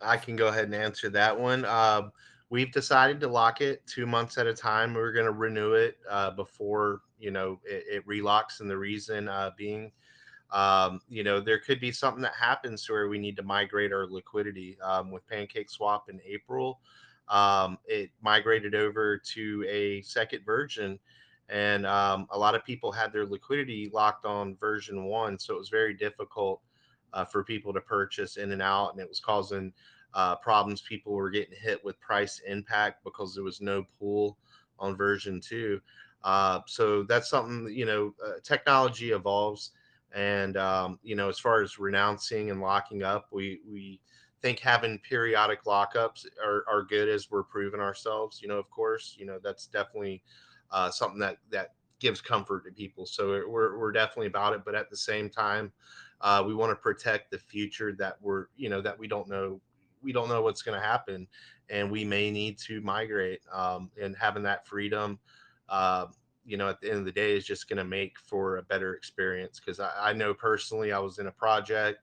[0.00, 1.64] I can go ahead and answer that one.
[1.64, 2.12] Um,
[2.50, 4.94] we've decided to lock it two months at a time.
[4.94, 9.28] We're going to renew it uh, before you know it, it relocks, and the reason
[9.28, 9.90] uh, being,
[10.50, 14.06] um, you know, there could be something that happens where we need to migrate our
[14.06, 14.78] liquidity.
[14.80, 16.80] Um, with Pancake Swap in April,
[17.28, 20.98] um, it migrated over to a second version.
[21.48, 25.58] And um, a lot of people had their liquidity locked on version one, so it
[25.58, 26.60] was very difficult
[27.12, 29.72] uh, for people to purchase in and out, and it was causing
[30.14, 30.80] uh, problems.
[30.80, 34.36] People were getting hit with price impact because there was no pool
[34.78, 35.80] on version two.
[36.24, 39.70] Uh, so that's something you know, uh, technology evolves,
[40.14, 44.00] and um, you know, as far as renouncing and locking up, we we
[44.42, 48.40] think having periodic lockups are, are good as we're proving ourselves.
[48.40, 50.22] You know, of course, you know that's definitely
[50.70, 53.06] uh, something that that gives comfort to people.
[53.06, 55.72] So we're we're definitely about it, but at the same time,
[56.20, 59.60] uh, we want to protect the future that we're you know that we don't know
[60.02, 61.26] we don't know what's going to happen,
[61.68, 63.40] and we may need to migrate.
[63.52, 65.18] Um, and having that freedom,
[65.68, 66.06] uh,
[66.46, 68.62] you know, at the end of the day, is just going to make for a
[68.62, 69.60] better experience.
[69.60, 72.00] Because I, I know personally, I was in a project.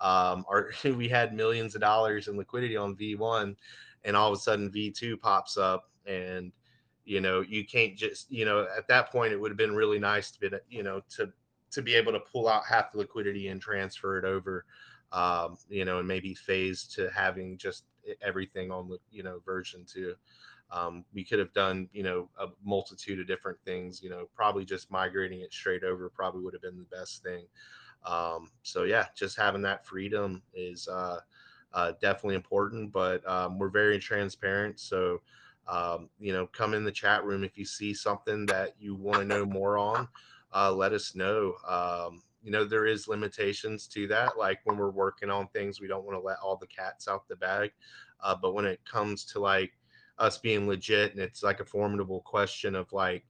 [0.00, 3.56] Um, our, we had millions of dollars in liquidity on V1,
[4.04, 6.52] and all of a sudden V2 pops up, and
[7.08, 9.98] you know you can't just you know at that point it would have been really
[9.98, 11.32] nice to be you know to
[11.70, 14.66] to be able to pull out half the liquidity and transfer it over
[15.12, 17.84] um, you know and maybe phase to having just
[18.22, 20.14] everything on the you know version two
[20.70, 24.64] um, we could have done you know a multitude of different things you know probably
[24.64, 27.44] just migrating it straight over probably would have been the best thing
[28.04, 31.20] um, so yeah just having that freedom is uh,
[31.72, 35.20] uh, definitely important but um, we're very transparent so
[35.68, 39.18] um, you know, come in the chat room if you see something that you want
[39.18, 40.08] to know more on.
[40.54, 41.54] Uh, let us know.
[41.66, 44.38] Um, you know, there is limitations to that.
[44.38, 47.28] Like when we're working on things, we don't want to let all the cats out
[47.28, 47.72] the bag.
[48.22, 49.72] Uh, but when it comes to like
[50.18, 53.24] us being legit and it's like a formidable question of like,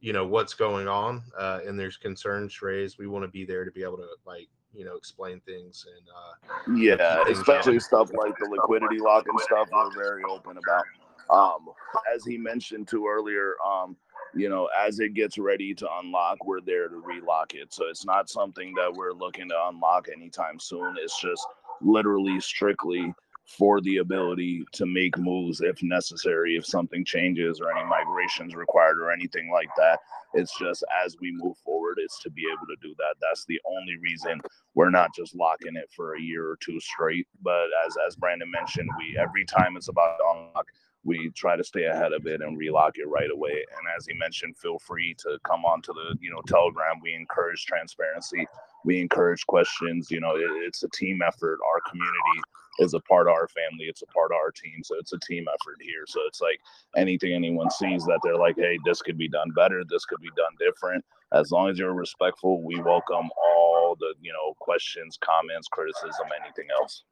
[0.00, 3.64] you know, what's going on uh, and there's concerns raised, we want to be there
[3.64, 8.36] to be able to like, you know, explain things and uh, yeah, especially stuff like
[8.38, 9.68] the liquidity lock and stuff.
[9.72, 10.84] We're very open about.
[11.30, 11.68] Um,
[12.14, 13.96] as he mentioned too earlier, um,
[14.34, 17.72] you know, as it gets ready to unlock, we're there to relock it.
[17.72, 20.96] So it's not something that we're looking to unlock anytime soon.
[20.98, 21.46] It's just
[21.80, 23.14] literally strictly
[23.46, 28.98] for the ability to make moves if necessary, if something changes or any migrations required
[28.98, 29.98] or anything like that.
[30.32, 33.16] It's just as we move forward, it's to be able to do that.
[33.20, 34.40] That's the only reason
[34.74, 37.28] we're not just locking it for a year or two straight.
[37.42, 40.66] But as as Brandon mentioned, we every time it's about unlock,
[41.04, 43.52] we try to stay ahead of it and relock it right away.
[43.76, 46.98] And as he mentioned, feel free to come on to the you know Telegram.
[47.02, 48.46] We encourage transparency.
[48.84, 50.10] We encourage questions.
[50.10, 51.60] You know, it, it's a team effort.
[51.72, 52.42] Our community
[52.78, 53.86] is a part of our family.
[53.86, 54.82] It's a part of our team.
[54.82, 56.04] So it's a team effort here.
[56.06, 56.60] So it's like
[56.96, 59.82] anything anyone sees that they're like, hey, this could be done better.
[59.88, 61.04] This could be done different.
[61.32, 66.66] As long as you're respectful, we welcome all the you know questions, comments, criticism, anything
[66.78, 67.04] else.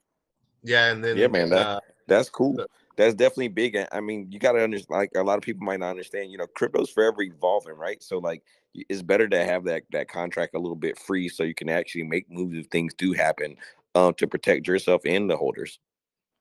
[0.63, 2.57] Yeah, and then yeah, man, that, uh, that's cool
[2.97, 3.77] that's definitely big.
[3.91, 4.99] I mean, you got to understand.
[4.99, 6.31] Like a lot of people might not understand.
[6.31, 8.03] You know, crypto's forever evolving, right?
[8.03, 8.43] So like,
[8.75, 12.05] it's better to have that that contract a little bit free, so you can actually
[12.05, 13.57] make moves if things do happen,
[13.95, 15.79] um, to protect yourself and the holders.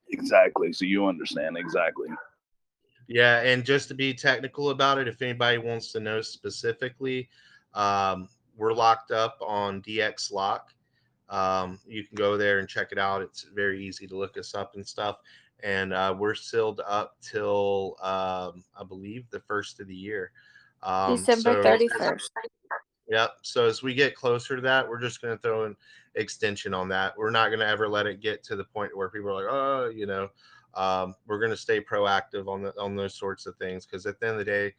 [0.10, 0.73] Exactly.
[0.73, 2.07] So you understand exactly.
[3.07, 7.30] Yeah, and just to be technical about it, if anybody wants to know specifically,
[7.73, 10.69] um, we're locked up on DX Lock.
[11.30, 13.22] Um, you can go there and check it out.
[13.22, 15.18] It's very easy to look us up and stuff
[15.64, 20.32] and uh, we're sealed up till um, I believe the first of the year.
[20.84, 22.32] Um, December thirty first.
[23.11, 23.39] Yep.
[23.41, 25.75] So as we get closer to that, we're just going to throw an
[26.15, 27.13] extension on that.
[27.17, 29.53] We're not going to ever let it get to the point where people are like,
[29.53, 30.29] oh, you know,
[30.75, 34.17] um, we're going to stay proactive on the on those sorts of things because at
[34.21, 34.73] the end of the day,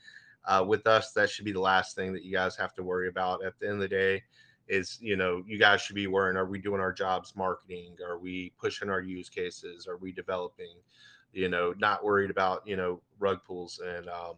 [0.47, 3.09] uh, with us, that should be the last thing that you guys have to worry
[3.09, 3.45] about.
[3.45, 4.23] At the end of the day,
[4.67, 8.17] is you know you guys should be worrying are we doing our jobs marketing are
[8.17, 10.77] we pushing our use cases are we developing
[11.33, 14.37] you know not worried about you know rug pulls and um,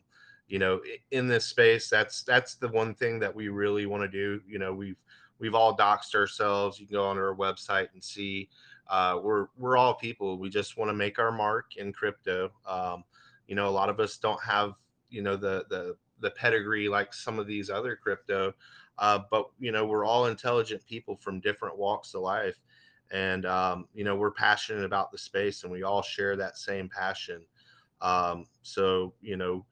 [0.49, 0.81] you know
[1.11, 4.59] in this space that's that's the one thing that we really want to do you
[4.59, 4.99] know we've
[5.39, 8.49] we've all doxed ourselves you can go on our website and see
[8.91, 13.03] uh, we're we're all people we just want to make our mark in crypto um,
[13.49, 14.75] you know a lot of us don't have
[15.09, 18.55] you know the the the pedigree like some of these other crypto
[18.99, 22.57] uh, but you know, we're all intelligent people from different walks of life,
[23.11, 26.89] and um, you know, we're passionate about the space, and we all share that same
[26.89, 27.45] passion.
[28.01, 29.65] Um, so you know,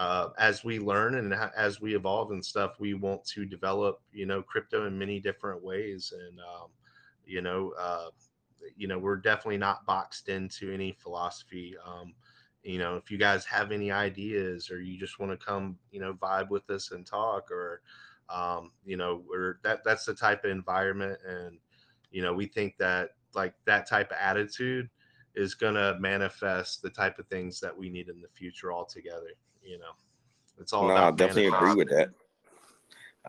[0.00, 4.26] uh, as we learn and as we evolve and stuff, we want to develop you
[4.26, 6.68] know crypto in many different ways, and um,
[7.24, 8.08] you know, uh,
[8.76, 11.74] you know, we're definitely not boxed into any philosophy.
[11.86, 12.14] Um,
[12.62, 15.98] you know if you guys have any ideas or you just want to come you
[15.98, 17.80] know vibe with us and talk or
[18.30, 21.58] um, you know, we're that that's the type of environment, and
[22.10, 24.88] you know, we think that like that type of attitude
[25.34, 29.30] is going to manifest the type of things that we need in the future altogether.
[29.62, 29.92] You know,
[30.58, 30.86] it's all.
[30.86, 32.10] No, I definitely agree with that.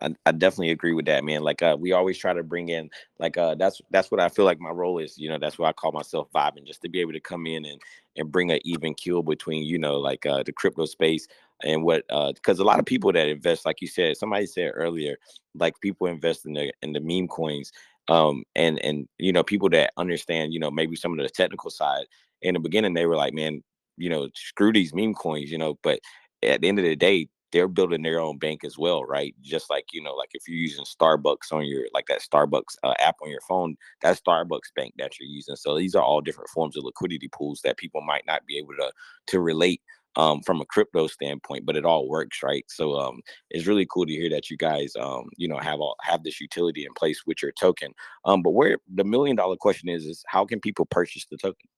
[0.00, 1.42] I, I definitely agree with that, man.
[1.42, 4.44] Like uh, we always try to bring in, like uh, that's that's what I feel
[4.44, 5.18] like my role is.
[5.18, 7.64] You know, that's why I call myself vibing, just to be able to come in
[7.64, 7.80] and
[8.16, 11.26] and bring an even keel between, you know, like uh, the crypto space
[11.62, 12.04] and what
[12.34, 15.16] because uh, a lot of people that invest, like you said, somebody said earlier,
[15.54, 17.70] like people invest in the in the meme coins,
[18.08, 21.70] um, and and you know people that understand, you know, maybe some of the technical
[21.70, 22.06] side.
[22.40, 23.62] In the beginning, they were like, man,
[23.96, 26.00] you know, screw these meme coins, you know, but
[26.42, 29.34] at the end of the day, they're building their own bank as well, right?
[29.42, 32.94] Just like you know, like if you're using Starbucks on your like that Starbucks uh,
[33.00, 35.56] app on your phone, that Starbucks bank that you're using.
[35.56, 38.74] So these are all different forms of liquidity pools that people might not be able
[38.78, 38.90] to
[39.28, 39.82] to relate
[40.16, 42.64] um, from a crypto standpoint, but it all works, right?
[42.68, 43.20] So um,
[43.50, 46.40] it's really cool to hear that you guys, um, you know, have all have this
[46.40, 47.92] utility in place with your token.
[48.24, 51.68] Um, but where the million dollar question is, is how can people purchase the token?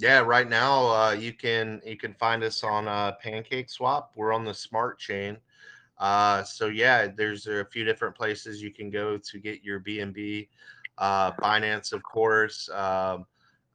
[0.00, 4.12] Yeah, right now uh, you can you can find us on uh, Pancake Swap.
[4.16, 5.36] We're on the Smart Chain.
[5.98, 10.48] Uh, so yeah, there's a few different places you can go to get your BNB.
[10.96, 12.70] Uh, Binance, of course.
[12.70, 13.26] Um,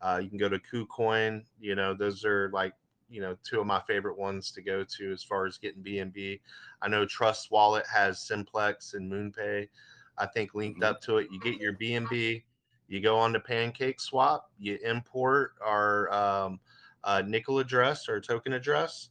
[0.02, 1.44] uh, you can go to KuCoin.
[1.60, 2.74] You know, those are like
[3.08, 6.40] you know two of my favorite ones to go to as far as getting BNB.
[6.82, 9.70] I know Trust Wallet has Simplex and MoonPay.
[10.18, 10.90] I think linked mm-hmm.
[10.90, 11.28] up to it.
[11.32, 12.42] You get your BNB
[12.88, 16.60] you go on to Pancake Swap, you import our um,
[17.04, 19.10] uh, nickel address or token address.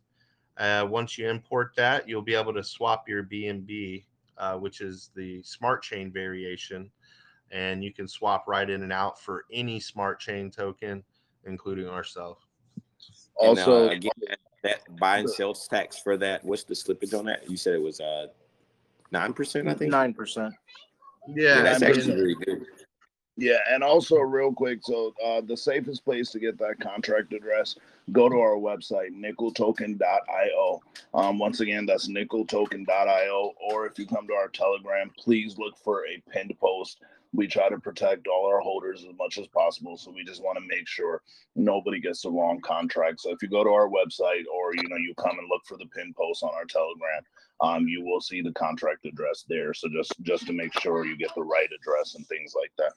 [0.56, 4.04] Uh, once you import that, you'll be able to swap your BNB,
[4.38, 6.90] uh, which is the smart chain variation,
[7.50, 11.02] and you can swap right in and out for any smart chain token,
[11.44, 12.40] including ourselves.
[13.36, 16.44] Also, and, uh, again, that buy and sell tax for that.
[16.44, 17.50] What's the slippage on that?
[17.50, 18.28] You said it was uh
[19.10, 19.90] nine percent, I think.
[19.90, 20.54] Nine percent.
[21.28, 22.66] Yeah, yeah, that's actually really good.
[23.36, 27.74] Yeah, and also real quick, so uh, the safest place to get that contract address,
[28.12, 30.80] go to our website, nickeltoken.io.
[31.14, 33.52] Um, once again, that's nickeltoken.io.
[33.70, 37.00] Or if you come to our Telegram, please look for a pinned post.
[37.34, 40.56] We try to protect all our holders as much as possible, so we just want
[40.56, 41.20] to make sure
[41.56, 43.20] nobody gets the wrong contract.
[43.20, 45.76] So if you go to our website, or you know, you come and look for
[45.76, 47.22] the pin post on our Telegram,
[47.60, 49.74] um, you will see the contract address there.
[49.74, 52.92] So just just to make sure you get the right address and things like that.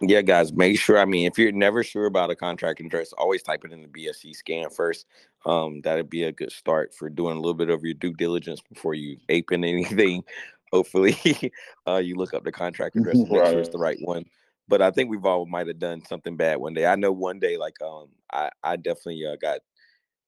[0.00, 0.98] Yeah, guys, make sure.
[0.98, 3.88] I mean, if you're never sure about a contract address, always type it in the
[3.88, 5.06] BSC scan first.
[5.44, 8.60] Um, that'd be a good start for doing a little bit of your due diligence
[8.60, 10.22] before you ape aping anything.
[10.72, 11.16] Hopefully,
[11.86, 14.24] uh, you look up the contract address and make sure it's the right one.
[14.68, 16.86] But I think we've all might have done something bad one day.
[16.86, 19.60] I know one day, like um, I I definitely uh, got,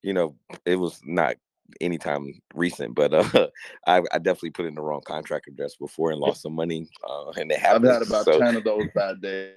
[0.03, 0.35] you know,
[0.65, 1.37] it was not
[1.81, 3.49] anytime recent, but uh,
[3.87, 6.89] I, I, definitely put in the wrong contract address before and lost some money.
[7.09, 7.89] Uh, and it happened.
[7.89, 8.39] I've had about so.
[8.39, 9.57] ten of those bad days.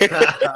[0.00, 0.54] I,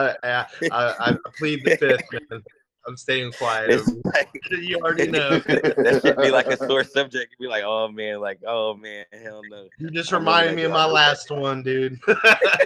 [0.00, 2.42] I, I, plead the fifth, man.
[2.86, 3.80] I'm staying quiet.
[4.04, 5.38] Like, you already know.
[5.38, 7.36] that should be like a sore subject.
[7.38, 9.68] You'd be like, oh man, like, oh man, hell no.
[9.78, 12.00] You just reminded me of my last one, dude.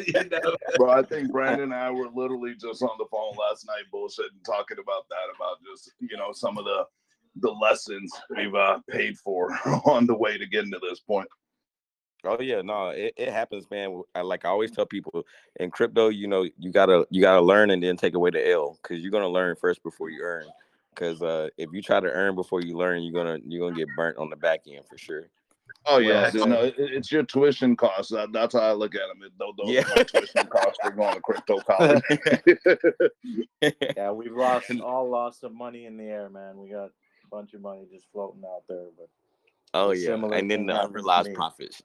[0.07, 0.57] you know?
[0.77, 4.43] Bro, I think Brandon and I were literally just on the phone last night bullshitting,
[4.47, 6.85] talking about that, about just, you know, some of the
[7.41, 9.53] the lessons we've uh, paid for
[9.85, 11.29] on the way to getting to this point.
[12.27, 14.03] Oh yeah, no, it, it happens, man.
[14.15, 15.27] I, like I always tell people
[15.61, 18.79] in crypto, you know, you gotta you gotta learn and then take away the L
[18.83, 20.47] because you're gonna learn first before you earn.
[20.95, 23.89] Because uh, if you try to earn before you learn, you're gonna you're gonna get
[23.97, 25.29] burnt on the back end for sure.
[25.87, 28.11] Oh yeah, so, no, it, it's your tuition costs.
[28.11, 29.29] That, that's how I look at them.
[29.39, 29.83] Those, those yeah.
[29.83, 32.03] tuition costs for going to crypto college.
[33.97, 36.57] yeah, we've lost all lost some money in the air, man.
[36.59, 36.91] We got a
[37.31, 39.09] bunch of money just floating out there, but.
[39.75, 41.83] Oh yeah, and then the unrealized profits.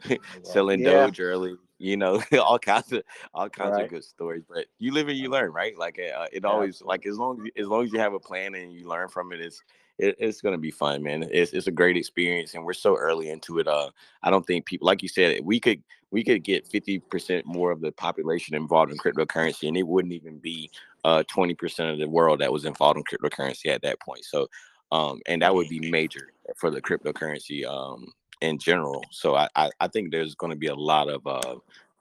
[0.42, 1.06] selling yeah.
[1.06, 3.02] Doge early, you know, all kinds of
[3.34, 3.84] all kinds right.
[3.84, 4.44] of good stories.
[4.48, 5.76] But you live and you learn, right?
[5.76, 8.54] Like uh, it always, like as long as as long as you have a plan
[8.54, 9.62] and you learn from it, it's
[9.98, 11.28] it, it's gonna be fun, man.
[11.30, 13.68] It's it's a great experience, and we're so early into it.
[13.68, 13.90] Uh,
[14.22, 17.70] I don't think people, like you said, we could we could get fifty percent more
[17.70, 20.70] of the population involved in cryptocurrency, and it wouldn't even be
[21.04, 24.24] uh twenty percent of the world that was involved in cryptocurrency at that point.
[24.24, 24.48] So,
[24.92, 29.04] um, and that would be major for the cryptocurrency um in general.
[29.10, 31.56] So I, I, I think there's going to be a lot of uh,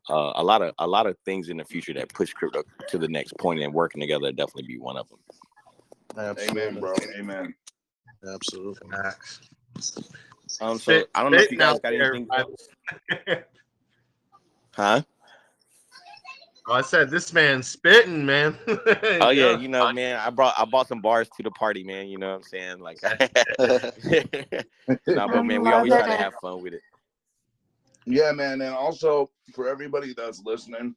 [0.09, 2.97] uh, a lot of a lot of things in the future that push crypto to
[2.97, 5.19] the next point, and working together definitely be one of them.
[6.17, 6.61] Absolutely.
[6.61, 6.93] Amen, bro.
[7.17, 7.53] Amen.
[8.33, 8.89] Absolutely.
[8.89, 9.41] Max.
[10.61, 12.69] Um, so I don't know if you guys got anything else.
[14.71, 15.01] huh?
[16.69, 18.57] Oh, I said this man's spitting, man.
[19.21, 20.17] oh yeah, you know, man.
[20.17, 22.07] I brought I bought some bars to the party, man.
[22.07, 22.79] You know what I'm saying?
[22.79, 23.01] Like,
[25.07, 26.81] no, but man, we always try to have fun with it.
[28.05, 30.93] Yeah, man, and also for everybody that's listening,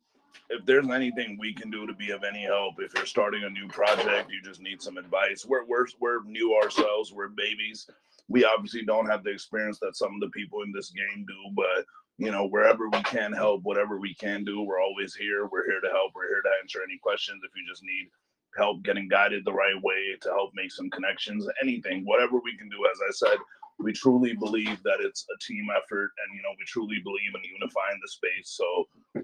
[0.49, 3.51] if there's anything we can do to be of any help, if you're starting a
[3.51, 5.47] new project, you just need some advice.
[5.47, 7.13] We're we're we're new ourselves.
[7.13, 7.89] We're babies.
[8.27, 11.55] We obviously don't have the experience that some of the people in this game do,
[11.55, 11.85] but
[12.21, 15.49] you know, wherever we can help, whatever we can do, we're always here.
[15.49, 16.13] We're here to help.
[16.15, 17.41] We're here to answer any questions.
[17.43, 18.13] If you just need
[18.55, 22.69] help getting guided the right way to help make some connections, anything, whatever we can
[22.69, 22.77] do.
[22.93, 23.39] As I said,
[23.79, 27.41] we truly believe that it's a team effort and, you know, we truly believe in
[27.57, 28.53] unifying the space.
[28.53, 28.69] So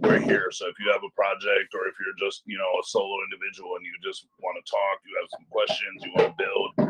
[0.01, 0.49] we're here.
[0.49, 3.77] So if you have a project or if you're just, you know, a solo individual
[3.77, 6.86] and you just want to talk, you have some questions, you want to build,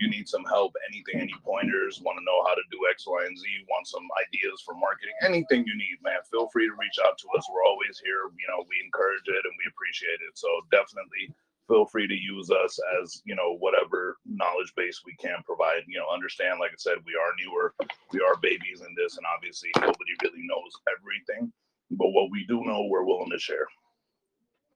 [0.00, 3.24] you need some help, anything, any pointers, want to know how to do X, Y,
[3.26, 6.98] and Z, want some ideas for marketing, anything you need, man, feel free to reach
[7.04, 7.46] out to us.
[7.50, 8.30] We're always here.
[8.36, 10.34] You know, we encourage it and we appreciate it.
[10.38, 11.32] So definitely
[11.68, 15.98] feel free to use us as you know whatever knowledge base we can provide you
[15.98, 17.74] know understand like i said we are newer
[18.10, 21.52] we are babies in this and obviously nobody really knows everything
[21.92, 23.68] but what we do know we're willing to share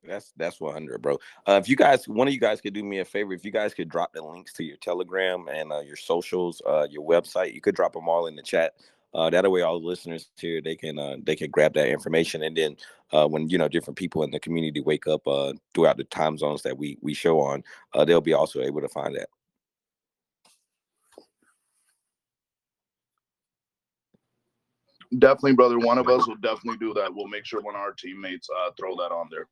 [0.05, 1.19] that's that's 100 bro.
[1.47, 3.51] Uh, if you guys one of you guys could do me a favor if you
[3.51, 7.55] guys could drop the links to your telegram and uh, your socials uh, your website
[7.55, 8.75] you could drop them all in the chat.
[9.15, 12.43] Uh, that way all the listeners here they can uh, they can grab that information.
[12.43, 12.77] And then
[13.13, 16.37] uh, when you know different people in the community wake up uh, throughout the time
[16.37, 17.63] zones that we we show on
[17.95, 19.29] uh, they'll be also able to find that.
[25.19, 25.79] Definitely brother.
[25.79, 27.15] One of us will definitely do that.
[27.15, 29.47] We'll make sure one of our teammates uh, throw that on there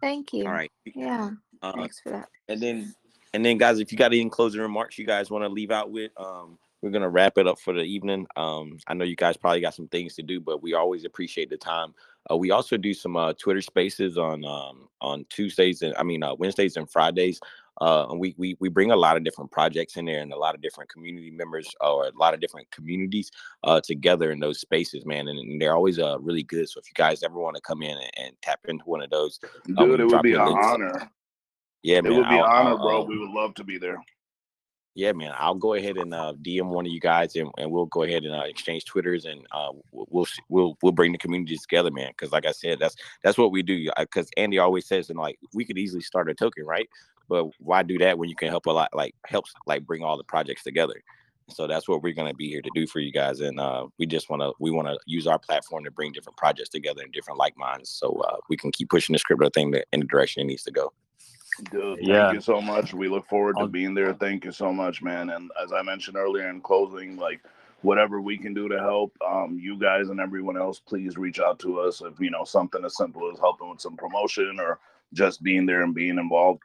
[0.00, 0.46] Thank you.
[0.46, 1.30] all right Yeah,
[1.62, 2.28] uh, thanks for that.
[2.48, 2.94] and then
[3.34, 5.90] and then guys if you got any closing remarks you guys want to leave out
[5.90, 9.36] with um we're gonna wrap it up for the evening um i know you guys
[9.36, 11.94] probably got some things to do but we always appreciate the time
[12.30, 16.22] uh, we also do some uh, twitter spaces on um on tuesdays and i mean
[16.22, 17.40] uh, wednesdays and fridays
[17.80, 20.38] uh, and we, we we bring a lot of different projects in there and a
[20.38, 23.30] lot of different community members or a lot of different communities
[23.64, 25.28] uh, together in those spaces, man.
[25.28, 26.68] And, and they're always uh, really good.
[26.68, 29.10] So if you guys ever want to come in and, and, tap into one of
[29.10, 30.66] those, dude um, it would be an links.
[30.66, 31.10] honor
[31.82, 32.16] Yeah, it man.
[32.16, 34.02] would be an I'll- honor I'll, bro uh, we would love to be there
[34.96, 35.32] yeah, man.
[35.36, 38.24] I'll go ahead and uh, DM one of you guys, and, and we'll go ahead
[38.24, 42.08] and uh, exchange twitters, and uh, we'll we'll we'll we'll bring the communities together, man.
[42.08, 43.90] Because like I said, that's that's what we do.
[43.98, 46.88] Because Andy always says, and like we could easily start a token, right?
[47.28, 50.16] But why do that when you can help a lot, like helps like bring all
[50.16, 51.02] the projects together.
[51.48, 54.06] So that's what we're gonna be here to do for you guys, and uh, we
[54.06, 57.56] just wanna we wanna use our platform to bring different projects together and different like
[57.56, 60.46] minds, so uh, we can keep pushing the crypto thing to- in the direction it
[60.46, 60.92] needs to go.
[61.70, 62.24] Dude, Yeah.
[62.26, 62.92] thank you so much.
[62.92, 64.12] We look forward to being there.
[64.12, 65.30] Thank you so much, man.
[65.30, 67.40] And as I mentioned earlier in closing, like
[67.82, 71.58] whatever we can do to help um, you guys and everyone else, please reach out
[71.60, 72.02] to us.
[72.02, 74.80] If you know something as simple as helping with some promotion or
[75.12, 76.62] just being there and being involved,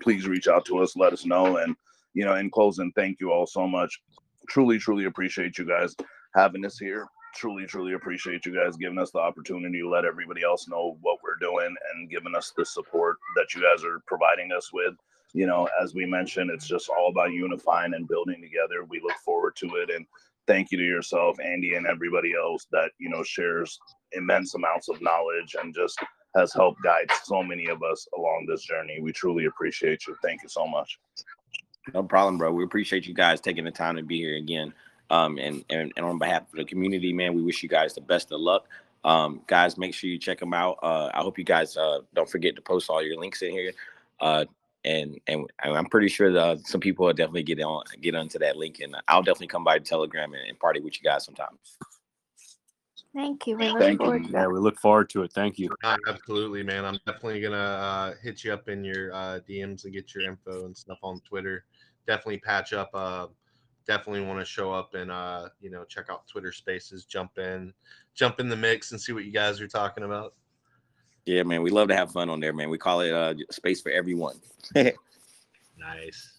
[0.00, 0.96] please reach out to us.
[0.96, 1.58] Let us know.
[1.58, 1.76] And
[2.14, 4.00] you know, in closing, thank you all so much.
[4.48, 5.94] Truly, truly appreciate you guys
[6.34, 7.06] having us here.
[7.34, 11.18] Truly, truly appreciate you guys giving us the opportunity to let everybody else know what
[11.22, 14.94] we're doing and giving us the support that you guys are providing us with.
[15.34, 18.84] You know, as we mentioned, it's just all about unifying and building together.
[18.88, 19.90] We look forward to it.
[19.90, 20.06] And
[20.46, 23.78] thank you to yourself, Andy, and everybody else that, you know, shares
[24.12, 26.02] immense amounts of knowledge and just
[26.36, 29.00] has helped guide so many of us along this journey.
[29.00, 30.16] We truly appreciate you.
[30.22, 30.98] Thank you so much.
[31.94, 32.52] No problem, bro.
[32.52, 34.74] We appreciate you guys taking the time to be here again.
[35.10, 38.02] Um, and, and, and on behalf of the community, man, we wish you guys the
[38.02, 38.66] best of luck.
[39.04, 40.78] Um, guys, make sure you check them out.
[40.82, 43.72] Uh, I hope you guys uh, don't forget to post all your links in here.
[44.20, 44.44] Uh,
[44.84, 48.56] and and I'm pretty sure that some people will definitely get on get onto that
[48.56, 51.58] link, and I'll definitely come by Telegram and, and party with you guys sometime.
[53.14, 53.56] Thank you.
[53.56, 54.06] We look Thank you.
[54.06, 54.50] forward to Yeah, that.
[54.50, 55.32] we look forward to it.
[55.32, 55.68] Thank you.
[55.82, 56.84] Uh, absolutely, man.
[56.84, 60.66] I'm definitely gonna uh, hit you up in your uh, DMs and get your info
[60.66, 61.64] and stuff on Twitter.
[62.06, 62.90] Definitely patch up.
[62.94, 63.28] Uh,
[63.86, 67.06] definitely want to show up and uh, you know check out Twitter Spaces.
[67.06, 67.72] Jump in,
[68.14, 70.34] jump in the mix and see what you guys are talking about.
[71.24, 72.70] Yeah, man, we love to have fun on there, man.
[72.70, 74.36] We call it uh, space for everyone.
[74.74, 74.94] Nice,
[75.78, 76.37] nice.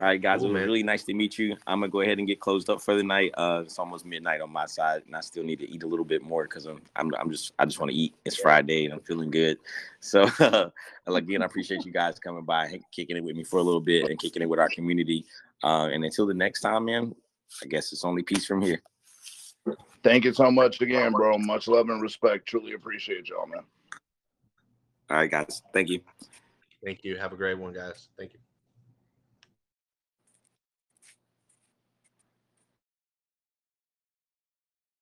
[0.00, 0.66] All right, guys, Cool, it was man.
[0.68, 1.56] really nice to meet you.
[1.66, 3.32] I'm gonna go ahead and get closed up for the night.
[3.36, 6.04] Uh, it's almost midnight on my side, and I still need to eat a little
[6.04, 8.14] bit more because I'm, I'm, I'm just, I just want to eat.
[8.24, 9.58] It's Friday, and I'm feeling good.
[10.00, 10.22] So,
[11.08, 13.80] again, I appreciate you guys coming by, and kicking it with me for a little
[13.80, 15.24] bit, and kicking it with our community.
[15.64, 17.12] Uh, and until the next time, man,
[17.64, 18.80] I guess it's only peace from here.
[20.04, 21.36] Thank you so much again, bro.
[21.38, 22.46] Much love and respect.
[22.46, 23.64] Truly appreciate y'all, man.
[25.10, 26.00] All right, guys, thank you.
[26.84, 27.16] Thank you.
[27.16, 28.08] Have a great one, guys.
[28.16, 28.38] Thank you.